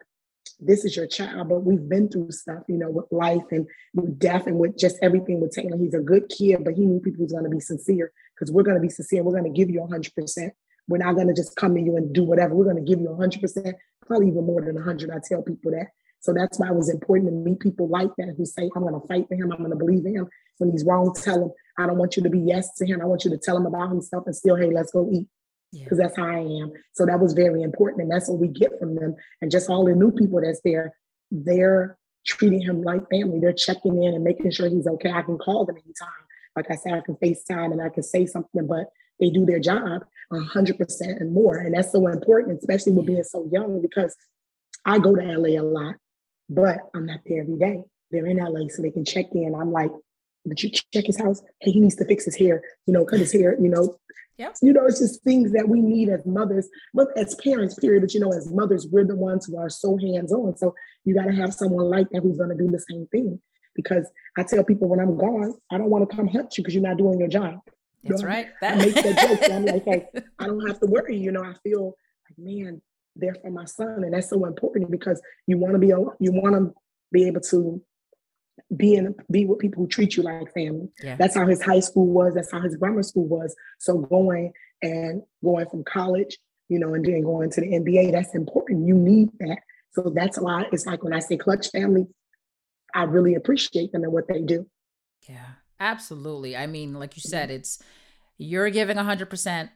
this 0.60 0.84
is 0.84 0.96
your 0.96 1.08
child, 1.08 1.50
but 1.50 1.64
we've 1.64 1.88
been 1.88 2.10
through 2.10 2.32
stuff, 2.32 2.64
you 2.68 2.78
know, 2.78 2.90
with 2.90 3.06
life 3.12 3.46
and 3.52 3.66
with 3.94 4.20
death 4.20 4.46
and 4.46 4.58
with 4.58 4.78
just 4.78 4.98
everything 5.02 5.40
with 5.40 5.56
Talen. 5.56 5.80
He's 5.80 5.94
a 5.94 6.00
good 6.00 6.30
kid, 6.30 6.64
but 6.64 6.74
he 6.74 6.86
knew 6.86 7.00
people 7.00 7.24
was 7.24 7.32
going 7.32 7.46
to 7.46 7.50
be 7.50 7.60
sincere 7.60 8.12
because 8.36 8.52
we're 8.52 8.64
going 8.64 8.76
to 8.76 8.82
be 8.82 8.90
sincere. 8.90 9.24
We're 9.24 9.40
going 9.40 9.52
to 9.52 9.58
give 9.58 9.70
you 9.70 9.80
100%. 9.80 10.52
We're 10.88 10.98
not 10.98 11.16
going 11.16 11.28
to 11.28 11.34
just 11.34 11.56
come 11.56 11.76
to 11.76 11.82
you 11.82 11.96
and 11.96 12.14
do 12.14 12.24
whatever. 12.24 12.56
We're 12.56 12.66
going 12.66 12.84
to 12.84 12.90
give 12.90 13.00
you 13.00 13.08
100%, 13.08 13.74
probably 14.06 14.28
even 14.28 14.46
more 14.46 14.62
than 14.62 14.76
100. 14.76 15.12
I 15.12 15.20
tell 15.24 15.42
people 15.42 15.72
that. 15.72 15.88
So 16.22 16.34
that's 16.34 16.60
why 16.60 16.68
it 16.68 16.76
was 16.76 16.90
important 16.90 17.30
to 17.30 17.36
meet 17.36 17.60
people 17.60 17.88
like 17.88 18.10
that 18.18 18.36
who 18.38 18.46
say, 18.46 18.70
I'm 18.76 18.82
going 18.82 19.00
to 19.00 19.08
fight 19.08 19.28
for 19.30 19.36
him. 19.36 19.52
I'm 19.54 19.60
going 19.60 19.70
to 19.70 19.78
believe 19.78 20.06
in 20.06 20.16
him. 20.16 20.28
When 20.58 20.72
he's 20.72 20.84
wrong, 20.84 21.14
tell 21.16 21.44
him, 21.44 21.52
I 21.78 21.86
don't 21.88 21.98
want 21.98 22.18
you 22.18 22.24
to 22.24 22.30
be 22.30 22.40
yes 22.40 22.74
to 22.76 22.86
him. 22.86 23.00
I 23.02 23.06
want 23.06 23.24
you 23.24 23.32
to 23.32 23.38
tell 23.38 23.56
him 23.56 23.66
about 23.66 23.90
himself 23.90 24.26
and 24.26 24.36
still, 24.36 24.58
hey, 24.58 24.70
let's 24.70 24.92
go 24.92 25.10
eat. 25.10 25.28
Because 25.72 25.98
yeah. 26.00 26.06
that's 26.06 26.18
how 26.18 26.26
I 26.26 26.40
am. 26.40 26.72
So 26.94 27.06
that 27.06 27.20
was 27.20 27.34
very 27.34 27.62
important. 27.62 28.04
And 28.04 28.12
that's 28.12 28.28
what 28.30 28.40
we 28.40 28.48
get 28.48 28.80
from 28.80 28.96
them. 28.96 29.16
And 29.42 29.52
just 29.52 29.70
all 29.70 29.86
the 29.86 29.94
new 29.94 30.12
people 30.12 30.42
that's 30.42 30.62
there, 30.64 30.94
they're 31.32 31.98
treating 32.26 32.62
him 32.62 32.82
like 32.82 33.10
family. 33.10 33.40
They're 33.40 33.54
checking 33.54 34.04
in 34.04 34.14
and 34.14 34.24
making 34.24 34.52
sure 34.52 34.68
he's 34.68 34.88
okay. 34.88 35.12
I 35.12 35.22
can 35.22 35.38
call 35.38 35.66
them 35.66 35.78
anytime. 35.78 36.10
Like 36.56 36.72
I 36.72 36.76
said, 36.76 36.94
I 36.94 37.02
can 37.02 37.16
FaceTime 37.16 37.72
and 37.72 37.82
I 37.82 37.90
can 37.90 38.04
say 38.04 38.26
something, 38.26 38.68
but 38.68 38.88
they 39.20 39.30
do 39.30 39.46
their 39.46 39.60
job 39.60 40.04
100% 40.32 41.02
and 41.02 41.34
more. 41.34 41.58
And 41.58 41.76
that's 41.76 41.92
so 41.92 42.08
important, 42.08 42.60
especially 42.60 42.94
with 42.94 43.06
being 43.06 43.24
so 43.24 43.48
young, 43.52 43.82
because 43.82 44.16
I 44.86 45.00
go 45.00 45.16
to 45.16 45.22
LA 45.22 45.60
a 45.60 45.64
lot, 45.64 45.96
but 46.50 46.80
I'm 46.96 47.06
not 47.06 47.20
there 47.26 47.42
every 47.42 47.58
day. 47.58 47.84
They're 48.12 48.26
in 48.26 48.38
LA 48.38 48.68
so 48.70 48.82
they 48.82 48.92
can 48.92 49.06
check 49.06 49.28
in. 49.34 49.54
I'm 49.56 49.72
like, 49.72 49.92
but 50.46 50.62
you 50.64 50.70
check 50.70 51.06
his 51.06 51.20
house? 51.20 51.42
Hey, 51.62 51.72
he 51.72 51.80
needs 51.80 51.96
to 51.98 52.06
fix 52.06 52.26
his 52.26 52.36
hair, 52.36 52.62
you 52.86 52.94
know, 52.94 53.06
cut 53.06 53.20
his 53.20 53.32
hair, 53.32 53.58
you 53.60 53.70
know. 53.70 53.98
Yep. 54.38 54.56
You 54.62 54.72
know, 54.72 54.86
it's 54.86 55.00
just 55.00 55.22
things 55.24 55.52
that 55.52 55.68
we 55.68 55.82
need 55.82 56.08
as 56.08 56.26
mothers, 56.26 56.70
but 56.94 57.10
as 57.18 57.36
parents, 57.36 57.76
period. 57.76 58.02
But 58.02 58.14
you 58.14 58.22
know, 58.22 58.32
as 58.32 58.50
mothers, 58.50 58.88
we're 58.90 59.04
the 59.04 59.16
ones 59.16 59.46
who 59.46 59.58
are 59.58 59.70
so 59.70 59.98
hands-on. 59.98 60.56
So 60.56 60.74
you 61.04 61.14
got 61.14 61.26
to 61.26 61.34
have 61.34 61.54
someone 61.54 61.90
like 61.90 62.10
that 62.12 62.24
who's 62.24 62.38
going 62.38 62.50
to 62.50 62.56
do 62.56 62.72
the 62.72 62.80
same 62.80 63.06
thing. 63.12 63.42
Because 63.76 64.10
I 64.38 64.44
tell 64.44 64.64
people 64.64 64.88
when 64.88 65.00
I'm 65.00 65.18
gone, 65.18 65.54
I 65.72 65.78
don't 65.78 65.90
want 65.90 66.10
to 66.10 66.16
come 66.16 66.28
hunt 66.28 66.58
you 66.58 66.64
because 66.64 66.74
you're 66.74 66.84
not 66.84 66.98
doing 66.98 67.20
your 67.20 67.28
job. 67.28 67.60
That's 68.04 68.24
right. 68.24 68.48
That- 68.62 68.76
I 68.76 68.86
make 68.86 68.96
that 68.96 69.28
joke. 69.28 69.44
So 69.44 69.54
I'm 69.54 69.66
like, 69.66 69.84
hey, 69.86 70.08
I 70.40 70.48
don't 70.48 70.66
have 70.68 70.80
to 70.80 70.86
worry. 70.86 71.18
You 71.18 71.34
know, 71.34 71.44
I 71.44 71.54
feel 71.62 71.96
like, 72.30 72.38
man, 72.38 72.82
they're 73.18 73.36
for 73.36 73.52
my 73.52 73.66
son. 73.66 74.04
And 74.06 74.14
that's 74.14 74.30
so 74.30 74.46
important 74.46 74.90
because 74.90 75.22
you 75.48 75.58
want 75.58 75.74
to 75.74 75.80
be, 75.80 75.88
you 75.88 76.32
want 76.32 76.56
to 76.56 76.74
be 77.12 77.28
able 77.28 77.42
to 77.42 77.82
be 78.76 78.96
in, 78.96 79.16
be 79.32 79.46
with 79.46 79.60
people 79.60 79.84
who 79.84 79.88
treat 79.88 80.16
you 80.18 80.24
like 80.24 80.54
family. 80.54 80.90
Yeah. 81.02 81.16
That's 81.16 81.36
how 81.36 81.46
his 81.48 81.62
high 81.62 81.80
school 81.80 82.08
was. 82.08 82.34
That's 82.34 82.52
how 82.52 82.62
his 82.62 82.76
grammar 82.76 83.04
school 83.04 83.28
was. 83.28 83.56
So 83.80 83.98
going 83.98 84.54
and 84.82 85.22
going 85.44 85.68
from 85.68 85.84
college, 85.84 86.38
you 86.68 86.80
know, 86.80 86.94
and 86.94 87.04
then 87.04 87.24
going 87.24 87.50
to 87.52 87.62
the 87.62 87.68
NBA, 87.68 88.12
that's 88.12 88.36
important. 88.36 88.88
You 88.88 88.96
need 88.96 89.30
that. 89.40 89.60
So 89.92 90.12
that's 90.14 90.40
why 90.40 90.66
it's 90.72 90.86
like 90.86 91.04
when 91.04 91.14
I 91.14 91.20
say 91.20 91.38
Klutch 91.38 91.70
family, 91.70 92.06
I 92.94 93.04
really 93.04 93.36
appreciate 93.36 93.92
them 93.92 94.04
and 94.04 94.14
what 94.14 94.28
they 94.28 94.42
do. 94.42 94.68
Yeah. 95.28 95.46
Absolutely. 95.80 96.58
I 96.58 96.68
mean, 96.68 96.94
like 96.94 97.16
you 97.16 97.22
said, 97.22 97.50
it's 97.50 97.82
you're 98.38 98.70
giving 98.70 98.98
100% 98.98 99.70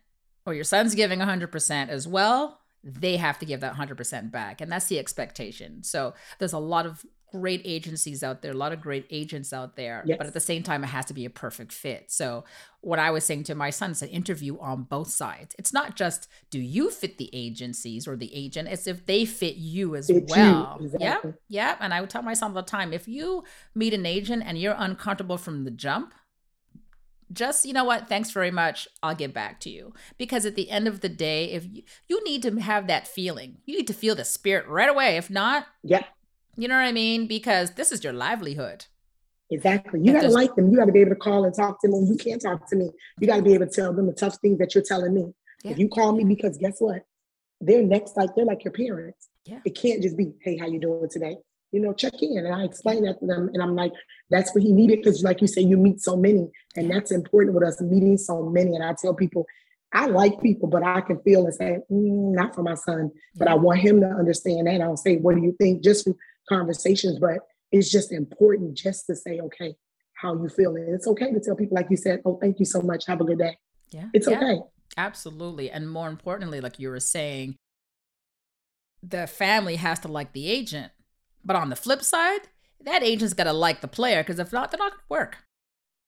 or 0.46 0.54
your 0.54 0.64
son's 0.64 0.96
giving 0.96 1.20
100% 1.20 1.90
as 1.90 2.08
well. 2.08 2.60
They 2.84 3.16
have 3.16 3.40
to 3.40 3.46
give 3.46 3.62
that 3.62 3.76
100% 3.76 4.32
back. 4.32 4.60
And 4.60 4.72
that's 4.72 4.88
the 4.88 5.00
expectation. 5.00 5.84
So 5.84 6.14
there's 6.40 6.54
a 6.54 6.60
lot 6.60 6.86
of 6.86 7.06
great 7.34 7.62
agencies 7.66 8.24
out 8.24 8.44
there, 8.44 8.52
a 8.52 8.56
lot 8.56 8.72
of 8.74 8.80
great 8.80 9.08
agents 9.10 9.52
out 9.52 9.76
there, 9.76 10.04
yes. 10.06 10.18
but 10.20 10.28
at 10.28 10.34
the 10.34 10.40
same 10.40 10.62
time, 10.62 10.84
it 10.84 10.88
has 10.88 11.06
to 11.06 11.14
be 11.14 11.26
a 11.26 11.32
perfect 11.32 11.72
fit. 11.72 12.12
So, 12.12 12.44
what 12.82 13.00
I 13.00 13.10
was 13.10 13.26
saying 13.26 13.46
to 13.46 13.56
my 13.56 13.72
son 13.72 13.92
is 13.92 14.04
an 14.04 14.10
interview 14.10 14.60
on 14.60 14.84
both 14.84 15.10
sides. 15.10 15.56
It's 15.58 15.74
not 15.74 15.96
just 15.96 16.28
do 16.52 16.60
you 16.60 16.92
fit 16.92 17.18
the 17.18 17.30
agencies 17.34 18.08
or 18.08 18.16
the 18.16 18.34
agent, 18.36 18.68
it's 18.70 18.86
if 18.86 19.06
they 19.08 19.26
fit 19.26 19.56
you 19.56 19.96
as 19.96 20.08
fit 20.08 20.30
well. 20.30 20.78
You. 20.80 20.86
Exactly. 20.86 21.34
Yeah. 21.50 21.74
Yeah. 21.74 21.78
And 21.80 21.94
I 21.94 22.02
would 22.02 22.12
tell 22.12 22.22
my 22.22 22.36
son 22.36 22.52
all 22.52 22.56
the 22.56 22.62
time 22.62 22.94
if 22.94 23.08
you 23.08 23.44
meet 23.74 23.94
an 23.94 24.06
agent 24.06 24.44
and 24.46 24.58
you're 24.58 24.76
uncomfortable 24.78 25.38
from 25.38 25.64
the 25.64 25.72
jump, 25.72 26.14
just 27.32 27.66
you 27.66 27.74
know 27.74 27.84
what 27.84 28.08
thanks 28.08 28.30
very 28.30 28.52
much 28.52 28.88
i'll 29.02 29.16
get 29.16 29.34
back 29.34 29.60
to 29.60 29.70
you 29.70 29.92
because 30.20 30.46
at 30.46 30.56
the 30.56 30.70
end 30.70 30.88
of 30.88 31.00
the 31.00 31.10
day 31.10 31.52
if 31.52 31.66
you, 31.66 31.82
you 32.08 32.24
need 32.24 32.44
to 32.44 32.60
have 32.60 32.86
that 32.86 33.08
feeling 33.08 33.58
you 33.66 33.76
need 33.76 33.88
to 33.88 33.94
feel 33.94 34.14
the 34.14 34.26
spirit 34.26 34.68
right 34.68 34.90
away 34.90 35.18
if 35.18 35.32
not 35.32 35.66
yeah 35.82 36.04
you 36.56 36.68
know 36.68 36.76
what 36.76 36.82
I 36.82 36.92
mean? 36.92 37.28
Because 37.28 37.72
this 37.72 37.92
is 37.92 38.04
your 38.04 38.14
livelihood. 38.14 38.86
Exactly. 39.50 40.00
You 40.02 40.14
got 40.14 40.22
to 40.22 40.30
like 40.30 40.56
them. 40.56 40.72
You 40.72 40.78
got 40.78 40.86
to 40.86 40.92
be 40.92 41.02
able 41.02 41.12
to 41.12 41.16
call 41.16 41.46
and 41.46 41.54
talk 41.54 41.80
to 41.82 41.88
them. 41.88 42.06
You 42.06 42.16
can't 42.16 42.42
talk 42.42 42.68
to 42.70 42.76
me. 42.76 42.90
You 43.20 43.28
got 43.28 43.38
to 43.38 43.44
be 43.44 43.54
able 43.54 43.68
to 43.68 43.72
tell 43.72 43.94
them 43.94 44.08
the 44.08 44.14
tough 44.14 44.38
things 44.42 44.58
that 44.60 44.74
you're 44.74 44.84
telling 44.84 45.14
me. 45.14 45.34
Yeah. 45.64 45.72
If 45.72 45.80
you 45.80 45.90
call 45.90 46.14
me, 46.14 46.24
because 46.24 46.58
guess 46.58 46.78
what? 46.80 47.04
They're 47.62 47.84
next, 47.84 48.18
like 48.18 48.36
they're 48.36 48.46
like 48.46 48.64
your 48.64 48.74
parents. 48.74 49.30
Yeah. 49.46 49.60
It 49.66 49.76
can't 49.76 50.02
just 50.02 50.18
be, 50.18 50.34
hey, 50.42 50.58
how 50.58 50.68
you 50.68 50.80
doing 50.80 51.10
today? 51.10 51.38
You 51.72 51.82
know, 51.82 51.94
check 51.94 52.14
in. 52.22 52.38
And 52.38 52.54
I 52.54 52.64
explain 52.64 53.04
that 53.04 53.20
to 53.20 53.26
them. 53.26 53.50
And 53.54 53.62
I'm 53.62 53.76
like, 53.76 53.94
that's 54.30 54.54
what 54.56 54.64
he 54.64 54.72
needed. 54.72 55.00
Because 55.00 55.24
like 55.24 55.42
you 55.42 55.48
say, 55.48 55.62
you 55.62 55.78
meet 55.78 56.02
so 56.02 56.16
many. 56.16 56.50
And 56.76 56.90
that's 56.90 57.12
important 57.12 57.54
with 57.56 57.64
us 57.64 57.82
meeting 57.82 58.18
so 58.18 58.44
many. 58.44 58.76
And 58.76 58.84
I 58.84 58.96
tell 59.00 59.14
people, 59.14 59.46
I 59.94 60.08
like 60.08 60.42
people, 60.42 60.68
but 60.68 60.84
I 60.84 61.02
can 61.02 61.20
feel 61.22 61.46
and 61.46 61.54
say, 61.54 61.78
mm, 61.92 62.34
not 62.34 62.56
for 62.56 62.64
my 62.64 62.76
son. 62.76 63.12
But 63.36 63.48
I 63.48 63.54
want 63.54 63.80
him 63.80 64.02
to 64.02 64.08
understand 64.08 64.68
that. 64.68 64.82
I'll 64.82 64.98
say, 64.98 65.18
what 65.18 65.36
do 65.36 65.42
you 65.42 65.56
think? 65.60 65.84
Just 65.84 66.06
from 66.06 66.16
conversations. 66.50 67.20
But 67.20 67.40
it's 67.72 67.92
just 67.92 68.12
important 68.12 68.76
just 68.76 69.06
to 69.08 69.16
say, 69.16 69.40
okay, 69.40 69.76
how 70.14 70.36
you 70.36 70.50
feeling. 70.50 70.86
It's 70.90 71.08
okay 71.08 71.32
to 71.32 71.40
tell 71.40 71.56
people, 71.56 71.76
like 71.76 71.88
you 71.90 71.98
said, 71.98 72.22
oh, 72.26 72.38
thank 72.42 72.60
you 72.60 72.66
so 72.66 72.82
much. 72.82 73.06
Have 73.08 73.22
a 73.22 73.26
good 73.26 73.40
day. 73.40 73.58
Yeah. 73.92 74.06
It's 74.14 74.28
yeah, 74.28 74.38
okay. 74.38 74.60
Absolutely. 74.98 75.70
And 75.70 75.90
more 75.90 76.08
importantly, 76.08 76.62
like 76.62 76.80
you 76.80 76.90
were 76.90 77.00
saying, 77.00 77.56
the 79.02 79.28
family 79.28 79.76
has 79.76 80.00
to 80.00 80.08
like 80.08 80.34
the 80.34 80.50
agent. 80.50 80.92
But 81.44 81.58
on 81.58 81.70
the 81.70 81.76
flip 81.76 82.04
side, 82.04 82.48
that 82.86 83.04
agent's 83.04 83.34
got 83.34 83.46
to 83.46 83.54
like 83.54 83.82
the 83.82 83.88
player 83.88 84.24
because 84.24 84.40
if 84.40 84.54
not, 84.54 84.72
they're 84.72 84.80
not 84.80 84.92
going 84.92 85.00
to 85.00 85.10
work. 85.10 85.38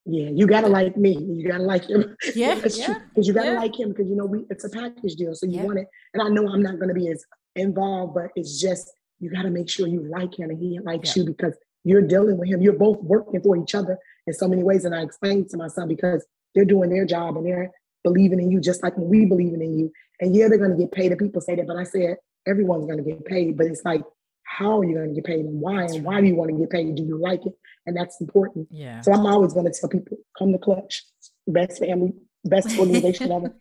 Yeah, 0.07 0.29
you 0.29 0.45
gotta 0.45 0.67
like 0.67 0.95
me. 0.95 1.17
You 1.17 1.49
gotta 1.49 1.63
like 1.63 1.89
him. 1.89 2.15
Yeah, 2.35 2.53
Because 2.53 2.77
yeah, 2.77 2.99
you 3.17 3.33
gotta 3.33 3.53
yeah. 3.53 3.59
like 3.59 3.79
him 3.79 3.89
because 3.89 4.07
you 4.07 4.15
know 4.15 4.25
we 4.25 4.45
it's 4.51 4.63
a 4.63 4.69
package 4.69 5.15
deal. 5.15 5.33
So 5.33 5.47
you 5.47 5.53
yeah. 5.53 5.63
want 5.63 5.79
it. 5.79 5.87
And 6.13 6.21
I 6.21 6.29
know 6.29 6.47
I'm 6.47 6.61
not 6.61 6.79
gonna 6.79 6.93
be 6.93 7.09
as 7.09 7.25
involved, 7.55 8.13
but 8.13 8.27
it's 8.35 8.61
just 8.61 8.91
you 9.19 9.29
got 9.29 9.43
to 9.43 9.49
make 9.49 9.69
sure 9.69 9.87
you 9.87 10.03
like 10.03 10.37
him 10.37 10.49
and 10.49 10.59
he 10.59 10.79
likes 10.79 11.15
yeah. 11.15 11.23
you 11.23 11.29
because 11.29 11.53
you're 11.83 12.01
dealing 12.01 12.37
with 12.37 12.49
him. 12.49 12.61
You're 12.61 12.73
both 12.73 13.01
working 13.01 13.41
for 13.41 13.55
each 13.55 13.75
other 13.75 13.97
in 14.27 14.33
so 14.33 14.47
many 14.47 14.63
ways. 14.63 14.85
And 14.85 14.95
I 14.95 15.01
explained 15.01 15.49
to 15.49 15.57
my 15.57 15.67
son 15.67 15.87
because 15.87 16.25
they're 16.53 16.65
doing 16.65 16.89
their 16.89 17.05
job 17.05 17.37
and 17.37 17.45
they're 17.45 17.71
believing 18.03 18.39
in 18.39 18.51
you 18.51 18.59
just 18.59 18.83
like 18.83 18.97
we 18.97 19.25
believing 19.25 19.61
in 19.61 19.77
you. 19.77 19.91
And 20.19 20.35
yeah, 20.35 20.47
they're 20.47 20.57
going 20.57 20.71
to 20.71 20.77
get 20.77 20.91
paid. 20.91 21.11
And 21.11 21.19
people 21.19 21.41
say 21.41 21.55
that, 21.55 21.67
but 21.67 21.77
I 21.77 21.83
said 21.83 22.17
everyone's 22.47 22.85
going 22.85 23.03
to 23.03 23.03
get 23.03 23.25
paid. 23.25 23.57
But 23.57 23.67
it's 23.67 23.83
like, 23.85 24.01
how 24.43 24.79
are 24.79 24.83
you 24.83 24.95
going 24.95 25.09
to 25.09 25.15
get 25.15 25.25
paid 25.25 25.45
and 25.45 25.59
why? 25.59 25.83
And 25.83 26.03
why 26.03 26.21
do 26.21 26.27
you 26.27 26.35
want 26.35 26.51
to 26.51 26.57
get 26.57 26.69
paid? 26.69 26.95
Do 26.95 27.03
you 27.03 27.17
like 27.17 27.45
it? 27.45 27.53
And 27.85 27.95
that's 27.95 28.19
important. 28.21 28.67
Yeah. 28.71 29.01
So 29.01 29.11
I'm 29.11 29.25
always 29.25 29.53
going 29.53 29.65
to 29.65 29.77
tell 29.77 29.89
people, 29.89 30.17
come 30.37 30.51
to 30.53 30.57
Klutch, 30.57 31.03
best 31.47 31.79
family, 31.79 32.13
best 32.43 32.77
organization 32.77 33.31
ever. 33.31 33.53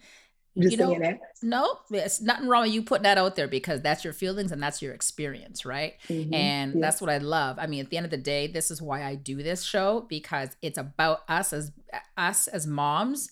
Just 0.57 0.73
you 0.73 0.77
know, 0.77 0.97
that. 1.01 1.19
No, 1.43 1.81
it's 1.91 2.21
nothing 2.21 2.47
wrong 2.47 2.63
with 2.63 2.73
you 2.73 2.83
putting 2.83 3.03
that 3.03 3.19
out 3.19 3.35
there 3.35 3.49
because 3.49 3.81
that's 3.81 4.05
your 4.05 4.13
feelings 4.13 4.53
and 4.53 4.63
that's 4.63 4.81
your 4.81 4.95
experience, 4.95 5.65
right? 5.65 5.95
Mm-hmm. 6.09 6.33
And 6.33 6.75
yes. 6.75 6.81
that's 6.81 7.01
what 7.01 7.11
I 7.11 7.19
love. 7.19 7.59
I 7.59 7.67
mean, 7.67 7.81
at 7.81 7.91
the 7.91 7.97
end 7.97 8.05
of 8.05 8.11
the 8.11 8.17
day, 8.17 8.47
this 8.47 8.71
is 8.71 8.81
why 8.81 9.03
I 9.03 9.17
do 9.17 9.43
this 9.43 9.65
show 9.65 10.07
because 10.09 10.51
it's 10.63 10.79
about 10.79 11.23
us 11.29 11.53
as 11.53 11.73
us 12.17 12.47
as 12.47 12.69
moms 12.69 13.31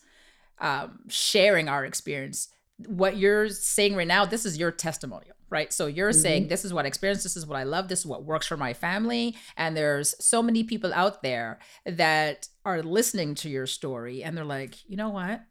um, 0.58 1.00
sharing 1.08 1.68
our 1.68 1.84
experience. 1.84 2.48
What 2.86 3.16
you're 3.16 3.48
saying 3.48 3.94
right 3.94 4.08
now, 4.08 4.24
this 4.24 4.44
is 4.44 4.58
your 4.58 4.72
testimonial, 4.72 5.36
right? 5.48 5.72
So 5.72 5.86
you're 5.86 6.10
mm-hmm. 6.10 6.20
saying 6.20 6.48
this 6.48 6.64
is 6.64 6.74
what 6.74 6.86
I 6.86 6.88
experienced, 6.88 7.22
this 7.22 7.36
is 7.36 7.46
what 7.46 7.56
I 7.56 7.62
love, 7.62 7.86
this 7.86 8.00
is 8.00 8.06
what 8.06 8.24
works 8.24 8.48
for 8.48 8.56
my 8.56 8.72
family, 8.72 9.36
and 9.56 9.76
there's 9.76 10.16
so 10.18 10.42
many 10.42 10.64
people 10.64 10.92
out 10.92 11.22
there 11.22 11.60
that 11.86 12.48
are 12.64 12.82
listening 12.82 13.36
to 13.36 13.48
your 13.48 13.66
story 13.66 14.24
and 14.24 14.36
they're 14.36 14.44
like, 14.44 14.88
you 14.88 14.96
know 14.96 15.10
what? 15.10 15.42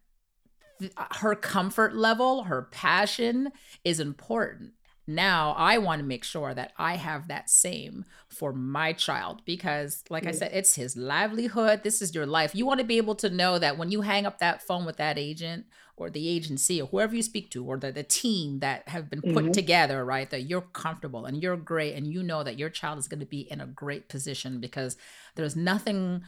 Her 1.16 1.34
comfort 1.34 1.94
level, 1.94 2.44
her 2.44 2.62
passion 2.70 3.50
is 3.84 4.00
important. 4.00 4.72
Now 5.06 5.54
I 5.58 5.78
want 5.78 6.00
to 6.00 6.06
make 6.06 6.22
sure 6.22 6.54
that 6.54 6.72
I 6.78 6.96
have 6.96 7.28
that 7.28 7.50
same 7.50 8.04
for 8.28 8.52
my 8.52 8.92
child 8.92 9.42
because, 9.44 10.04
like 10.10 10.26
I 10.26 10.30
said, 10.30 10.52
it's 10.54 10.76
his 10.76 10.96
livelihood. 10.96 11.82
This 11.82 12.00
is 12.00 12.14
your 12.14 12.26
life. 12.26 12.54
You 12.54 12.66
want 12.66 12.78
to 12.78 12.86
be 12.86 12.98
able 12.98 13.16
to 13.16 13.28
know 13.28 13.58
that 13.58 13.76
when 13.76 13.90
you 13.90 14.02
hang 14.02 14.26
up 14.26 14.38
that 14.38 14.62
phone 14.62 14.84
with 14.84 14.98
that 14.98 15.18
agent 15.18 15.66
or 15.96 16.08
the 16.08 16.28
agency 16.28 16.80
or 16.80 16.86
whoever 16.86 17.16
you 17.16 17.22
speak 17.22 17.50
to 17.50 17.64
or 17.64 17.78
the, 17.78 17.90
the 17.90 18.04
team 18.04 18.60
that 18.60 18.88
have 18.88 19.10
been 19.10 19.22
put 19.22 19.44
mm-hmm. 19.44 19.50
together, 19.50 20.04
right, 20.04 20.30
that 20.30 20.42
you're 20.42 20.60
comfortable 20.60 21.26
and 21.26 21.42
you're 21.42 21.56
great 21.56 21.94
and 21.94 22.06
you 22.06 22.22
know 22.22 22.44
that 22.44 22.58
your 22.58 22.70
child 22.70 22.98
is 22.98 23.08
going 23.08 23.20
to 23.20 23.26
be 23.26 23.40
in 23.40 23.60
a 23.60 23.66
great 23.66 24.08
position 24.08 24.60
because 24.60 24.96
there's 25.34 25.56
nothing 25.56 26.22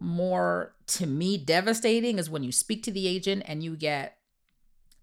more 0.00 0.74
to 0.86 1.06
me 1.06 1.36
devastating 1.36 2.18
is 2.18 2.30
when 2.30 2.42
you 2.42 2.52
speak 2.52 2.82
to 2.84 2.90
the 2.90 3.06
agent 3.06 3.42
and 3.46 3.62
you 3.62 3.76
get 3.76 4.16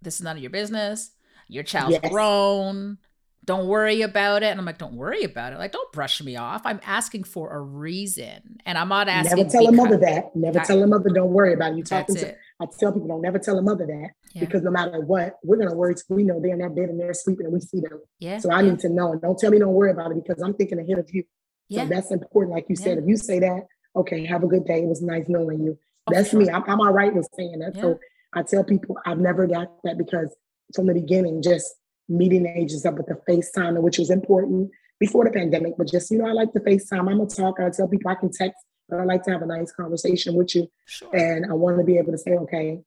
this 0.01 0.15
is 0.15 0.21
none 0.21 0.35
of 0.35 0.43
your 0.43 0.51
business. 0.51 1.11
Your 1.47 1.63
child's 1.63 1.97
yes. 2.01 2.11
grown. 2.11 2.97
Don't 3.45 3.67
worry 3.67 4.01
about 4.01 4.43
it. 4.43 4.47
And 4.47 4.59
I'm 4.59 4.65
like, 4.65 4.77
don't 4.77 4.95
worry 4.95 5.23
about 5.23 5.53
it. 5.53 5.59
Like, 5.59 5.71
don't 5.71 5.91
brush 5.93 6.21
me 6.21 6.35
off. 6.35 6.63
I'm 6.65 6.81
asking 6.85 7.23
for 7.23 7.53
a 7.53 7.61
reason. 7.61 8.59
And 8.65 8.77
I'm 8.77 8.89
not 8.89 9.07
asking. 9.07 9.37
Never 9.37 9.49
tell 9.49 9.67
a 9.67 9.71
mother 9.71 9.97
that. 9.97 10.35
Never 10.35 10.59
I, 10.59 10.63
tell 10.65 10.83
a 10.83 10.87
mother, 10.87 11.09
don't 11.09 11.31
worry 11.31 11.53
about 11.53 11.71
it. 11.71 11.77
You 11.77 11.83
talking 11.83 12.15
to, 12.15 12.35
I 12.59 12.65
tell 12.77 12.91
people, 12.91 13.07
don't 13.07 13.21
never 13.21 13.39
tell 13.39 13.57
a 13.57 13.61
mother 13.61 13.85
that 13.85 14.09
yeah. 14.33 14.41
because 14.41 14.63
no 14.63 14.71
matter 14.71 14.99
what, 14.99 15.37
we're 15.43 15.55
going 15.55 15.69
to 15.69 15.75
worry. 15.75 15.95
We 16.09 16.23
know 16.23 16.41
they're 16.41 16.53
in 16.53 16.59
that 16.59 16.75
bed 16.75 16.89
and 16.89 16.99
they're 16.99 17.13
sleeping 17.13 17.45
and 17.45 17.53
we 17.53 17.61
see 17.61 17.79
them. 17.79 18.01
Yeah. 18.19 18.39
So 18.39 18.51
I 18.51 18.61
yeah. 18.61 18.71
need 18.71 18.79
to 18.79 18.89
know. 18.89 19.13
And 19.13 19.21
don't 19.21 19.39
tell 19.39 19.51
me 19.51 19.59
don't 19.59 19.73
worry 19.73 19.91
about 19.91 20.11
it 20.11 20.21
because 20.21 20.43
I'm 20.43 20.53
thinking 20.53 20.79
ahead 20.79 20.99
of 20.99 21.09
you. 21.13 21.23
Yeah. 21.69 21.83
So 21.83 21.89
that's 21.89 22.11
important. 22.11 22.53
Like 22.53 22.65
you 22.67 22.75
said, 22.75 22.97
if 22.97 23.05
you 23.07 23.15
say 23.15 23.39
that, 23.39 23.61
okay, 23.97 24.25
have 24.25 24.43
a 24.43 24.47
good 24.47 24.65
day. 24.65 24.83
It 24.83 24.87
was 24.87 25.01
nice 25.01 25.25
knowing 25.27 25.63
you. 25.63 25.77
That's 26.09 26.33
me. 26.33 26.49
I'm, 26.49 26.63
I'm, 26.67 26.79
all 26.79 26.93
right 26.93 27.13
with 27.13 27.27
saying 27.35 27.59
that. 27.59 27.75
Yeah. 27.75 27.81
So 27.81 27.99
I 28.33 28.43
tell 28.43 28.63
people 28.63 28.97
I've 29.05 29.19
never 29.19 29.45
got 29.45 29.69
that 29.83 29.97
because 29.97 30.33
from 30.73 30.87
the 30.87 30.93
beginning, 30.93 31.41
just 31.41 31.75
meeting 32.09 32.45
agents 32.45 32.85
up 32.85 32.95
with 32.95 33.07
the 33.07 33.19
FaceTime, 33.29 33.81
which 33.81 33.97
was 33.97 34.09
important 34.09 34.71
before 34.99 35.25
the 35.25 35.31
pandemic, 35.31 35.73
but 35.77 35.87
just, 35.87 36.09
you 36.09 36.17
know, 36.17 36.27
I 36.27 36.31
like 36.31 36.53
the 36.53 36.59
FaceTime. 36.59 37.09
I'm 37.09 37.21
a 37.21 37.27
talker. 37.27 37.65
I 37.65 37.69
tell 37.69 37.87
people 37.87 38.09
I 38.09 38.15
can 38.15 38.31
text, 38.31 38.57
but 38.89 38.99
I 38.99 39.03
like 39.03 39.23
to 39.23 39.31
have 39.31 39.41
a 39.41 39.45
nice 39.45 39.71
conversation 39.71 40.33
with 40.35 40.55
you. 40.55 40.69
Sure. 40.85 41.15
And 41.15 41.45
I 41.45 41.53
want 41.53 41.77
to 41.77 41.83
be 41.83 41.97
able 41.97 42.13
to 42.13 42.17
say, 42.17 42.31
okay, 42.31 42.79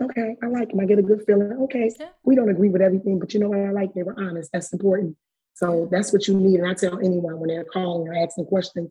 okay, 0.00 0.36
I 0.42 0.46
like 0.46 0.70
them. 0.70 0.80
I 0.80 0.86
get 0.86 0.98
a 0.98 1.02
good 1.02 1.24
feeling. 1.26 1.52
Okay, 1.64 1.90
yeah. 1.98 2.08
we 2.24 2.36
don't 2.36 2.48
agree 2.48 2.68
with 2.70 2.82
everything, 2.82 3.18
but 3.18 3.34
you 3.34 3.40
know 3.40 3.48
what 3.48 3.58
I 3.58 3.70
like? 3.70 3.92
They 3.94 4.02
were 4.02 4.18
honest. 4.18 4.50
That's 4.52 4.72
important. 4.72 5.16
So 5.54 5.88
that's 5.90 6.12
what 6.12 6.26
you 6.26 6.34
need. 6.34 6.60
And 6.60 6.68
I 6.68 6.74
tell 6.74 6.98
anyone 6.98 7.38
when 7.38 7.48
they're 7.48 7.64
calling 7.64 8.08
or 8.08 8.14
asking 8.14 8.46
questions, 8.46 8.90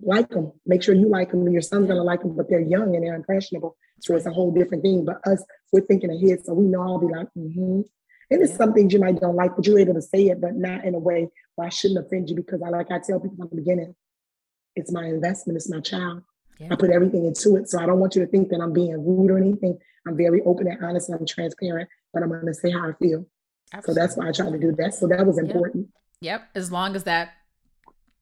like 0.00 0.28
them. 0.30 0.52
Make 0.66 0.82
sure 0.82 0.94
you 0.94 1.08
like 1.08 1.30
them. 1.30 1.48
Your 1.48 1.62
son's 1.62 1.88
gonna 1.88 2.02
like 2.02 2.20
them, 2.20 2.36
but 2.36 2.48
they're 2.48 2.60
young 2.60 2.94
and 2.94 3.04
they're 3.04 3.14
impressionable. 3.14 3.76
So 4.00 4.16
it's 4.16 4.26
a 4.26 4.32
whole 4.32 4.52
different 4.52 4.82
thing. 4.82 5.04
But 5.04 5.26
us, 5.26 5.42
we're 5.72 5.82
thinking 5.82 6.10
ahead, 6.10 6.44
so 6.44 6.54
we 6.54 6.66
know 6.66 6.82
I'll 6.82 6.98
be 6.98 7.06
like, 7.06 7.28
mm-hmm. 7.36 7.82
And 8.30 8.42
it's 8.42 8.52
yeah. 8.52 8.58
some 8.58 8.72
things 8.72 8.92
you 8.92 9.00
might 9.00 9.20
don't 9.20 9.36
like, 9.36 9.54
but 9.54 9.66
you're 9.66 9.78
able 9.78 9.94
to 9.94 10.02
say 10.02 10.26
it, 10.26 10.40
but 10.40 10.54
not 10.54 10.84
in 10.84 10.94
a 10.94 10.98
way 10.98 11.28
where 11.54 11.66
I 11.66 11.70
shouldn't 11.70 12.04
offend 12.04 12.30
you 12.30 12.36
because 12.36 12.62
I 12.62 12.70
like 12.70 12.90
I 12.90 12.98
tell 12.98 13.20
people 13.20 13.36
from 13.36 13.48
the 13.50 13.56
beginning, 13.56 13.94
it's 14.74 14.90
my 14.90 15.04
investment, 15.04 15.56
it's 15.56 15.70
my 15.70 15.80
child. 15.80 16.22
Yeah. 16.58 16.68
I 16.70 16.76
put 16.76 16.90
everything 16.90 17.26
into 17.26 17.56
it. 17.56 17.68
So 17.68 17.80
I 17.80 17.86
don't 17.86 17.98
want 17.98 18.14
you 18.14 18.24
to 18.24 18.30
think 18.30 18.48
that 18.50 18.60
I'm 18.60 18.72
being 18.72 18.92
rude 18.92 19.30
or 19.30 19.38
anything. 19.38 19.78
I'm 20.06 20.16
very 20.16 20.40
open 20.42 20.68
and 20.68 20.82
honest 20.84 21.08
and 21.08 21.18
I'm 21.18 21.26
transparent, 21.26 21.88
but 22.12 22.22
I'm 22.22 22.30
gonna 22.30 22.54
say 22.54 22.70
how 22.70 22.88
I 22.88 22.92
feel. 22.94 23.26
Absolutely. 23.72 23.94
So 23.94 24.00
that's 24.00 24.16
why 24.16 24.28
I 24.28 24.32
try 24.32 24.50
to 24.50 24.58
do 24.58 24.72
that. 24.78 24.94
So 24.94 25.06
that 25.08 25.26
was 25.26 25.38
important. 25.38 25.88
Yep. 26.20 26.40
yep. 26.40 26.48
As 26.54 26.70
long 26.70 26.96
as 26.96 27.04
that 27.04 27.30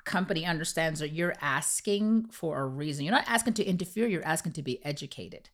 company 0.05 0.45
understands 0.45 1.01
that 1.01 1.13
you're 1.13 1.35
asking 1.41 2.27
for 2.31 2.61
a 2.61 2.67
reason. 2.67 3.05
You're 3.05 3.15
not 3.15 3.29
asking 3.29 3.55
to 3.55 3.65
interfere, 3.65 4.07
you're 4.07 4.27
asking 4.27 4.53
to 4.53 4.63
be 4.63 4.85
educated. 4.85 5.49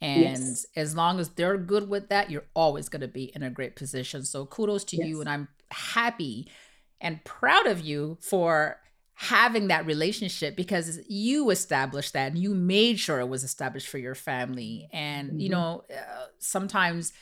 And 0.00 0.22
yes. 0.22 0.66
as 0.76 0.94
long 0.94 1.20
as 1.20 1.30
they're 1.30 1.56
good 1.56 1.88
with 1.88 2.08
that, 2.08 2.30
you're 2.30 2.44
always 2.54 2.88
going 2.88 3.00
to 3.00 3.08
be 3.08 3.32
in 3.34 3.42
a 3.42 3.50
great 3.50 3.76
position. 3.76 4.24
So 4.24 4.44
kudos 4.44 4.84
to 4.84 4.96
yes. 4.96 5.06
you. 5.06 5.20
And 5.20 5.28
I'm 5.28 5.48
happy 5.70 6.48
and 7.00 7.24
proud 7.24 7.66
of 7.66 7.80
you 7.80 8.18
for 8.20 8.78
having 9.14 9.68
that 9.68 9.86
relationship 9.86 10.56
because 10.56 10.98
you 11.08 11.50
established 11.50 12.12
that 12.12 12.32
and 12.32 12.38
you 12.38 12.54
made 12.54 12.98
sure 12.98 13.20
it 13.20 13.28
was 13.28 13.44
established 13.44 13.88
for 13.88 13.98
your 13.98 14.14
family. 14.14 14.88
And, 14.92 15.30
mm-hmm. 15.30 15.40
you 15.40 15.48
know, 15.50 15.84
uh, 15.90 16.26
sometimes 16.38 17.12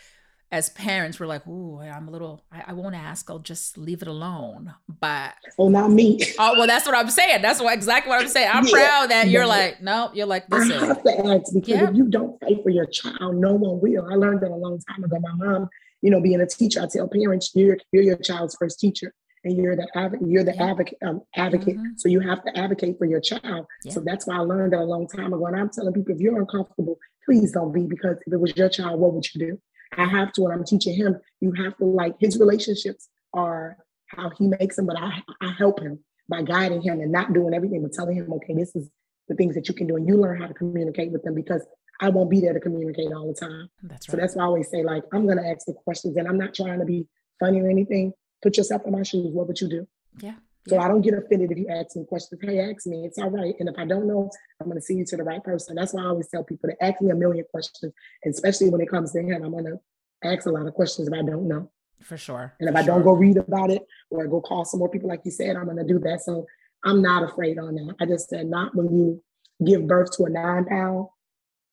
as 0.53 0.69
parents, 0.69 1.19
we're 1.19 1.27
like, 1.27 1.47
"Ooh, 1.49 1.81
I'm 1.81 2.07
a 2.07 2.11
little. 2.11 2.45
I, 2.53 2.65
I, 2.69 2.73
won't 2.75 2.95
ask. 2.95 3.29
I'll 3.31 3.39
just 3.39 3.79
leave 3.79 4.03
it 4.03 4.09
alone." 4.09 4.75
But 5.01 5.33
oh, 5.59 5.71
not 5.71 5.91
me. 5.91 6.21
Oh 6.39 6.53
well, 6.59 6.67
that's 6.67 6.85
what 6.85 6.95
I'm 6.95 7.09
saying. 7.09 7.41
That's 7.41 7.61
what 7.61 7.73
exactly 7.73 8.11
what 8.11 8.21
I'm 8.21 8.29
saying. 8.29 8.51
I'm 8.53 8.67
yeah. 8.67 8.73
proud 8.73 9.11
that 9.11 9.29
you're 9.29 9.47
like, 9.47 9.83
no, 9.83 10.11
you're 10.13 10.27
like 10.27 10.47
this. 10.49 10.71
I 10.71 10.87
have 10.87 11.03
to 11.03 11.27
ask 11.27 11.55
because 11.55 11.69
yeah. 11.69 11.89
if 11.89 11.97
you 11.97 12.07
don't 12.09 12.39
fight 12.39 12.63
for 12.63 12.69
your 12.69 12.87
child, 12.87 13.37
no 13.37 13.55
one 13.55 13.81
will. 13.81 14.07
I 14.13 14.15
learned 14.15 14.43
that 14.43 14.51
a 14.51 14.55
long 14.55 14.79
time 14.81 15.03
ago. 15.03 15.19
My 15.19 15.33
mom, 15.33 15.71
you 16.03 16.11
know, 16.11 16.21
being 16.21 16.41
a 16.41 16.47
teacher, 16.47 16.83
I 16.83 16.87
tell 16.87 17.09
parents, 17.09 17.51
you're 17.55 17.79
you're 17.91 18.03
your 18.03 18.19
child's 18.19 18.55
first 18.55 18.79
teacher, 18.79 19.15
and 19.45 19.57
you're 19.57 19.75
the 19.75 19.89
advocate. 19.95 20.29
You're 20.29 20.45
the 20.45 20.55
yeah. 20.55 20.71
advocate. 20.71 20.99
Um, 21.03 21.23
advocate. 21.35 21.79
Mm-hmm. 21.79 21.97
So 21.97 22.11
you 22.11 22.21
have 22.21 22.45
to 22.45 22.59
advocate 22.59 22.99
for 22.99 23.07
your 23.07 23.21
child. 23.21 23.67
So 23.89 24.01
that's 24.01 24.27
why 24.27 24.37
I 24.37 24.41
learned 24.41 24.75
that 24.75 24.81
a 24.81 24.85
long 24.85 25.09
time 25.09 25.33
ago. 25.33 25.47
And 25.47 25.57
I'm 25.57 25.71
telling 25.71 25.95
people, 25.95 26.15
if 26.15 26.21
you're 26.21 26.39
uncomfortable, 26.39 26.99
please 27.25 27.53
don't 27.53 27.73
be 27.73 27.87
because 27.87 28.19
if 28.27 28.33
it 28.33 28.41
was 28.41 28.55
your 28.55 28.69
child, 28.69 29.01
what 29.01 29.15
would 29.15 29.35
you 29.35 29.47
do? 29.47 29.59
I 29.97 30.05
have 30.05 30.33
to, 30.33 30.43
when 30.43 30.53
I'm 30.53 30.65
teaching 30.65 30.95
him, 30.95 31.19
you 31.41 31.53
have 31.53 31.77
to 31.79 31.85
like 31.85 32.15
his 32.19 32.39
relationships 32.39 33.09
are 33.35 33.77
how 34.07 34.31
he 34.31 34.49
makes 34.49 34.77
them, 34.77 34.87
but 34.87 34.97
I, 34.99 35.23
I 35.41 35.53
help 35.53 35.81
him 35.81 36.01
by 36.29 36.43
guiding 36.43 36.83
him 36.83 37.01
and 37.01 37.13
not 37.13 37.33
doing 37.33 37.55
everything, 37.55 37.83
but 37.83 37.93
telling 37.93 38.17
him, 38.17 38.33
okay, 38.33 38.55
this 38.55 38.75
is 38.75 38.91
the 39.29 39.35
things 39.35 39.55
that 39.55 39.69
you 39.69 39.75
can 39.75 39.87
do. 39.87 39.97
And 39.97 40.07
you 40.07 40.17
learn 40.17 40.41
how 40.41 40.47
to 40.47 40.55
communicate 40.55 41.13
with 41.13 41.23
them 41.23 41.35
because 41.35 41.67
I 42.01 42.09
won't 42.09 42.31
be 42.31 42.41
there 42.41 42.53
to 42.53 42.61
communicate 42.61 43.13
all 43.13 43.27
the 43.27 43.35
time. 43.35 43.69
That's 43.83 44.09
right. 44.09 44.13
So 44.13 44.17
that's 44.17 44.37
why 44.37 44.43
I 44.43 44.47
always 44.47 44.71
say, 44.71 44.83
like, 44.83 45.05
I'm 45.13 45.27
going 45.27 45.39
to 45.39 45.47
ask 45.47 45.67
the 45.67 45.73
questions 45.73 46.17
and 46.17 46.27
I'm 46.27 46.39
not 46.39 46.55
trying 46.55 46.79
to 46.79 46.85
be 46.85 47.07
funny 47.39 47.61
or 47.61 47.71
anything. 47.71 48.13
Put 48.43 48.57
yourself 48.57 48.83
in 48.87 48.93
my 48.93 49.03
shoes. 49.03 49.33
What 49.33 49.47
would 49.47 49.61
you 49.61 49.69
do? 49.69 49.87
Yeah. 50.21 50.35
So 50.69 50.79
I 50.79 50.87
don't 50.87 51.03
get 51.03 51.15
offended 51.15 51.51
if 51.51 51.59
you 51.59 51.69
ask 51.69 51.97
me 51.97 52.05
questions. 52.05 52.41
Hey, 52.43 52.61
ask 52.61 52.87
me. 52.87 53.05
It's 53.05 53.19
all 53.19 53.31
right. 53.31 53.55
And 53.59 53.69
if 53.69 53.75
I 53.77 53.85
don't 53.85 54.07
know, 54.07 54.31
I'm 54.61 54.69
going 54.69 54.79
to 54.79 54.83
see 54.83 54.95
you 54.95 55.05
to 55.07 55.17
the 55.17 55.25
right 55.25 55.43
person. 55.43 55.75
That's 55.75 55.93
why 55.93 56.03
I 56.03 56.07
always 56.07 56.29
tell 56.29 56.45
people 56.45 56.71
to 56.71 56.85
ask 56.85 57.01
me 57.01 57.11
a 57.11 57.17
million 57.17 57.45
questions, 57.51 57.93
especially 58.25 58.71
when 58.71 58.81
it 58.81 58.89
comes 58.89 59.13
to 59.13 59.21
him. 59.21 59.43
I'm 59.43 59.51
going 59.51 59.65
to 59.65 59.81
ask 60.23 60.47
a 60.47 60.51
lot 60.51 60.67
of 60.67 60.75
questions 60.75 61.09
if 61.09 61.15
I 61.15 61.23
don't 61.23 61.49
know. 61.49 61.71
For 62.01 62.17
sure. 62.17 62.55
And 62.61 62.69
if 62.69 62.75
For 62.75 62.79
I 62.79 62.85
sure. 62.85 62.95
don't 62.95 63.05
go 63.05 63.13
read 63.13 63.39
about 63.39 63.71
it 63.71 63.83
or 64.11 64.27
go 64.27 64.41
call 64.41 64.65
some 64.65 64.79
more 64.79 64.89
people, 64.89 65.09
like 65.09 65.23
you 65.25 65.33
said, 65.33 65.57
I'm 65.57 65.65
going 65.65 65.77
to 65.79 65.85
do 65.85 65.99
that. 66.01 66.23
So 66.23 66.47
I'm 66.85 67.03
not 67.03 67.25
afraid 67.25 67.59
on 67.59 67.75
that. 67.75 67.97
I 68.01 68.07
just 68.07 68.29
said, 68.29 68.47
not 68.47 68.75
when 68.75 68.97
you 68.97 69.23
give 69.65 69.87
birth 69.87 70.17
to 70.17 70.25
a 70.25 70.31
nine 70.31 70.65
pound, 70.65 71.09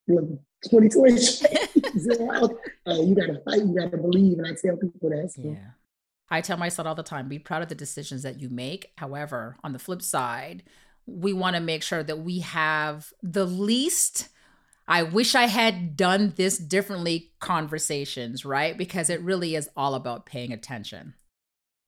22 0.08 1.06
inch. 1.06 1.42
you 1.86 3.16
got 3.16 3.28
to 3.28 3.42
fight. 3.46 3.60
You 3.60 3.76
got 3.80 3.92
to 3.92 3.98
believe. 3.98 4.40
And 4.40 4.48
I 4.48 4.52
tell 4.54 4.78
people 4.78 5.10
that. 5.10 5.32
So. 5.32 5.44
Yeah. 5.44 5.72
I 6.32 6.42
tell 6.42 6.58
my 6.58 6.70
son 6.70 6.86
all 6.88 6.96
the 6.96 7.04
time 7.04 7.28
be 7.28 7.40
proud 7.40 7.62
of 7.64 7.70
the 7.70 7.76
decisions 7.76 8.24
that 8.24 8.40
you 8.40 8.50
make. 8.50 8.92
However, 8.98 9.58
on 9.64 9.74
the 9.74 9.80
flip 9.80 10.02
side, 10.02 10.64
we 11.06 11.34
want 11.34 11.56
to 11.56 11.60
make 11.62 11.82
sure 11.84 12.04
that 12.04 12.20
we 12.20 12.40
have 12.40 13.12
the 13.24 13.46
least 13.46 14.30
I 14.92 15.04
wish 15.04 15.36
I 15.36 15.46
had 15.46 15.96
done 15.96 16.34
this 16.36 16.58
differently 16.58 17.32
conversations, 17.40 18.44
right? 18.44 18.76
Because 18.76 19.12
it 19.12 19.22
really 19.22 19.54
is 19.56 19.70
all 19.78 19.94
about 19.94 20.26
paying 20.26 20.52
attention. 20.52 21.14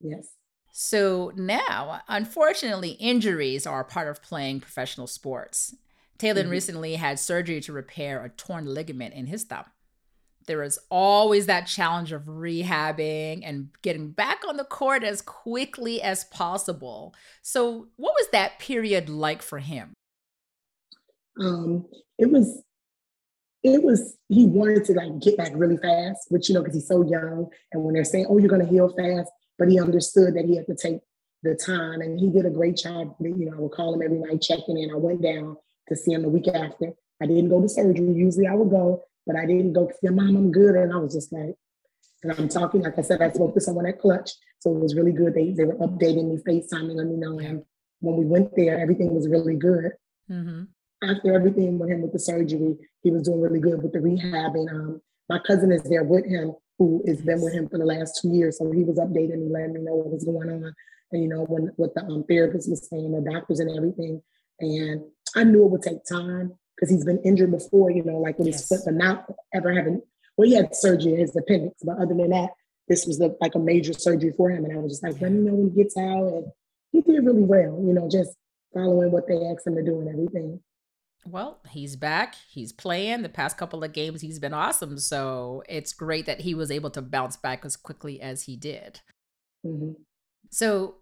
Yes. 0.00 0.28
So 0.72 1.32
now, 1.34 2.02
unfortunately, 2.06 2.90
injuries 2.92 3.66
are 3.66 3.80
a 3.80 3.84
part 3.84 4.06
of 4.06 4.22
playing 4.22 4.60
professional 4.60 5.08
sports. 5.08 5.74
Talen 6.16 6.46
Mhm. 6.46 6.50
recently 6.50 6.94
had 6.94 7.18
surgery 7.18 7.60
to 7.62 7.72
repair 7.72 8.24
a 8.24 8.28
torn 8.28 8.66
ligament 8.66 9.14
in 9.14 9.26
his 9.26 9.42
thumb. 9.42 9.64
There 10.46 10.62
is 10.62 10.78
always 10.90 11.46
that 11.46 11.66
challenge 11.66 12.12
of 12.12 12.22
rehabbing 12.22 13.42
and 13.44 13.68
getting 13.82 14.10
back 14.10 14.42
on 14.48 14.56
the 14.56 14.64
court 14.64 15.04
as 15.04 15.22
quickly 15.22 16.02
as 16.02 16.24
possible. 16.24 17.14
So, 17.42 17.88
what 17.96 18.14
was 18.14 18.28
that 18.32 18.58
period 18.58 19.08
like 19.08 19.42
for 19.42 19.58
him? 19.58 19.92
Um, 21.40 21.86
it 22.18 22.30
was 22.30 22.62
it 23.62 23.82
was 23.82 24.16
he 24.28 24.46
wanted 24.46 24.84
to 24.86 24.92
like 24.94 25.20
get 25.20 25.36
back 25.36 25.52
really 25.54 25.76
fast, 25.76 26.26
which 26.30 26.48
you 26.48 26.54
know, 26.54 26.62
because 26.62 26.74
he's 26.74 26.88
so 26.88 27.04
young. 27.04 27.48
And 27.72 27.84
when 27.84 27.94
they're 27.94 28.04
saying, 28.04 28.26
"Oh, 28.28 28.38
you're 28.38 28.48
going 28.48 28.64
to 28.64 28.70
heal 28.70 28.88
fast," 28.88 29.30
but 29.58 29.68
he 29.68 29.80
understood 29.80 30.34
that 30.34 30.44
he 30.44 30.56
had 30.56 30.66
to 30.66 30.74
take 30.74 31.00
the 31.42 31.54
time, 31.54 32.00
and 32.00 32.18
he 32.18 32.30
did 32.30 32.46
a 32.46 32.50
great 32.50 32.76
job. 32.76 33.14
You 33.20 33.34
know, 33.34 33.56
I 33.56 33.60
would 33.60 33.72
call 33.72 33.94
him 33.94 34.02
every 34.02 34.18
night, 34.18 34.42
checking 34.42 34.78
in. 34.78 34.90
I 34.90 34.96
went 34.96 35.22
down 35.22 35.56
to 35.88 35.96
see 35.96 36.12
him 36.12 36.22
the 36.22 36.28
week 36.28 36.48
after. 36.48 36.92
I 37.20 37.26
didn't 37.26 37.50
go 37.50 37.60
to 37.60 37.68
surgery. 37.68 38.12
Usually, 38.12 38.46
I 38.46 38.54
would 38.54 38.70
go, 38.70 39.02
but 39.26 39.36
I 39.36 39.46
didn't 39.46 39.72
go. 39.72 39.86
Cause 39.86 39.98
mom, 40.02 40.36
I'm 40.36 40.52
good, 40.52 40.74
and 40.74 40.92
I 40.92 40.96
was 40.96 41.14
just 41.14 41.32
like, 41.32 41.54
and 42.22 42.32
I'm 42.32 42.48
talking. 42.48 42.82
Like 42.82 42.98
I 42.98 43.02
said, 43.02 43.22
I 43.22 43.30
spoke 43.30 43.54
to 43.54 43.60
someone 43.60 43.86
at 43.86 44.00
Klutch, 44.00 44.30
so 44.60 44.74
it 44.74 44.80
was 44.80 44.94
really 44.94 45.12
good. 45.12 45.34
They 45.34 45.52
they 45.52 45.64
were 45.64 45.76
updating 45.76 46.28
me, 46.28 46.38
FaceTiming, 46.38 46.96
let 46.96 47.06
me 47.06 47.16
know. 47.16 47.38
And 47.38 47.62
when 48.00 48.16
we 48.16 48.24
went 48.24 48.54
there, 48.56 48.78
everything 48.78 49.14
was 49.14 49.28
really 49.28 49.56
good 49.56 49.92
Mm-hmm. 50.30 51.10
after 51.10 51.34
everything 51.34 51.78
with 51.78 51.90
him 51.90 52.00
with 52.00 52.12
the 52.12 52.18
surgery, 52.18 52.76
he 53.02 53.10
was 53.10 53.22
doing 53.22 53.40
really 53.40 53.60
good 53.60 53.82
with 53.82 53.92
the 53.92 54.00
rehab. 54.00 54.54
And 54.54 54.70
um, 54.70 55.02
my 55.28 55.38
cousin 55.40 55.72
is 55.72 55.82
there 55.82 56.04
with 56.04 56.24
him, 56.24 56.54
who 56.78 57.02
has 57.06 57.20
been 57.20 57.42
with 57.42 57.52
him 57.52 57.68
for 57.68 57.78
the 57.78 57.84
last 57.84 58.20
two 58.22 58.30
years. 58.30 58.58
So 58.58 58.70
he 58.70 58.84
was 58.84 58.98
updating 58.98 59.40
me, 59.40 59.48
letting 59.50 59.74
me 59.74 59.80
know 59.80 59.96
what 59.96 60.10
was 60.10 60.24
going 60.24 60.48
on, 60.48 60.74
and 61.12 61.22
you 61.22 61.28
know 61.28 61.44
when 61.44 61.72
what 61.76 61.94
the 61.94 62.02
um, 62.04 62.24
therapist 62.28 62.70
was 62.70 62.88
saying, 62.88 63.12
the 63.12 63.30
doctors 63.30 63.60
and 63.60 63.76
everything. 63.76 64.22
And 64.60 65.02
I 65.34 65.44
knew 65.44 65.64
it 65.64 65.70
would 65.70 65.82
take 65.82 66.04
time 66.04 66.54
because 66.76 66.90
he's 66.90 67.04
been 67.04 67.20
injured 67.22 67.50
before, 67.50 67.90
you 67.90 68.02
know, 68.02 68.18
like 68.18 68.38
with 68.38 68.48
his 68.48 68.56
Yes. 68.56 68.68
foot, 68.68 68.80
but 68.84 68.94
not 68.94 69.26
ever 69.54 69.72
having. 69.72 70.00
Well, 70.36 70.48
he 70.48 70.54
had 70.54 70.74
surgery 70.74 71.14
in 71.14 71.20
his 71.20 71.36
appendix, 71.36 71.82
but 71.84 71.98
other 71.98 72.14
than 72.14 72.30
that, 72.30 72.50
this 72.88 73.06
was 73.06 73.18
the, 73.18 73.36
like 73.40 73.54
a 73.54 73.58
major 73.58 73.92
surgery 73.92 74.32
for 74.36 74.50
him. 74.50 74.64
And 74.64 74.72
I 74.72 74.80
was 74.80 74.92
just 74.92 75.02
like, 75.02 75.20
let 75.20 75.32
me 75.32 75.40
know 75.40 75.54
when 75.54 75.70
he 75.70 75.82
gets 75.82 75.96
out, 75.96 76.26
and 76.26 76.46
he 76.90 77.00
did 77.02 77.24
really 77.24 77.42
well, 77.42 77.82
you 77.84 77.92
know, 77.92 78.08
just 78.10 78.32
following 78.74 79.10
what 79.12 79.28
they 79.28 79.36
asked 79.36 79.66
him 79.66 79.74
to 79.76 79.82
do 79.82 80.00
and 80.00 80.08
everything. 80.08 80.60
Well, 81.24 81.60
he's 81.68 81.94
back. 81.94 82.34
He's 82.50 82.72
playing. 82.72 83.22
The 83.22 83.28
past 83.28 83.56
couple 83.56 83.84
of 83.84 83.92
games, 83.92 84.20
he's 84.22 84.40
been 84.40 84.54
awesome. 84.54 84.98
So, 84.98 85.62
it's 85.68 85.92
great 85.92 86.26
that 86.26 86.40
he 86.40 86.54
was 86.54 86.70
able 86.70 86.90
to 86.90 87.02
bounce 87.02 87.36
back 87.36 87.64
as 87.64 87.76
quickly 87.76 88.20
as 88.20 88.42
he 88.44 88.56
did. 88.56 89.00
hmm 89.62 89.92
So, 90.50 90.96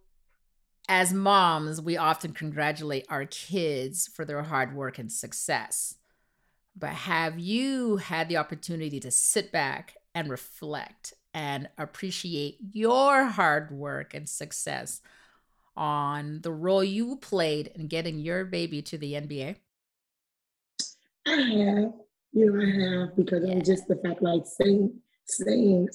as 0.91 1.13
moms, 1.13 1.81
we 1.81 1.97
often 1.97 2.33
congratulate 2.33 3.07
our 3.09 3.25
kids 3.25 4.09
for 4.09 4.25
their 4.25 4.43
hard 4.43 4.75
work 4.75 4.99
and 4.99 5.11
success. 5.11 5.95
But 6.77 6.91
have 6.91 7.39
you 7.39 7.99
had 7.99 8.29
the 8.29 8.39
opportunity 8.39 8.99
to 9.01 9.11
sit 9.13 9.53
back 9.53 9.97
and 10.17 10.29
reflect 10.29 11.15
and 11.33 11.69
appreciate 11.79 12.59
your 12.73 13.27
hard 13.27 13.71
work 13.71 14.15
and 14.15 14.29
success 14.29 15.01
on 15.77 16.41
the 16.43 16.53
role 16.53 16.85
you 16.85 17.17
played 17.17 17.69
in 17.69 17.89
getting 17.89 18.19
your 18.19 18.45
baby 18.45 18.83
to 18.83 18.99
the 18.99 19.15
NBA? 19.15 19.57
I 21.27 21.31
have, 21.31 21.93
you 22.33 22.47
know, 22.47 22.61
I 22.61 23.05
have 23.07 23.17
because 23.17 23.45
Yeah. 23.45 23.55
of 23.57 23.65
just 23.65 23.87
the 23.89 23.97
fact, 23.97 24.23
like 24.23 24.43
saying, 24.47 25.01
saying, 25.27 25.89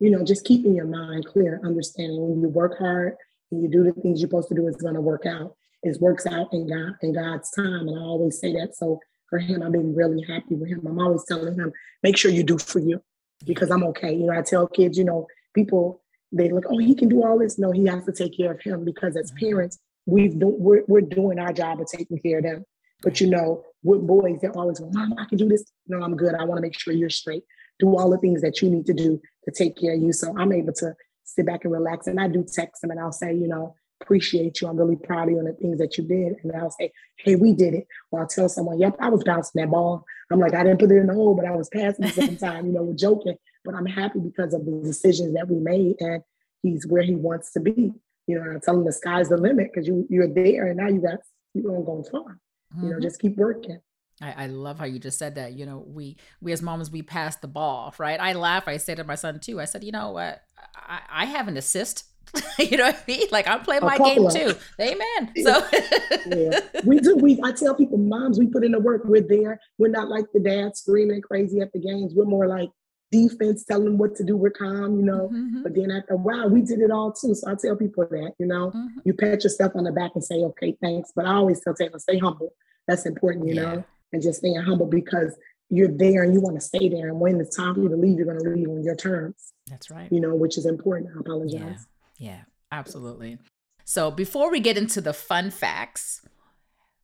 you 0.00 0.10
know, 0.10 0.24
just 0.24 0.44
keeping 0.44 0.74
your 0.74 0.86
mind 0.86 1.26
clear, 1.26 1.60
understanding 1.64 2.28
when 2.28 2.40
you 2.40 2.48
work 2.48 2.78
hard 2.78 3.16
and 3.50 3.62
you 3.62 3.68
do 3.68 3.84
the 3.84 3.92
things 4.00 4.20
you're 4.20 4.28
supposed 4.28 4.48
to 4.48 4.54
do, 4.54 4.68
it's 4.68 4.82
going 4.82 4.94
to 4.94 5.00
work 5.00 5.26
out. 5.26 5.56
It 5.82 6.00
works 6.00 6.26
out 6.26 6.48
in 6.52 6.68
God 6.68 6.94
in 7.02 7.12
God's 7.14 7.50
time, 7.50 7.88
and 7.88 7.98
I 7.98 8.02
always 8.02 8.38
say 8.40 8.52
that. 8.54 8.74
So 8.74 9.00
for 9.30 9.38
him, 9.38 9.62
I've 9.62 9.72
been 9.72 9.94
really 9.94 10.22
happy 10.22 10.54
with 10.54 10.68
him. 10.68 10.86
I'm 10.86 10.98
always 10.98 11.24
telling 11.24 11.54
him, 11.54 11.72
make 12.02 12.16
sure 12.16 12.30
you 12.30 12.42
do 12.42 12.58
for 12.58 12.80
you 12.80 13.00
because 13.46 13.70
I'm 13.70 13.84
okay. 13.84 14.12
You 14.12 14.26
know, 14.26 14.32
I 14.32 14.42
tell 14.42 14.66
kids, 14.66 14.98
you 14.98 15.04
know, 15.04 15.26
people 15.54 16.02
they 16.32 16.50
look, 16.50 16.64
oh, 16.68 16.78
he 16.78 16.94
can 16.94 17.08
do 17.08 17.24
all 17.24 17.38
this. 17.38 17.58
No, 17.58 17.70
he 17.72 17.86
has 17.86 18.04
to 18.04 18.12
take 18.12 18.36
care 18.36 18.52
of 18.52 18.60
him 18.60 18.84
because 18.84 19.16
as 19.16 19.32
Mhm. 19.32 19.40
parents, 19.40 19.78
we've 20.06 20.38
do, 20.38 20.48
we're, 20.48 20.84
we're 20.86 21.00
doing 21.00 21.38
our 21.38 21.52
job 21.52 21.80
of 21.80 21.86
taking 21.86 22.18
care 22.18 22.38
of 22.38 22.44
them. 22.44 22.64
But 23.02 23.20
you 23.20 23.30
know, 23.30 23.64
with 23.82 24.06
boys, 24.06 24.38
they're 24.42 24.56
always, 24.56 24.80
well, 24.80 24.90
mom, 24.92 25.14
I 25.18 25.24
can 25.26 25.38
do 25.38 25.48
this. 25.48 25.64
No, 25.86 26.02
I'm 26.02 26.16
good. 26.16 26.34
I 26.34 26.44
want 26.44 26.58
to 26.58 26.62
make 26.62 26.78
sure 26.78 26.92
you're 26.92 27.08
straight. 27.08 27.44
Do 27.78 27.96
all 27.96 28.10
the 28.10 28.18
things 28.18 28.42
that 28.42 28.60
you 28.60 28.68
need 28.68 28.86
to 28.86 28.92
do 28.94 29.20
to 29.44 29.50
take 29.52 29.76
care 29.76 29.94
of 29.94 30.02
you. 30.02 30.12
So 30.12 30.34
I'm 30.36 30.52
able 30.52 30.72
to 30.74 30.94
sit 31.28 31.46
back 31.46 31.64
and 31.64 31.72
relax. 31.72 32.06
And 32.06 32.18
I 32.20 32.28
do 32.28 32.44
text 32.50 32.82
them 32.82 32.90
and 32.90 32.98
I'll 33.00 33.12
say, 33.12 33.32
you 33.34 33.48
know, 33.48 33.74
appreciate 34.00 34.60
you. 34.60 34.68
I'm 34.68 34.76
really 34.76 34.96
proud 34.96 35.24
of 35.24 35.30
you 35.30 35.38
and 35.38 35.48
the 35.48 35.52
things 35.52 35.78
that 35.78 35.98
you 35.98 36.04
did. 36.04 36.36
And 36.42 36.52
I'll 36.56 36.70
say, 36.70 36.92
hey, 37.18 37.34
we 37.36 37.52
did 37.52 37.74
it. 37.74 37.86
Or 38.10 38.20
I'll 38.20 38.26
tell 38.26 38.48
someone, 38.48 38.78
yep, 38.78 38.96
I 39.00 39.08
was 39.08 39.24
bouncing 39.24 39.60
that 39.60 39.70
ball. 39.70 40.04
I'm 40.30 40.38
like, 40.40 40.54
I 40.54 40.62
didn't 40.62 40.78
put 40.80 40.90
it 40.92 40.96
in 40.96 41.06
the 41.08 41.14
hole, 41.14 41.34
but 41.34 41.44
I 41.46 41.50
was 41.54 41.68
passing 41.68 42.04
it 42.06 42.14
sometime, 42.14 42.66
you 42.66 42.72
know, 42.72 42.82
we're 42.82 42.94
joking. 42.94 43.36
But 43.64 43.74
I'm 43.74 43.86
happy 43.86 44.20
because 44.20 44.54
of 44.54 44.64
the 44.64 44.80
decisions 44.84 45.34
that 45.34 45.48
we 45.48 45.56
made 45.58 45.96
and 46.00 46.22
he's 46.62 46.86
where 46.86 47.02
he 47.02 47.14
wants 47.14 47.52
to 47.52 47.60
be. 47.60 47.92
You 48.26 48.36
know, 48.36 48.42
and 48.42 48.56
I 48.56 48.60
tell 48.60 48.76
him 48.76 48.84
the 48.84 48.92
sky's 48.92 49.30
the 49.30 49.36
limit 49.38 49.70
because 49.72 49.88
you 49.88 50.06
you're 50.10 50.28
there 50.32 50.66
and 50.66 50.76
now 50.76 50.88
you 50.88 51.00
got 51.00 51.18
you're 51.54 51.64
gonna 51.72 51.84
go 51.84 52.02
far. 52.10 52.38
You 52.82 52.90
know, 52.90 52.96
Mhm. 52.98 53.02
just 53.02 53.20
keep 53.20 53.36
working. 53.36 53.80
I, 54.20 54.44
I 54.44 54.46
love 54.46 54.78
how 54.78 54.84
you 54.84 54.98
just 54.98 55.18
said 55.18 55.36
that. 55.36 55.52
You 55.52 55.66
know, 55.66 55.84
we 55.86 56.16
we 56.40 56.52
as 56.52 56.62
moms 56.62 56.90
we 56.90 57.02
pass 57.02 57.36
the 57.36 57.48
ball, 57.48 57.94
right? 57.98 58.20
I 58.20 58.32
laugh. 58.32 58.66
I 58.68 58.76
say 58.78 58.94
to 58.94 59.04
my 59.04 59.14
son 59.14 59.40
too. 59.40 59.60
I 59.60 59.64
said, 59.64 59.84
you 59.84 59.92
know 59.92 60.10
what? 60.12 60.42
I, 60.74 61.00
I 61.10 61.24
have 61.26 61.48
an 61.48 61.56
assist. 61.56 62.04
you 62.58 62.76
know 62.76 62.84
what 62.84 62.96
I 62.96 63.04
mean? 63.10 63.26
Like 63.30 63.48
I'm 63.48 63.60
playing 63.60 63.84
my 63.84 63.96
game 63.96 64.28
too. 64.30 64.54
Amen. 64.80 65.32
Yeah. 65.34 65.60
So 65.70 65.78
Yeah. 66.26 66.60
We 66.84 66.98
do. 67.00 67.16
We 67.16 67.40
I 67.42 67.52
tell 67.52 67.74
people, 67.74 67.96
moms, 67.98 68.38
we 68.38 68.46
put 68.48 68.64
in 68.64 68.72
the 68.72 68.80
work. 68.80 69.02
We're 69.04 69.22
there. 69.26 69.60
We're 69.78 69.88
not 69.88 70.08
like 70.08 70.26
the 70.34 70.40
dad 70.40 70.76
screaming 70.76 71.22
crazy 71.22 71.60
at 71.60 71.72
the 71.72 71.78
games. 71.78 72.12
We're 72.14 72.24
more 72.26 72.46
like 72.46 72.68
defense, 73.10 73.64
telling 73.64 73.84
them 73.86 73.96
what 73.98 74.14
to 74.16 74.24
do. 74.24 74.36
We're 74.36 74.50
calm, 74.50 74.96
you 75.00 75.06
know. 75.06 75.30
Mhm, 75.32 75.62
But 75.62 75.74
then 75.74 75.90
after 75.90 76.12
a 76.12 76.16
while, 76.18 76.50
we 76.50 76.60
did 76.60 76.80
it 76.80 76.90
all 76.90 77.12
too. 77.12 77.34
So 77.34 77.50
I 77.50 77.54
tell 77.54 77.74
people 77.76 78.04
that, 78.10 78.32
you 78.38 78.44
know, 78.46 78.72
mhm. 78.72 78.88
you 79.04 79.14
pat 79.14 79.44
yourself 79.44 79.72
on 79.76 79.84
the 79.84 79.92
back 79.92 80.10
and 80.14 80.22
say, 80.22 80.36
okay, 80.36 80.76
thanks. 80.82 81.12
But 81.16 81.24
I 81.24 81.32
always 81.34 81.60
tell 81.60 81.72
Talen, 81.72 81.98
stay 82.00 82.18
humble. 82.18 82.52
That's 82.86 83.06
important, 83.06 83.48
you 83.48 83.54
Yeah. 83.54 83.62
know, 83.76 83.84
and 84.12 84.22
just 84.22 84.38
staying 84.38 84.60
humble 84.60 84.86
because 84.86 85.36
you're 85.70 85.88
there 85.88 86.22
and 86.22 86.32
you 86.32 86.40
want 86.40 86.56
to 86.56 86.60
stay 86.60 86.88
there. 86.88 87.08
And 87.08 87.20
when 87.20 87.40
it's 87.40 87.56
time 87.56 87.74
for 87.74 87.82
you 87.82 87.88
to 87.88 87.96
leave, 87.96 88.16
you're 88.16 88.26
going 88.26 88.42
to 88.42 88.50
leave 88.50 88.68
on 88.68 88.82
your 88.82 88.96
terms, 88.96 89.52
That's 89.68 89.90
right. 89.90 90.10
you 90.10 90.20
know, 90.20 90.34
which 90.34 90.56
is 90.56 90.66
important. 90.66 91.10
I 91.16 91.20
apologize. 91.20 91.86
Yeah. 92.18 92.40
Absolutely. 92.72 93.38
So 93.84 94.10
before 94.10 94.50
we 94.50 94.60
get 94.60 94.76
into 94.76 95.00
the 95.00 95.12
fun 95.12 95.50
facts, 95.50 96.22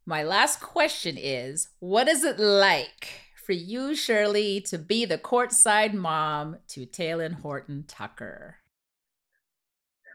my 0.06 0.22
last 0.22 0.60
question 0.60 1.16
is 1.18 1.68
what 1.78 2.08
is 2.08 2.24
it 2.24 2.38
like 2.38 3.08
for 3.34 3.52
you, 3.52 3.94
Shirley, 3.94 4.60
to 4.62 4.78
be 4.78 5.04
the 5.04 5.18
courtside 5.18 5.94
mom 5.94 6.56
to 6.68 6.86
Talen 6.86 7.40
Horton 7.40 7.84
Tucker? 7.86 8.56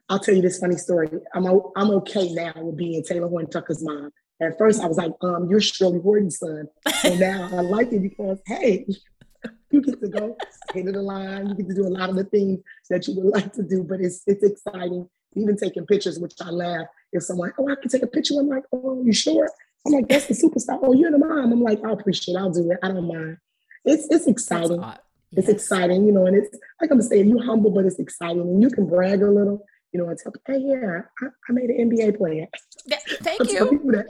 I'll 0.09 0.19
tell 0.19 0.35
you 0.35 0.41
this 0.41 0.59
funny 0.59 0.77
story. 0.77 1.07
I'm 1.35 1.45
I'm 1.75 1.91
okay 1.91 2.33
now 2.33 2.53
with 2.55 2.77
being 2.77 3.03
Talen 3.03 3.29
Horton 3.29 3.49
Tucker's 3.49 3.83
mom. 3.83 4.11
At 4.41 4.57
first, 4.57 4.81
I 4.81 4.87
was 4.87 4.97
like, 4.97 5.11
um, 5.21 5.49
you're 5.49 5.59
Shirley 5.59 5.99
Horton's 5.99 6.39
son. 6.39 6.67
and 7.03 7.19
now 7.19 7.49
I 7.51 7.61
like 7.61 7.91
it 7.91 8.01
because, 8.01 8.39
hey, 8.45 8.85
you 9.71 9.81
get 9.81 9.99
to 10.01 10.07
go 10.07 10.37
of 10.75 10.85
the 10.93 11.01
line. 11.01 11.49
You 11.49 11.55
get 11.55 11.67
to 11.69 11.75
do 11.75 11.87
a 11.87 11.89
lot 11.89 12.09
of 12.09 12.15
the 12.15 12.23
things 12.23 12.59
that 12.89 13.07
you 13.07 13.15
would 13.15 13.33
like 13.33 13.53
to 13.53 13.63
do, 13.63 13.83
but 13.83 13.99
it's 14.01 14.23
it's 14.27 14.43
exciting. 14.43 15.09
Even 15.35 15.55
taking 15.57 15.85
pictures, 15.85 16.19
which 16.19 16.33
I 16.41 16.49
laugh. 16.49 16.87
If 17.11 17.23
someone, 17.23 17.53
oh, 17.59 17.69
I 17.69 17.75
can 17.75 17.89
take 17.89 18.01
a 18.01 18.07
picture. 18.07 18.33
I'm 18.39 18.47
like, 18.47 18.63
oh, 18.71 19.01
you 19.03 19.13
sure? 19.13 19.49
I'm 19.85 19.93
like, 19.93 20.07
that's 20.07 20.25
the 20.25 20.33
superstar. 20.33 20.79
Oh, 20.81 20.93
you're 20.93 21.11
the 21.11 21.19
mom. 21.19 21.51
I'm 21.51 21.61
like, 21.61 21.83
I 21.85 21.91
appreciate 21.91 22.35
it. 22.35 22.39
I'll 22.39 22.49
do 22.51 22.71
it. 22.71 22.77
I 22.81 22.87
don't 22.87 23.07
mind. 23.07 23.37
It's 23.85 24.07
it's 24.09 24.27
exciting. 24.27 24.79
odd. 24.79 24.99
It's 25.33 25.47
Yes. 25.47 25.55
exciting, 25.57 26.05
you 26.07 26.11
know, 26.11 26.25
and 26.25 26.35
it's 26.35 26.57
like 26.81 26.89
I'm 26.89 27.01
saying, 27.01 27.29
you're 27.29 27.43
humble, 27.43 27.69
but 27.69 27.85
it's 27.85 27.99
exciting. 27.99 28.41
And 28.41 28.61
you 28.63 28.69
can 28.69 28.87
brag 28.87 29.21
a 29.21 29.29
little 29.29 29.63
you 29.91 29.99
know, 29.99 30.09
and 30.09 30.17
tell 30.17 30.31
people, 30.31 30.53
hey, 30.53 30.61
yeah, 30.61 31.01
I, 31.21 31.25
I 31.49 31.51
made 31.51 31.69
an 31.69 31.89
NBA 31.89 32.17
player. 32.17 32.47
Yeah, 32.85 32.97
thank 33.21 33.51
you. 33.51 34.05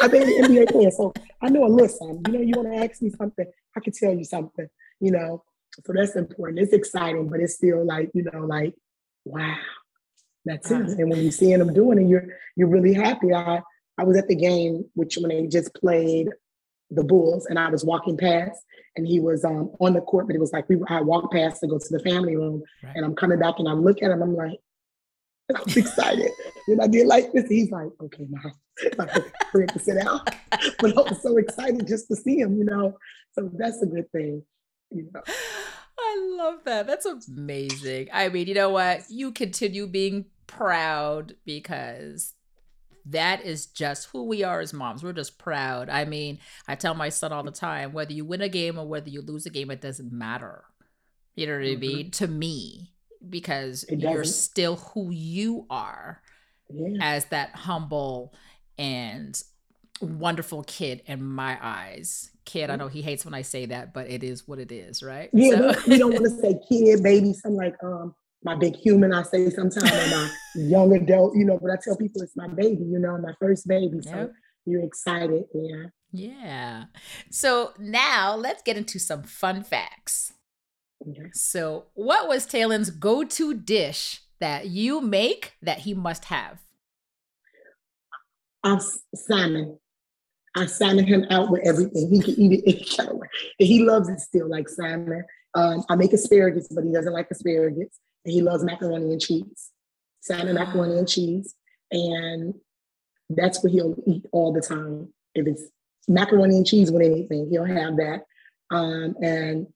I 0.00 0.08
made 0.08 0.22
an 0.22 0.44
NBA 0.44 0.70
player. 0.70 0.90
So 0.90 1.12
I 1.40 1.48
know 1.48 1.64
a 1.64 1.68
little 1.68 1.88
something. 1.88 2.22
You 2.26 2.38
know, 2.38 2.44
you 2.44 2.54
want 2.56 2.72
to 2.72 2.84
ask 2.84 3.00
me 3.02 3.10
something, 3.10 3.46
I 3.76 3.80
can 3.80 3.92
tell 3.92 4.12
you 4.12 4.24
something, 4.24 4.68
you 5.00 5.10
know. 5.10 5.42
So 5.86 5.92
that's 5.94 6.16
important. 6.16 6.58
It's 6.58 6.74
exciting, 6.74 7.28
but 7.28 7.40
it's 7.40 7.54
still 7.54 7.84
like, 7.86 8.10
you 8.12 8.24
know, 8.24 8.40
like, 8.40 8.74
wow, 9.24 9.56
that's 10.44 10.70
it. 10.70 10.98
And 10.98 11.10
when 11.10 11.22
you're 11.22 11.32
seeing 11.32 11.58
them 11.58 11.72
doing 11.72 11.98
it, 12.02 12.08
you're 12.08 12.26
you're 12.56 12.68
really 12.68 12.92
happy. 12.92 13.32
I 13.32 13.62
I 13.98 14.04
was 14.04 14.16
at 14.18 14.28
the 14.28 14.36
game, 14.36 14.84
which 14.94 15.16
when 15.16 15.30
they 15.30 15.46
just 15.46 15.74
played 15.74 16.28
the 16.90 17.04
Bulls, 17.04 17.46
and 17.46 17.58
I 17.58 17.70
was 17.70 17.86
walking 17.86 18.18
past, 18.18 18.60
and 18.96 19.06
he 19.06 19.18
was 19.18 19.46
um, 19.46 19.70
on 19.80 19.94
the 19.94 20.02
court, 20.02 20.26
but 20.26 20.36
it 20.36 20.40
was 20.40 20.52
like 20.52 20.68
we 20.68 20.76
I 20.88 21.00
walked 21.00 21.32
past 21.32 21.60
to 21.60 21.68
go 21.68 21.78
to 21.78 21.88
the 21.88 22.00
family 22.00 22.36
room, 22.36 22.62
right. 22.82 22.96
and 22.96 23.04
I'm 23.04 23.14
coming 23.14 23.38
back, 23.38 23.54
and 23.58 23.68
I 23.68 23.72
look 23.72 24.02
at 24.02 24.10
him, 24.10 24.22
I'm 24.22 24.36
like, 24.36 24.58
I 25.54 25.62
was 25.64 25.76
excited, 25.76 26.30
and 26.68 26.80
I 26.80 26.86
did 26.86 27.06
like 27.06 27.32
this. 27.32 27.48
He's 27.48 27.70
like, 27.70 27.88
okay, 28.00 28.26
mom, 28.28 28.52
we 29.54 29.60
have 29.62 29.72
to 29.72 29.78
sit 29.78 30.02
down, 30.02 30.20
but 30.78 30.96
I 30.96 31.00
was 31.02 31.22
so 31.22 31.36
excited 31.36 31.86
just 31.86 32.08
to 32.08 32.16
see 32.16 32.38
him, 32.38 32.56
you 32.56 32.64
know. 32.64 32.96
So 33.32 33.50
that's 33.54 33.82
a 33.82 33.86
good 33.86 34.10
thing, 34.12 34.42
you 34.90 35.08
know. 35.12 35.22
I 35.98 36.36
love 36.36 36.64
that. 36.64 36.86
That's 36.86 37.06
amazing. 37.06 38.08
I 38.12 38.28
mean, 38.28 38.46
you 38.46 38.54
know 38.54 38.70
what? 38.70 39.02
You 39.08 39.32
continue 39.32 39.86
being 39.86 40.26
proud 40.46 41.34
because 41.44 42.34
that 43.06 43.44
is 43.44 43.66
just 43.66 44.08
who 44.12 44.24
we 44.24 44.42
are 44.44 44.60
as 44.60 44.72
moms. 44.72 45.02
We're 45.02 45.12
just 45.12 45.38
proud. 45.38 45.88
I 45.88 46.04
mean, 46.04 46.38
I 46.68 46.74
tell 46.74 46.94
my 46.94 47.08
son 47.08 47.32
all 47.32 47.42
the 47.42 47.50
time 47.50 47.92
whether 47.92 48.12
you 48.12 48.24
win 48.24 48.42
a 48.42 48.48
game 48.48 48.78
or 48.78 48.86
whether 48.86 49.08
you 49.08 49.22
lose 49.22 49.46
a 49.46 49.50
game, 49.50 49.70
it 49.70 49.80
doesn't 49.80 50.12
matter. 50.12 50.64
You 51.34 51.46
know 51.46 51.54
what 51.54 51.62
mm-hmm. 51.62 51.76
I 51.76 51.80
mean? 51.80 52.10
To 52.12 52.28
me, 52.28 52.91
because 53.28 53.84
you're 53.88 54.24
still 54.24 54.76
who 54.76 55.10
you 55.10 55.66
are 55.70 56.22
yeah. 56.70 56.98
as 57.00 57.26
that 57.26 57.54
humble 57.54 58.34
and 58.78 59.40
wonderful 60.00 60.64
kid 60.64 61.02
in 61.06 61.22
my 61.22 61.58
eyes. 61.60 62.30
Kid, 62.44 62.70
I 62.70 62.76
know 62.76 62.88
he 62.88 63.02
hates 63.02 63.24
when 63.24 63.34
I 63.34 63.42
say 63.42 63.66
that, 63.66 63.94
but 63.94 64.10
it 64.10 64.24
is 64.24 64.48
what 64.48 64.58
it 64.58 64.72
is, 64.72 65.02
right? 65.02 65.30
Yeah, 65.32 65.72
so. 65.72 65.80
we 65.86 65.98
don't 65.98 66.12
want 66.12 66.24
to 66.24 66.30
say 66.30 66.58
kid, 66.68 67.02
baby, 67.02 67.32
something 67.32 67.56
like 67.56 67.76
um 67.84 68.14
my 68.44 68.56
big 68.56 68.74
human, 68.74 69.12
I 69.12 69.22
say 69.22 69.50
sometimes, 69.50 69.90
or 69.90 70.10
my 70.10 70.30
young 70.56 70.92
adult, 70.96 71.36
you 71.36 71.44
know, 71.44 71.58
but 71.60 71.70
I 71.70 71.76
tell 71.82 71.96
people 71.96 72.22
it's 72.22 72.36
my 72.36 72.48
baby, 72.48 72.84
you 72.84 72.98
know, 72.98 73.16
my 73.18 73.34
first 73.40 73.68
baby. 73.68 74.00
So 74.02 74.10
yep. 74.10 74.32
you're 74.66 74.82
excited. 74.82 75.44
Yeah. 75.54 75.84
Yeah. 76.12 76.84
So 77.30 77.72
now 77.78 78.34
let's 78.34 78.62
get 78.62 78.76
into 78.76 78.98
some 78.98 79.22
fun 79.22 79.62
facts. 79.62 80.32
So, 81.32 81.86
what 81.94 82.28
was 82.28 82.46
Talen's 82.46 82.90
go 82.90 83.24
to 83.24 83.54
dish 83.54 84.22
that 84.40 84.68
you 84.68 85.00
make 85.00 85.54
that 85.62 85.80
he 85.80 85.94
must 85.94 86.26
have? 86.26 86.60
Um, 88.64 88.80
salmon. 89.14 89.78
I 90.54 90.66
salmon 90.66 91.06
him 91.06 91.24
out 91.30 91.50
with 91.50 91.66
everything. 91.66 92.10
He 92.10 92.20
can 92.20 92.38
eat 92.38 92.52
it 92.52 92.62
any 92.66 92.84
kind 92.84 93.08
of 93.08 93.16
way. 93.16 93.28
And 93.58 93.66
he 93.66 93.82
loves 93.82 94.08
it 94.08 94.20
still, 94.20 94.48
like 94.48 94.68
Simon. 94.68 95.24
Um, 95.54 95.84
I 95.88 95.96
make 95.96 96.12
asparagus, 96.12 96.68
but 96.68 96.84
he 96.84 96.92
doesn't 96.92 97.12
like 97.12 97.28
asparagus 97.30 97.98
he 98.24 98.42
loves 98.42 98.64
macaroni 98.64 99.12
and 99.12 99.20
cheese, 99.20 99.70
Simon 100.20 100.54
macaroni 100.54 100.98
and 100.98 101.08
cheese. 101.08 101.54
And 101.90 102.54
that's 103.28 103.62
what 103.62 103.72
he'll 103.72 103.96
eat 104.06 104.26
all 104.32 104.52
the 104.52 104.60
time. 104.60 105.12
If 105.34 105.46
it's 105.46 105.64
macaroni 106.08 106.56
and 106.56 106.66
cheese 106.66 106.90
with 106.90 107.02
anything, 107.02 107.48
he'll 107.50 107.64
have 107.64 107.96
that. 107.96 108.24
Um, 108.70 109.14
and 109.22 109.66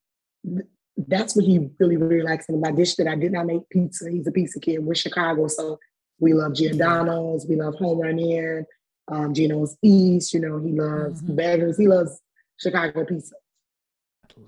that's 0.96 1.36
what 1.36 1.44
he 1.44 1.68
really, 1.78 1.96
really 1.96 2.22
likes. 2.22 2.48
And 2.48 2.60
my 2.60 2.72
dish 2.72 2.94
that 2.96 3.06
I 3.06 3.16
did 3.16 3.32
not 3.32 3.46
make 3.46 3.68
pizza, 3.70 4.10
he's 4.10 4.26
a 4.26 4.32
pizza 4.32 4.60
kid. 4.60 4.78
We're 4.78 4.94
Chicago, 4.94 5.46
so 5.48 5.78
we 6.18 6.32
love 6.32 6.54
Giordano's, 6.54 7.46
we 7.46 7.56
love 7.56 7.74
Home 7.76 8.00
Run 8.00 8.18
Inn, 8.18 8.64
um, 9.08 9.34
Gino's 9.34 9.76
East, 9.82 10.32
you 10.32 10.40
know, 10.40 10.58
he 10.58 10.72
loves 10.72 11.22
mm-hmm. 11.22 11.36
Beggars, 11.36 11.78
he 11.78 11.86
loves 11.86 12.20
Chicago 12.58 13.04
pizza. 13.04 13.34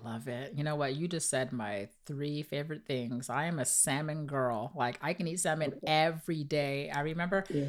Love 0.05 0.29
it. 0.29 0.53
You 0.55 0.65
know 0.65 0.77
what? 0.77 0.97
You 0.97 1.09
just 1.09 1.31
said 1.31 1.51
my 1.51 1.89
three 2.05 2.43
favorite 2.43 2.85
things. 2.87 3.31
I 3.31 3.47
am 3.47 3.59
a 3.59 3.65
salmon 3.65 4.27
girl. 4.27 4.71
Like 4.77 4.99
I 5.01 5.15
can 5.15 5.27
eat 5.27 5.41
salmon 5.41 5.75
every 5.87 6.45
day. 6.45 6.91
I 6.91 7.01
remember 7.01 7.45
yeah. 7.49 7.65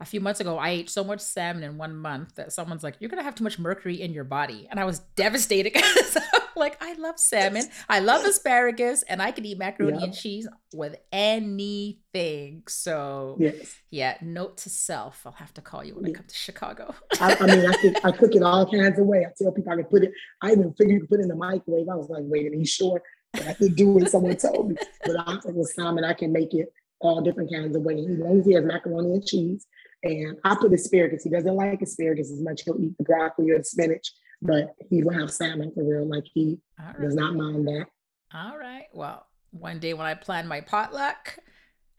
a 0.00 0.04
few 0.04 0.20
months 0.20 0.38
ago, 0.38 0.58
I 0.58 0.70
ate 0.70 0.90
so 0.90 1.02
much 1.02 1.20
salmon 1.20 1.64
in 1.64 1.76
one 1.76 1.96
month 1.96 2.36
that 2.36 2.52
someone's 2.52 2.84
like, 2.84 2.94
You're 3.00 3.10
going 3.10 3.18
to 3.18 3.24
have 3.24 3.34
too 3.34 3.42
much 3.42 3.58
mercury 3.58 4.00
in 4.00 4.12
your 4.12 4.22
body. 4.22 4.68
And 4.70 4.78
I 4.78 4.84
was 4.84 5.00
devastated 5.16 5.72
because 5.74 6.18
like 6.56 6.82
I 6.82 6.94
love 6.94 7.18
salmon, 7.18 7.64
I 7.88 8.00
love 8.00 8.24
asparagus, 8.24 9.02
and 9.02 9.20
I 9.20 9.30
can 9.30 9.44
eat 9.44 9.58
macaroni 9.58 10.02
and 10.02 10.14
cheese 10.14 10.48
with 10.72 10.96
anything. 11.12 12.62
So 12.68 13.36
yes. 13.38 13.76
yeah, 13.90 14.16
note 14.22 14.58
to 14.58 14.70
self: 14.70 15.22
I'll 15.26 15.32
have 15.32 15.54
to 15.54 15.60
call 15.60 15.84
you 15.84 15.94
when 15.94 16.04
yeah. 16.04 16.10
I 16.10 16.14
come 16.14 16.26
to 16.26 16.34
Chicago. 16.34 16.94
I, 17.20 17.36
I, 17.40 17.46
mean, 17.46 17.66
I 17.66 17.76
cook, 17.76 18.04
I 18.04 18.10
cook 18.12 18.34
it 18.34 18.42
all 18.42 18.70
kinds 18.70 18.98
of 18.98 19.06
ways. 19.06 19.26
I 19.28 19.32
tell 19.42 19.52
people 19.52 19.72
I 19.72 19.76
can 19.76 19.84
put 19.84 20.04
it. 20.04 20.12
I 20.42 20.52
even 20.52 20.72
figured 20.74 20.94
you 20.94 21.00
could 21.00 21.10
put 21.10 21.20
it 21.20 21.24
in 21.24 21.28
the 21.28 21.36
microwave. 21.36 21.88
I 21.88 21.94
was 21.94 22.08
like, 22.08 22.22
wait, 22.26 22.52
are 22.52 22.54
you 22.54 22.66
sure? 22.66 23.02
But 23.32 23.46
I 23.48 23.54
could 23.54 23.76
do 23.76 23.98
it. 23.98 24.10
Someone 24.10 24.36
told 24.36 24.70
me. 24.70 24.76
But 25.04 25.16
I 25.18 25.38
with 25.44 25.68
salmon, 25.68 26.04
I 26.04 26.14
can 26.14 26.32
make 26.32 26.54
it 26.54 26.72
all 27.00 27.20
different 27.20 27.52
kinds 27.52 27.76
of 27.76 27.82
ways. 27.82 28.06
As 28.08 28.18
long 28.18 28.40
as 28.40 28.46
he 28.46 28.54
has 28.54 28.64
macaroni 28.64 29.12
and 29.12 29.26
cheese. 29.26 29.66
And 30.02 30.36
I 30.44 30.54
put 30.54 30.72
asparagus. 30.72 31.24
He 31.24 31.30
doesn't 31.30 31.54
like 31.54 31.82
asparagus 31.82 32.30
as 32.30 32.40
much. 32.40 32.62
He'll 32.64 32.80
eat 32.80 32.96
the 32.98 33.04
broccoli 33.04 33.50
or 33.50 33.58
the 33.58 33.64
spinach 33.64 34.12
but 34.42 34.74
he 34.90 35.02
will 35.02 35.12
have 35.12 35.30
salmon 35.30 35.72
for 35.74 35.84
real. 35.84 36.06
Like 36.06 36.24
he 36.32 36.58
right. 36.78 37.00
does 37.00 37.14
not 37.14 37.34
mind 37.34 37.66
that. 37.66 37.86
All 38.34 38.58
right. 38.58 38.86
Well, 38.92 39.26
one 39.50 39.78
day 39.78 39.94
when 39.94 40.06
I 40.06 40.14
plan 40.14 40.46
my 40.46 40.60
potluck, 40.60 41.38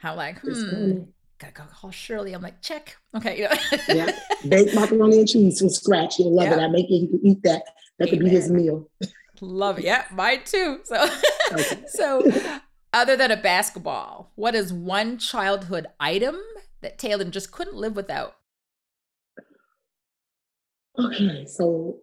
I'm 0.04 0.16
like, 0.16 0.40
hmm, 0.40 1.00
gotta 1.40 1.54
go 1.54 1.64
call 1.72 1.92
Shirley. 1.92 2.34
I'm 2.34 2.42
like, 2.42 2.62
check. 2.62 2.98
Okay. 3.16 3.40
You 3.40 3.50
know? 3.50 3.56
yeah. 3.88 4.20
Baked 4.48 4.76
macaroni 4.76 5.20
and 5.20 5.28
cheese 5.28 5.60
from 5.60 5.70
scratch. 5.70 6.20
You'll 6.20 6.36
love 6.36 6.48
it. 6.48 6.60
I 6.60 6.68
make 6.68 6.86
it. 6.86 7.00
He 7.00 7.08
can 7.08 7.26
eat 7.26 7.44
that. 7.44 7.64
That 8.00 8.10
Amen. 8.10 8.20
could 8.20 8.26
be 8.26 8.30
his 8.30 8.52
meal. 8.52 8.90
love 9.42 9.80
it. 9.80 9.86
Yeah, 9.86 10.06
mine 10.12 10.42
too. 10.46 10.82
So, 10.84 11.10
okay. 11.54 11.84
so 11.88 12.24
other 12.94 13.16
than 13.16 13.32
a 13.32 13.38
basketball, 13.38 14.32
what 14.36 14.56
is 14.56 14.72
one 14.72 15.18
childhood 15.18 15.88
item 16.00 16.38
that 16.82 16.98
Talen 16.98 17.32
just 17.32 17.52
couldn't 17.52 17.76
live 17.76 17.96
without? 17.96 18.36
Okay, 21.00 21.46
so 21.46 22.00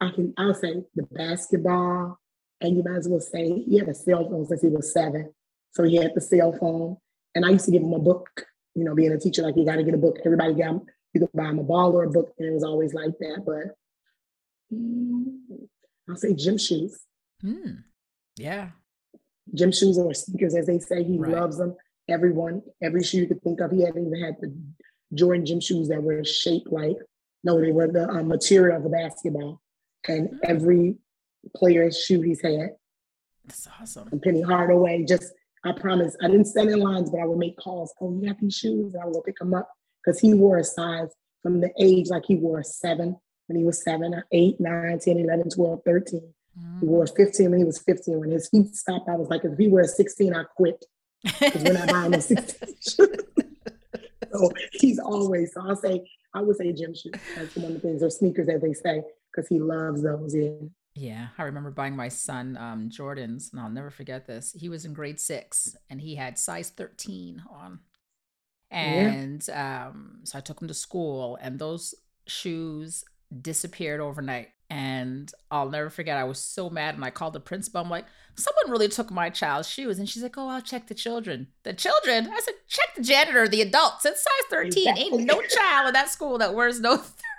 I 0.00 0.10
can 0.10 0.34
I'll 0.36 0.54
say 0.54 0.82
the 0.94 1.04
basketball, 1.12 2.18
and 2.60 2.76
you 2.76 2.82
might 2.82 2.98
as 2.98 3.08
well 3.08 3.20
say 3.20 3.62
he 3.62 3.78
had 3.78 3.88
a 3.88 3.94
cell 3.94 4.28
phone 4.28 4.46
since 4.46 4.62
he 4.62 4.68
was 4.68 4.92
seven. 4.92 5.32
So 5.72 5.84
he 5.84 5.96
had 5.96 6.12
the 6.14 6.20
cell 6.20 6.52
phone. 6.52 6.96
And 7.34 7.44
I 7.44 7.50
used 7.50 7.64
to 7.64 7.72
give 7.72 7.82
him 7.82 7.92
a 7.92 7.98
book, 7.98 8.46
you 8.74 8.84
know, 8.84 8.94
being 8.94 9.12
a 9.12 9.18
teacher, 9.18 9.42
like 9.42 9.56
you 9.56 9.64
gotta 9.64 9.82
get 9.82 9.94
a 9.94 9.98
book. 9.98 10.18
Everybody 10.24 10.54
got 10.54 10.80
you 11.12 11.20
could 11.20 11.32
buy 11.32 11.46
him 11.46 11.58
a 11.58 11.62
ball 11.62 11.92
or 11.92 12.04
a 12.04 12.10
book, 12.10 12.34
and 12.38 12.48
it 12.48 12.52
was 12.52 12.64
always 12.64 12.94
like 12.94 13.18
that. 13.18 13.42
But 13.44 13.76
mm, 14.76 15.36
I'll 16.08 16.16
say 16.16 16.34
gym 16.34 16.58
shoes. 16.58 16.98
Mm. 17.42 17.84
Yeah. 18.36 18.70
Gym 19.52 19.72
shoes 19.72 19.98
or 19.98 20.14
sneakers, 20.14 20.54
as 20.54 20.66
they 20.66 20.78
say. 20.78 21.04
He 21.04 21.18
right. 21.18 21.32
loves 21.32 21.58
them. 21.58 21.76
Everyone, 22.08 22.62
every 22.82 23.02
shoe 23.02 23.18
you 23.18 23.26
could 23.26 23.42
think 23.42 23.60
of. 23.60 23.70
He 23.70 23.82
hadn't 23.82 24.06
even 24.06 24.22
had 24.22 24.36
the 24.40 24.54
Jordan 25.14 25.46
gym 25.46 25.60
shoes 25.60 25.88
that 25.88 26.02
were 26.02 26.24
shaped 26.24 26.70
like, 26.70 26.96
no, 27.44 27.60
they 27.60 27.72
were 27.72 27.88
the 27.88 28.08
um, 28.08 28.28
material 28.28 28.76
of 28.76 28.82
the 28.82 28.88
basketball 28.90 29.60
and 30.08 30.28
mm-hmm. 30.28 30.36
every 30.44 30.96
player's 31.56 31.98
shoe 31.98 32.20
he's 32.20 32.42
had. 32.42 32.70
That's 33.44 33.68
awesome. 33.80 34.08
And 34.12 34.22
Penny 34.22 34.42
Hardaway, 34.42 35.04
just 35.04 35.32
I 35.64 35.72
promise, 35.72 36.16
I 36.22 36.28
didn't 36.28 36.46
stand 36.46 36.70
in 36.70 36.80
lines, 36.80 37.10
but 37.10 37.20
I 37.20 37.26
would 37.26 37.38
make 37.38 37.56
calls. 37.56 37.94
Oh, 38.00 38.12
you 38.12 38.26
got 38.26 38.38
these 38.38 38.54
shoes? 38.54 38.94
And 38.94 39.02
I 39.02 39.06
would 39.06 39.24
pick 39.24 39.38
them 39.38 39.54
up 39.54 39.68
because 40.04 40.20
he 40.20 40.34
wore 40.34 40.58
a 40.58 40.64
size 40.64 41.08
from 41.42 41.60
the 41.60 41.70
age 41.80 42.08
like 42.08 42.24
he 42.26 42.36
wore 42.36 42.60
a 42.60 42.64
seven 42.64 43.16
when 43.46 43.58
he 43.58 43.64
was 43.64 43.82
seven, 43.82 44.22
eight, 44.32 44.60
nine, 44.60 44.98
10, 44.98 45.18
11, 45.18 45.50
12, 45.50 45.80
13. 45.84 46.20
Mm. 46.58 46.80
He 46.80 46.86
wore 46.86 47.06
15 47.06 47.50
when 47.50 47.58
he 47.58 47.64
was 47.64 47.78
15. 47.78 48.20
When 48.20 48.30
his 48.30 48.48
feet 48.48 48.74
stopped, 48.74 49.08
I 49.08 49.16
was 49.16 49.28
like, 49.28 49.44
if 49.44 49.58
he 49.58 49.68
wears 49.68 49.96
16, 49.96 50.34
I 50.34 50.44
quit. 50.56 50.84
Because 51.22 51.62
we're 51.62 51.72
not 51.72 51.88
buying 51.88 52.10
no 52.10 52.18
16 52.20 52.76
so 54.32 54.52
he's 54.72 54.98
always, 54.98 55.52
so 55.54 55.62
I'll 55.62 55.76
say, 55.76 56.02
I 56.34 56.42
would 56.42 56.56
say 56.56 56.72
gym 56.72 56.94
shoes. 56.94 57.12
That's 57.36 57.56
one 57.56 57.66
of 57.66 57.74
the 57.74 57.80
things, 57.80 58.02
or 58.02 58.10
sneakers, 58.10 58.48
as 58.48 58.60
they 58.60 58.74
say 58.74 59.02
because 59.34 59.48
he 59.48 59.58
loves 59.58 60.02
those. 60.02 60.34
Yeah. 60.34 60.68
Yeah, 60.96 61.26
I 61.36 61.42
remember 61.42 61.72
buying 61.72 61.96
my 61.96 62.06
son 62.06 62.56
um, 62.56 62.88
Jordans, 62.88 63.50
and 63.50 63.60
I'll 63.60 63.68
never 63.68 63.90
forget 63.90 64.28
this. 64.28 64.54
He 64.56 64.68
was 64.68 64.84
in 64.84 64.92
grade 64.92 65.18
six, 65.18 65.74
and 65.90 66.00
he 66.00 66.14
had 66.14 66.38
size 66.38 66.70
thirteen 66.70 67.42
on, 67.50 67.80
and 68.70 69.44
yeah. 69.48 69.88
um, 69.88 70.20
so 70.22 70.38
I 70.38 70.40
took 70.40 70.62
him 70.62 70.68
to 70.68 70.74
school, 70.74 71.36
and 71.42 71.58
those 71.58 71.96
shoes 72.28 73.04
disappeared 73.42 74.00
overnight. 74.00 74.50
And 74.70 75.30
I'll 75.50 75.68
never 75.68 75.90
forget, 75.90 76.16
I 76.16 76.24
was 76.24 76.38
so 76.38 76.70
mad, 76.70 76.94
and 76.94 77.04
I 77.04 77.10
called 77.10 77.32
the 77.32 77.40
principal. 77.40 77.80
I'm 77.80 77.90
like, 77.90 78.06
someone 78.36 78.70
really 78.70 78.88
took 78.88 79.10
my 79.10 79.30
child's 79.30 79.68
shoes, 79.68 79.98
and 79.98 80.08
she's 80.08 80.22
like, 80.22 80.38
"Oh, 80.38 80.48
I'll 80.48 80.62
check 80.62 80.86
the 80.86 80.94
children." 80.94 81.48
The 81.64 81.72
children? 81.74 82.28
I 82.32 82.40
said, 82.40 82.54
"Check 82.68 82.94
the 82.94 83.02
janitor, 83.02 83.48
the 83.48 83.62
adults. 83.62 84.04
It's 84.04 84.22
size 84.22 84.48
thirteen. 84.48 84.90
Exactly. 84.90 85.04
Ain't 85.18 85.26
no 85.26 85.42
child 85.42 85.88
in 85.88 85.92
that 85.94 86.08
school 86.08 86.38
that 86.38 86.54
wears 86.54 86.78
no 86.78 86.98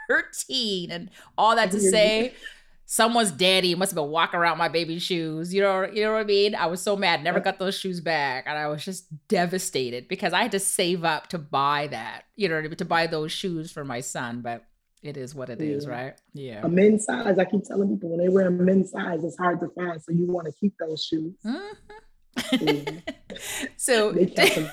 13. 0.10 0.91
And 0.91 1.10
all 1.38 1.56
that 1.56 1.72
to 1.72 1.80
say, 1.80 2.34
someone's 2.86 3.32
daddy 3.32 3.76
must 3.76 3.91
have 3.91 3.95
been 3.95 4.12
walking 4.12 4.39
around 4.39 4.58
my 4.58 4.68
baby's 4.68 5.03
shoes. 5.03 5.53
You 5.53 5.62
know, 5.62 5.86
you 5.86 6.03
know 6.03 6.14
what 6.14 6.22
I 6.22 6.24
mean? 6.24 6.56
I 6.56 6.68
was 6.68 6.82
so 6.82 6.95
mad, 6.95 7.24
never 7.24 7.39
got 7.39 7.60
those 7.60 7.78
shoes 7.78 7.99
back, 7.99 8.45
and 8.47 8.58
I 8.58 8.68
was 8.68 8.86
just 8.86 9.06
devastated 9.28 10.08
because 10.08 10.34
I 10.34 10.43
had 10.43 10.51
to 10.51 10.60
save 10.60 11.03
up 11.03 11.28
to 11.28 11.38
buy 11.38 11.88
that. 11.88 12.24
You 12.36 12.49
know, 12.49 12.62
to 12.62 12.86
buy 12.86 13.08
those 13.08 13.32
shoes 13.32 13.72
for 13.72 13.84
my 13.84 14.01
son, 14.01 14.41
but. 14.41 14.66
It 15.03 15.18
is 15.18 15.36
what 15.36 15.51
it 15.51 15.62
yeah. 15.62 15.68
is, 15.68 15.86
right? 15.86 16.16
Yeah. 16.34 16.62
A 16.64 16.68
men's 16.68 17.06
size. 17.06 17.38
I 17.38 17.45
keep 17.45 17.64
telling 17.64 17.89
people 17.89 18.10
when 18.10 18.18
they 18.18 18.28
wear 18.28 18.47
a 18.47 18.51
men's 18.51 18.89
size, 18.89 19.24
it's 19.24 19.38
hard 19.38 19.60
to 19.60 19.70
find. 19.76 20.01
So 20.01 20.12
you 20.12 20.26
want 20.26 20.47
to 20.47 20.53
keep 20.60 20.74
those 20.80 21.03
shoes. 21.03 21.36
Mm-hmm. 21.45 22.66
Yeah. 22.66 23.38
so 23.78 24.12
they, 24.12 24.26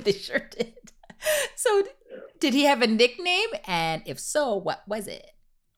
they 0.00 0.12
sure 0.12 0.46
did. 0.50 0.74
So 1.54 1.84
did 2.40 2.54
he 2.54 2.64
have 2.64 2.82
a 2.82 2.86
nickname? 2.86 3.48
And 3.66 4.02
if 4.06 4.18
so, 4.18 4.56
what 4.56 4.82
was 4.86 5.06
it? 5.06 5.26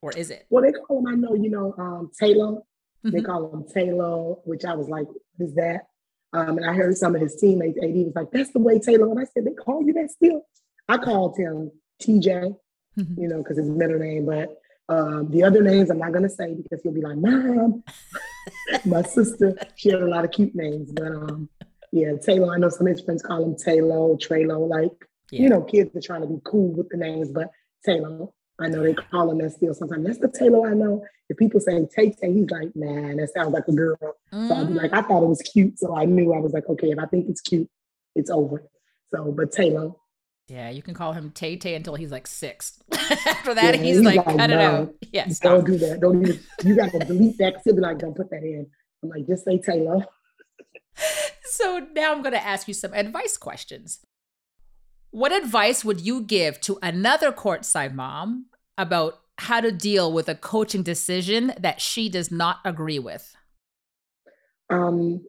Or 0.01 0.11
is 0.11 0.29
it? 0.29 0.45
Well, 0.49 0.63
they 0.63 0.71
call 0.71 0.99
him, 0.99 1.07
I 1.07 1.15
know, 1.15 1.33
you 1.35 1.49
know, 1.49 1.73
um, 1.77 2.11
Taylor. 2.19 2.61
Mm-hmm. 3.05 3.11
They 3.11 3.21
call 3.21 3.53
him 3.53 3.65
Taylor, 3.73 4.33
which 4.45 4.65
I 4.65 4.75
was 4.75 4.89
like, 4.89 5.07
is 5.39 5.55
that? 5.55 5.87
Um, 6.33 6.57
and 6.57 6.69
I 6.69 6.73
heard 6.73 6.95
some 6.95 7.15
of 7.15 7.21
his 7.21 7.35
teammates, 7.35 7.79
AD 7.81 7.93
was 7.93 8.13
like, 8.15 8.31
that's 8.31 8.51
the 8.51 8.59
way 8.59 8.79
Taylor. 8.79 9.09
And 9.09 9.19
I 9.19 9.25
said, 9.25 9.45
they 9.45 9.53
call 9.53 9.83
you 9.83 9.93
that 9.93 10.11
still? 10.11 10.43
I 10.87 10.97
called 10.97 11.37
him 11.37 11.71
TJ, 12.01 12.55
mm-hmm. 12.97 13.21
you 13.21 13.27
know, 13.27 13.37
because 13.37 13.57
his 13.57 13.69
middle 13.69 13.99
name. 13.99 14.25
But 14.25 14.49
um, 14.89 15.29
the 15.31 15.43
other 15.43 15.63
names 15.63 15.89
I'm 15.89 15.99
not 15.99 16.11
going 16.11 16.23
to 16.23 16.29
say 16.29 16.55
because 16.55 16.81
he'll 16.83 16.93
be 16.93 17.01
like, 17.01 17.17
Mom. 17.17 17.83
My 18.85 19.01
sister, 19.01 19.55
she 19.75 19.89
had 19.89 20.01
a 20.01 20.07
lot 20.07 20.25
of 20.25 20.31
cute 20.31 20.55
names. 20.55 20.91
But 20.91 21.07
um, 21.07 21.49
yeah, 21.91 22.13
Taylor, 22.23 22.53
I 22.53 22.57
know 22.57 22.69
some 22.69 22.87
of 22.87 22.91
his 22.91 23.01
friends 23.01 23.23
call 23.23 23.43
him 23.43 23.55
Taylor, 23.55 24.15
Traylo, 24.17 24.67
like, 24.67 25.08
yeah. 25.31 25.41
you 25.41 25.49
know, 25.49 25.61
kids 25.61 25.95
are 25.95 26.01
trying 26.01 26.21
to 26.21 26.27
be 26.27 26.39
cool 26.43 26.73
with 26.73 26.89
the 26.89 26.97
names, 26.97 27.29
but 27.29 27.49
Taylor. 27.85 28.27
I 28.61 28.67
know 28.67 28.83
they 28.83 28.93
call 28.93 29.31
him 29.31 29.37
that 29.37 29.53
still 29.53 29.73
sometimes. 29.73 30.05
That's 30.05 30.19
the 30.19 30.27
Taylor 30.27 30.69
I 30.69 30.73
know. 30.73 31.05
If 31.29 31.37
people 31.37 31.61
say 31.61 31.85
Tay 31.95 32.11
Tay, 32.11 32.33
he's 32.33 32.49
like, 32.49 32.75
man, 32.75 33.17
that 33.17 33.29
sounds 33.33 33.53
like 33.53 33.63
a 33.67 33.71
girl. 33.71 33.97
Mm-hmm. 34.33 34.47
So 34.47 34.55
I'd 34.55 34.67
be 34.67 34.73
like, 34.73 34.93
I 34.93 35.01
thought 35.01 35.23
it 35.23 35.27
was 35.27 35.41
cute. 35.41 35.79
So 35.79 35.95
I 35.95 36.05
knew 36.05 36.33
I 36.33 36.39
was 36.39 36.51
like, 36.51 36.67
okay, 36.67 36.89
if 36.89 36.99
I 36.99 37.05
think 37.05 37.29
it's 37.29 37.41
cute, 37.41 37.69
it's 38.15 38.29
over. 38.29 38.63
So, 39.13 39.31
but 39.31 39.51
Taylor. 39.51 39.91
Yeah, 40.49 40.71
you 40.71 40.81
can 40.81 40.93
call 40.93 41.13
him 41.13 41.31
Tay 41.31 41.57
Tay 41.57 41.75
until 41.75 41.95
he's 41.95 42.11
like 42.11 42.27
six. 42.27 42.81
After 42.91 43.53
that, 43.53 43.75
yeah, 43.75 43.81
he's, 43.81 43.97
he's, 43.97 44.05
like, 44.05 44.25
like 44.25 44.37
cut 44.37 44.49
it 44.49 44.59
out. 44.59 44.93
Yeah, 45.11 45.27
don't 45.41 45.65
do 45.65 45.77
that. 45.77 46.01
Don't 46.01 46.21
even, 46.21 46.39
you 46.63 46.75
got 46.75 46.91
to 46.91 46.99
delete 47.05 47.37
that. 47.37 47.61
He'll 47.63 47.75
be 47.75 47.81
like, 47.81 47.99
don't 47.99 48.15
put 48.15 48.29
that 48.31 48.43
in. 48.43 48.67
I'm 49.03 49.09
like, 49.09 49.27
just 49.27 49.45
say 49.45 49.57
Taylor. 49.59 50.05
so 51.43 51.87
now 51.93 52.11
I'm 52.11 52.21
going 52.21 52.33
to 52.33 52.45
ask 52.45 52.67
you 52.67 52.73
some 52.73 52.93
advice 52.93 53.37
questions. 53.37 53.99
What 55.11 55.31
advice 55.31 55.83
would 55.83 56.01
you 56.01 56.21
give 56.21 56.61
to 56.61 56.77
another 56.83 57.31
courtside 57.31 57.93
mom 57.95 58.45
about 58.77 59.19
how 59.39 59.61
to 59.61 59.71
deal 59.71 60.11
with 60.11 60.29
a 60.29 60.35
coaching 60.35 60.83
decision 60.83 61.53
that 61.59 61.81
she 61.81 62.09
does 62.09 62.31
not 62.31 62.59
agree 62.63 62.99
with? 62.99 63.35
Um, 64.69 65.25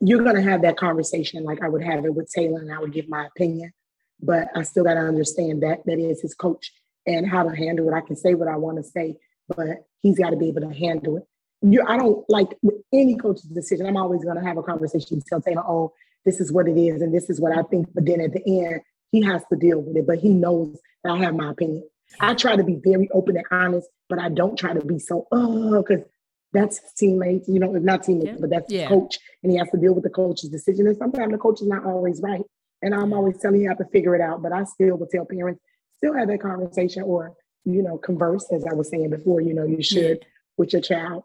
you're 0.00 0.22
going 0.22 0.36
to 0.36 0.42
have 0.42 0.62
that 0.62 0.76
conversation 0.76 1.44
like 1.44 1.62
I 1.62 1.68
would 1.68 1.82
have 1.82 2.04
it 2.04 2.14
with 2.14 2.30
Talen 2.36 2.60
and 2.60 2.74
I 2.74 2.78
would 2.78 2.92
give 2.92 3.08
my 3.08 3.26
opinion, 3.26 3.72
but 4.20 4.48
I 4.54 4.62
still 4.62 4.84
got 4.84 4.94
to 4.94 5.00
understand 5.00 5.62
that 5.62 5.86
that 5.86 5.98
is 5.98 6.20
his 6.20 6.34
coach 6.34 6.70
and 7.06 7.26
how 7.26 7.42
to 7.42 7.56
handle 7.56 7.88
it. 7.88 7.94
I 7.94 8.00
can 8.02 8.16
say 8.16 8.34
what 8.34 8.48
I 8.48 8.56
want 8.56 8.76
to 8.78 8.82
say, 8.82 9.16
but 9.48 9.86
he's 10.02 10.18
got 10.18 10.30
to 10.30 10.36
be 10.36 10.48
able 10.48 10.62
to 10.62 10.74
handle 10.74 11.16
it. 11.16 11.22
You, 11.62 11.82
I 11.86 11.96
don't 11.96 12.28
like 12.28 12.48
with 12.60 12.76
any 12.92 13.16
coach's 13.16 13.44
decision. 13.44 13.86
I'm 13.86 13.96
always 13.96 14.22
going 14.22 14.36
to 14.36 14.44
have 14.44 14.58
a 14.58 14.62
conversation. 14.62 15.22
Tell 15.26 15.40
Talen, 15.40 15.64
oh, 15.66 15.94
this 16.24 16.40
is 16.40 16.52
what 16.52 16.68
it 16.68 16.78
is, 16.78 17.02
and 17.02 17.14
this 17.14 17.28
is 17.30 17.40
what 17.40 17.56
I 17.56 17.62
think. 17.62 17.88
But 17.94 18.06
then 18.06 18.20
at 18.20 18.32
the 18.32 18.42
end, 18.46 18.80
he 19.10 19.22
has 19.22 19.42
to 19.52 19.56
deal 19.56 19.80
with 19.80 19.96
it. 19.96 20.06
But 20.06 20.18
he 20.18 20.30
knows 20.30 20.78
that 21.02 21.12
I 21.12 21.18
have 21.18 21.34
my 21.34 21.50
opinion. 21.50 21.84
I 22.20 22.34
try 22.34 22.56
to 22.56 22.64
be 22.64 22.80
very 22.82 23.08
open 23.12 23.36
and 23.36 23.46
honest, 23.50 23.88
but 24.08 24.18
I 24.18 24.28
don't 24.28 24.58
try 24.58 24.72
to 24.72 24.84
be 24.84 24.98
so, 24.98 25.26
oh, 25.32 25.82
because 25.82 26.04
that's 26.52 26.80
teammates, 26.94 27.48
you 27.48 27.58
know, 27.58 27.72
not 27.72 28.04
teammates, 28.04 28.32
yeah. 28.32 28.36
but 28.40 28.50
that's 28.50 28.72
yeah. 28.72 28.88
coach. 28.88 29.18
And 29.42 29.50
he 29.50 29.58
has 29.58 29.68
to 29.70 29.76
deal 29.76 29.94
with 29.94 30.04
the 30.04 30.10
coach's 30.10 30.50
decision. 30.50 30.86
And 30.86 30.96
sometimes 30.96 31.32
the 31.32 31.38
coach 31.38 31.60
is 31.60 31.66
not 31.66 31.84
always 31.84 32.20
right. 32.22 32.42
And 32.82 32.94
I'm 32.94 33.12
always 33.12 33.38
telling 33.40 33.62
you 33.62 33.68
how 33.68 33.74
to 33.74 33.84
figure 33.86 34.14
it 34.14 34.20
out. 34.20 34.42
But 34.42 34.52
I 34.52 34.64
still 34.64 34.96
would 34.96 35.10
tell 35.10 35.24
parents, 35.24 35.60
still 35.98 36.14
have 36.14 36.28
that 36.28 36.40
conversation 36.40 37.02
or, 37.02 37.34
you 37.64 37.82
know, 37.82 37.98
converse, 37.98 38.46
as 38.52 38.64
I 38.64 38.74
was 38.74 38.88
saying 38.88 39.10
before, 39.10 39.40
you 39.40 39.54
know, 39.54 39.64
you 39.64 39.82
should 39.82 40.18
yeah. 40.20 40.28
with 40.56 40.72
your 40.72 40.82
child 40.82 41.24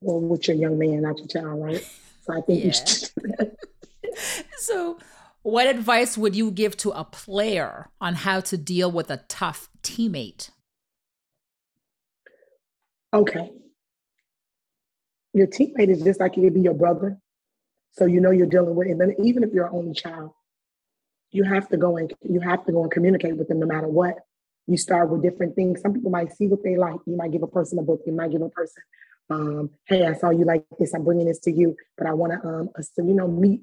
or 0.00 0.20
with 0.20 0.48
your 0.48 0.56
young 0.56 0.78
man, 0.78 1.02
not 1.02 1.18
your 1.18 1.26
child, 1.26 1.62
right? 1.62 1.84
So 2.22 2.36
I 2.36 2.40
think 2.40 2.64
you 2.64 2.72
should. 2.72 3.56
so 4.58 4.98
what 5.42 5.66
advice 5.66 6.18
would 6.18 6.36
you 6.36 6.50
give 6.50 6.76
to 6.78 6.90
a 6.90 7.04
player 7.04 7.88
on 8.00 8.14
how 8.14 8.40
to 8.40 8.56
deal 8.56 8.90
with 8.90 9.10
a 9.10 9.18
tough 9.28 9.68
teammate? 9.82 10.50
Okay. 13.12 13.52
Your 15.32 15.46
teammate 15.46 15.88
is 15.88 16.02
just 16.02 16.20
like 16.20 16.34
could 16.34 16.54
be 16.54 16.60
your 16.60 16.74
brother. 16.74 17.18
So 17.92 18.04
you 18.04 18.20
know 18.20 18.30
you're 18.30 18.46
dealing 18.46 18.74
with 18.74 18.86
him. 18.86 19.00
And 19.00 19.14
even 19.24 19.42
if 19.42 19.52
you're 19.52 19.66
an 19.66 19.74
only 19.74 19.94
child, 19.94 20.32
you 21.32 21.44
have 21.44 21.68
to 21.68 21.76
go 21.76 21.96
and 21.96 22.12
you 22.22 22.40
have 22.40 22.64
to 22.66 22.72
go 22.72 22.82
and 22.82 22.90
communicate 22.90 23.36
with 23.36 23.48
them 23.48 23.60
no 23.60 23.66
matter 23.66 23.88
what. 23.88 24.16
You 24.66 24.76
start 24.76 25.10
with 25.10 25.22
different 25.22 25.56
things. 25.56 25.80
Some 25.80 25.94
people 25.94 26.10
might 26.10 26.32
see 26.32 26.46
what 26.46 26.62
they 26.62 26.76
like. 26.76 26.96
You 27.06 27.16
might 27.16 27.32
give 27.32 27.42
a 27.42 27.48
person 27.48 27.78
a 27.78 27.82
book. 27.82 28.02
You 28.06 28.12
might 28.12 28.30
give 28.30 28.42
a 28.42 28.48
person, 28.48 28.82
um, 29.30 29.70
hey, 29.86 30.06
I 30.06 30.12
saw 30.12 30.30
you 30.30 30.44
like 30.44 30.64
this. 30.78 30.92
I'm 30.92 31.04
bringing 31.04 31.26
this 31.26 31.38
to 31.40 31.52
you, 31.52 31.76
but 31.96 32.06
I 32.06 32.12
want 32.12 32.32
to, 32.32 32.48
um, 32.48 32.70
us 32.78 32.90
to, 32.96 33.04
you 33.04 33.14
know, 33.14 33.28
meet 33.28 33.62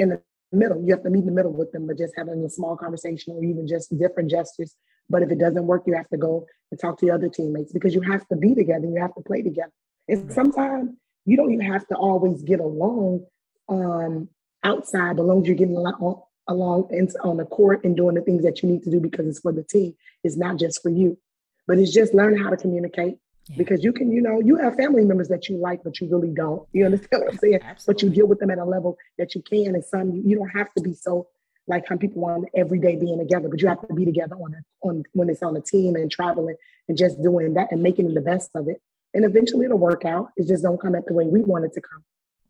in 0.00 0.08
the 0.10 0.22
middle. 0.52 0.82
You 0.82 0.92
have 0.92 1.02
to 1.04 1.10
meet 1.10 1.20
in 1.20 1.26
the 1.26 1.32
middle 1.32 1.52
with 1.52 1.70
them, 1.72 1.86
but 1.86 1.98
just 1.98 2.14
having 2.16 2.44
a 2.44 2.50
small 2.50 2.76
conversation 2.76 3.34
or 3.34 3.44
even 3.44 3.68
just 3.68 3.96
different 3.98 4.30
gestures. 4.30 4.74
But 5.08 5.22
if 5.22 5.30
it 5.30 5.38
doesn't 5.38 5.66
work, 5.66 5.84
you 5.86 5.94
have 5.94 6.08
to 6.08 6.16
go 6.16 6.46
and 6.70 6.80
talk 6.80 6.98
to 6.98 7.06
your 7.06 7.16
other 7.16 7.28
teammates 7.28 7.72
because 7.72 7.94
you 7.94 8.00
have 8.00 8.26
to 8.28 8.36
be 8.36 8.54
together. 8.54 8.86
You 8.86 9.00
have 9.00 9.14
to 9.14 9.22
play 9.22 9.42
together. 9.42 9.72
And 10.08 10.32
sometimes 10.32 10.90
you 11.24 11.36
don't 11.36 11.52
even 11.52 11.66
have 11.66 11.86
to 11.88 11.94
always 11.94 12.42
get 12.42 12.60
along 12.60 13.26
um, 13.68 14.28
outside, 14.64 15.16
but 15.16 15.22
as 15.22 15.28
long 15.28 15.42
as 15.42 15.46
you're 15.46 15.56
getting 15.56 15.76
along, 15.76 16.22
along 16.48 16.90
on 17.22 17.36
the 17.36 17.44
court 17.44 17.84
and 17.84 17.96
doing 17.96 18.14
the 18.14 18.22
things 18.22 18.42
that 18.42 18.62
you 18.62 18.68
need 18.68 18.82
to 18.84 18.90
do 18.90 19.00
because 19.00 19.26
it's 19.26 19.40
for 19.40 19.52
the 19.52 19.62
team. 19.62 19.94
It's 20.24 20.36
not 20.36 20.58
just 20.58 20.82
for 20.82 20.90
you, 20.90 21.18
but 21.66 21.78
it's 21.78 21.92
just 21.92 22.14
learning 22.14 22.42
how 22.42 22.50
to 22.50 22.56
communicate 22.56 23.18
yeah. 23.50 23.56
Because 23.58 23.82
you 23.82 23.92
can, 23.92 24.12
you 24.12 24.22
know, 24.22 24.40
you 24.40 24.56
have 24.56 24.76
family 24.76 25.04
members 25.04 25.28
that 25.28 25.48
you 25.48 25.56
like, 25.56 25.82
but 25.82 26.00
you 26.00 26.08
really 26.08 26.30
don't. 26.30 26.68
You 26.72 26.84
understand 26.84 27.24
what 27.24 27.32
I'm 27.32 27.38
saying? 27.38 27.58
Absolutely. 27.62 27.92
But 27.92 28.02
you 28.02 28.10
deal 28.10 28.26
with 28.28 28.38
them 28.38 28.50
at 28.50 28.58
a 28.58 28.64
level 28.64 28.96
that 29.18 29.34
you 29.34 29.42
can. 29.42 29.74
And 29.74 29.84
some 29.84 30.22
you, 30.24 30.36
don't 30.36 30.50
have 30.50 30.72
to 30.74 30.82
be 30.82 30.94
so 30.94 31.26
like 31.66 31.88
some 31.88 31.98
people 31.98 32.22
want 32.22 32.48
every 32.54 32.78
day 32.78 32.94
being 32.94 33.18
together, 33.18 33.48
but 33.48 33.60
you 33.60 33.66
have 33.66 33.86
to 33.88 33.92
be 33.92 34.04
together 34.04 34.36
on 34.36 34.54
a, 34.54 34.86
on 34.86 35.02
when 35.14 35.28
it's 35.28 35.42
on 35.42 35.56
a 35.56 35.60
team 35.60 35.96
and 35.96 36.10
traveling 36.10 36.54
and 36.88 36.96
just 36.96 37.20
doing 37.22 37.54
that 37.54 37.72
and 37.72 37.82
making 37.82 38.14
the 38.14 38.20
best 38.20 38.50
of 38.54 38.68
it. 38.68 38.80
And 39.14 39.24
eventually 39.24 39.64
it'll 39.64 39.78
work 39.78 40.04
out. 40.04 40.28
It 40.36 40.46
just 40.46 40.62
don't 40.62 40.80
come 40.80 40.94
at 40.94 41.06
the 41.06 41.14
way 41.14 41.26
we 41.26 41.40
want 41.42 41.64
it 41.64 41.72
to 41.74 41.80
come. 41.80 42.04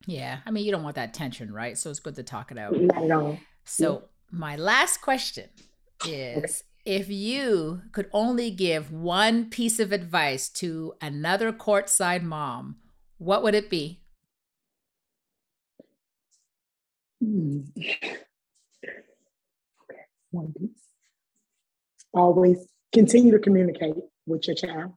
Yeah. 0.07 0.41
I 0.45 0.51
mean, 0.51 0.67
you 0.67 0.71
don't 0.71 0.83
want 0.83 0.97
that 0.97 1.15
tension, 1.15 1.51
right? 1.51 1.79
So 1.79 1.89
it's 1.89 2.01
good 2.01 2.17
to 2.17 2.23
talk 2.23 2.51
it 2.51 2.59
out. 2.59 2.79
Not 2.79 3.05
at 3.05 3.11
all. 3.11 3.39
So 3.65 4.05
my 4.31 4.57
last 4.57 5.01
question 5.01 5.49
is 6.07 6.63
if 6.85 7.09
you 7.09 7.83
could 7.93 8.09
only 8.13 8.51
give 8.51 8.93
one 8.93 9.51
piece 9.51 9.79
of 9.79 9.93
advice 9.93 10.49
to 10.49 10.95
another 11.01 11.53
courtside 11.53 12.23
mom, 12.23 12.77
what 13.19 13.43
would 13.43 13.55
it 13.55 13.69
be? 13.69 14.01
Hmm. 17.23 17.61
Okay, 17.79 18.17
one 20.31 20.53
piece. 20.59 20.71
Always 22.13 22.67
continue 22.93 23.33
to 23.33 23.39
communicate 23.39 23.95
with 24.27 24.47
your 24.47 24.57
child. 24.57 24.95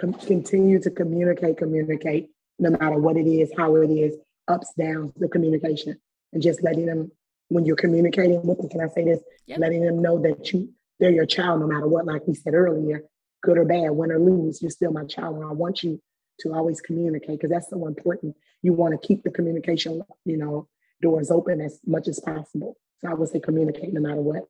Com- 0.00 0.14
continue 0.14 0.80
to 0.80 0.90
communicate, 0.90 1.56
communicate, 1.58 2.30
no 2.58 2.70
matter 2.70 2.96
what 2.96 3.16
it 3.16 3.26
is, 3.26 3.50
how 3.56 3.74
it 3.76 3.90
is, 3.90 4.16
ups, 4.48 4.72
downs, 4.78 5.12
the 5.16 5.28
communication, 5.28 5.96
and 6.32 6.42
just 6.42 6.62
letting 6.62 6.86
them, 6.86 7.10
when 7.48 7.64
you're 7.64 7.76
communicating 7.76 8.44
with 8.46 8.58
them, 8.58 8.68
can 8.68 8.80
I 8.80 8.88
say 8.88 9.04
this? 9.04 9.20
Yep. 9.46 9.58
Letting 9.58 9.84
them 9.84 10.00
know 10.00 10.20
that 10.22 10.52
you 10.52 10.72
they're 10.98 11.10
your 11.10 11.26
child 11.26 11.60
no 11.60 11.66
matter 11.66 11.88
what. 11.88 12.06
Like 12.06 12.26
we 12.26 12.34
said 12.34 12.54
earlier, 12.54 13.02
good 13.42 13.58
or 13.58 13.64
bad, 13.64 13.90
win 13.90 14.12
or 14.12 14.18
lose, 14.18 14.62
you're 14.62 14.70
still 14.70 14.92
my 14.92 15.04
child. 15.04 15.36
And 15.36 15.44
I 15.44 15.52
want 15.52 15.82
you 15.82 16.00
to 16.40 16.52
always 16.52 16.80
communicate 16.80 17.40
because 17.40 17.50
that's 17.50 17.70
so 17.70 17.86
important. 17.86 18.34
You 18.62 18.72
want 18.72 19.00
to 19.00 19.06
keep 19.06 19.22
the 19.22 19.30
communication, 19.30 20.02
you 20.24 20.36
know, 20.36 20.68
doors 21.02 21.30
open 21.30 21.60
as 21.60 21.80
much 21.86 22.08
as 22.08 22.20
possible. 22.20 22.76
So 23.00 23.10
I 23.10 23.14
would 23.14 23.28
say 23.28 23.40
communicate 23.40 23.92
no 23.92 24.00
matter 24.00 24.20
what. 24.20 24.42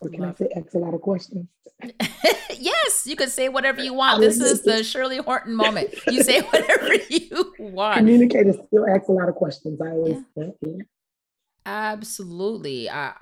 Or 0.00 0.10
can 0.10 0.20
Love 0.20 0.36
I 0.40 0.44
say 0.44 0.48
X 0.56 0.74
a 0.74 0.78
lot 0.78 0.94
of 0.94 1.00
questions? 1.00 1.46
yes, 2.58 3.06
you 3.06 3.16
can 3.16 3.28
say 3.28 3.48
whatever 3.48 3.82
you 3.82 3.94
want. 3.94 4.20
This 4.20 4.40
is 4.40 4.62
the 4.62 4.82
Shirley 4.82 5.18
Horton 5.18 5.54
moment. 5.56 5.94
You 6.08 6.22
say 6.22 6.40
whatever 6.40 6.94
you 7.08 7.54
want. 7.58 7.98
Communicators 7.98 8.56
still 8.66 8.86
ask 8.88 9.08
a 9.08 9.12
lot 9.12 9.28
of 9.28 9.34
questions. 9.34 9.80
I 9.80 9.90
always 9.90 10.22
yeah. 10.36 10.48
yeah. 10.60 10.82
Absolutely. 11.66 12.90
I, 12.90 13.14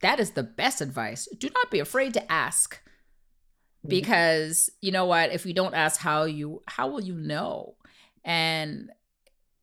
that 0.00 0.20
is 0.20 0.32
the 0.32 0.42
best 0.42 0.80
advice. 0.80 1.28
Do 1.38 1.48
not 1.54 1.70
be 1.70 1.80
afraid 1.80 2.14
to 2.14 2.32
ask. 2.32 2.74
Mm-hmm. 2.74 3.88
Because 3.88 4.70
you 4.80 4.92
know 4.92 5.06
what, 5.06 5.32
if 5.32 5.46
you 5.46 5.54
don't 5.54 5.74
ask 5.74 6.00
how 6.00 6.24
you 6.24 6.62
how 6.66 6.88
will 6.88 7.00
you 7.00 7.14
know? 7.14 7.76
And 8.24 8.90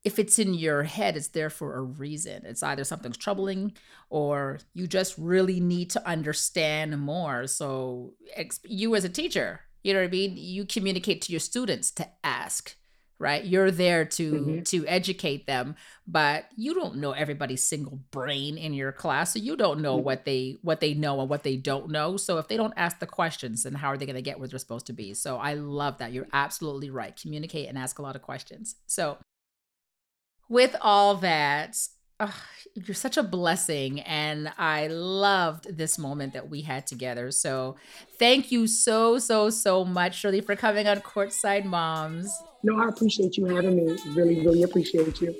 if 0.03 0.19
it's 0.19 0.37
in 0.37 0.53
your 0.53 0.83
head, 0.83 1.17
it's 1.17 1.29
there 1.29 1.49
for 1.49 1.75
a 1.75 1.81
reason. 1.81 2.45
It's 2.45 2.61
either 2.61 2.83
something's 2.83 3.17
troubling 3.17 3.73
or 4.09 4.59
you 4.73 4.87
just 4.87 5.17
really 5.17 5.59
need 5.59 5.89
to 5.91 6.07
understand 6.07 6.99
more. 6.99 7.47
So, 7.47 8.13
you 8.63 8.95
as 8.95 9.03
a 9.03 9.09
teacher, 9.09 9.61
You 9.83 9.93
know 9.93 9.99
what 9.99 10.07
I 10.07 10.11
mean? 10.11 10.33
You 10.35 10.65
communicate 10.65 11.21
to 11.23 11.31
your 11.31 11.39
students 11.39 11.91
to 11.91 12.07
ask 12.23 12.75
right? 13.19 13.45
You're 13.45 13.71
there 13.71 14.05
to 14.05 14.31
mm-hmm. 14.33 14.61
to 14.63 14.87
educate 14.87 15.47
them 15.47 15.75
but 16.07 16.45
you 16.55 16.75
don't 16.75 16.97
know 16.97 17.11
everybody's 17.11 17.63
single 17.63 17.99
brain 18.11 18.57
in 18.57 18.73
your 18.73 18.91
class 18.91 19.33
so 19.33 19.39
you 19.39 19.55
don't 19.55 19.81
know 19.81 19.95
mm-hmm. 19.95 20.05
what 20.05 20.25
they 20.25 20.57
what 20.61 20.79
they 20.79 20.93
know 20.93 21.19
and 21.19 21.29
what 21.29 21.43
they 21.43 21.55
don't 21.55 21.89
know 21.89 22.15
so 22.15 22.37
if 22.37 22.47
they 22.47 22.57
don't 22.57 22.73
ask 22.77 22.99
the 22.99 23.07
questions 23.07 23.63
then 23.63 23.73
how 23.73 23.87
are 23.87 23.97
they 23.97 24.05
going 24.05 24.15
to 24.15 24.21
get 24.21 24.39
where 24.39 24.47
they're 24.47 24.59
supposed 24.59 24.85
to 24.87 24.93
be? 24.93 25.13
So 25.13 25.37
i 25.37 25.53
love 25.53 25.97
that. 25.99 26.11
You're 26.11 26.27
absolutely 26.33 26.89
right. 26.89 27.19
Communicate 27.19 27.67
and 27.69 27.77
ask 27.77 27.99
a 27.99 28.01
lot 28.01 28.15
of 28.15 28.21
questions. 28.21 28.75
So 28.85 29.17
with 30.47 30.75
all 30.81 31.15
that 31.15 31.77
oh, 32.19 32.43
you're 32.75 32.95
such 32.95 33.17
a 33.17 33.23
blessing 33.23 33.99
and 34.01 34.51
i 34.57 34.87
loved 34.87 35.75
this 35.75 35.97
moment 35.97 36.33
that 36.33 36.49
we 36.49 36.61
had 36.61 36.85
together. 36.85 37.31
So 37.31 37.77
thank 38.19 38.51
you 38.51 38.67
so 38.67 39.17
so 39.17 39.49
so 39.49 39.83
much 39.83 40.19
shirley 40.19 40.41
for 40.41 40.55
coming 40.55 40.87
on 40.87 40.99
courtside 40.99 41.65
moms 41.65 42.31
no, 42.65 42.79
I 42.79 42.87
appreciate 42.89 43.37
you 43.37 43.45
having 43.45 43.75
me. 43.75 43.95
Really, 44.15 44.43
really 44.43 44.63
appreciate 44.63 45.21
you. 45.21 45.35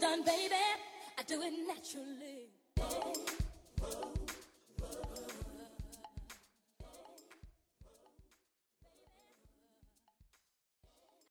Done, 0.00 0.24
baby. 0.24 0.54
I 1.16 1.22
do 1.28 1.40
it 1.42 1.52
naturally. 1.68 2.48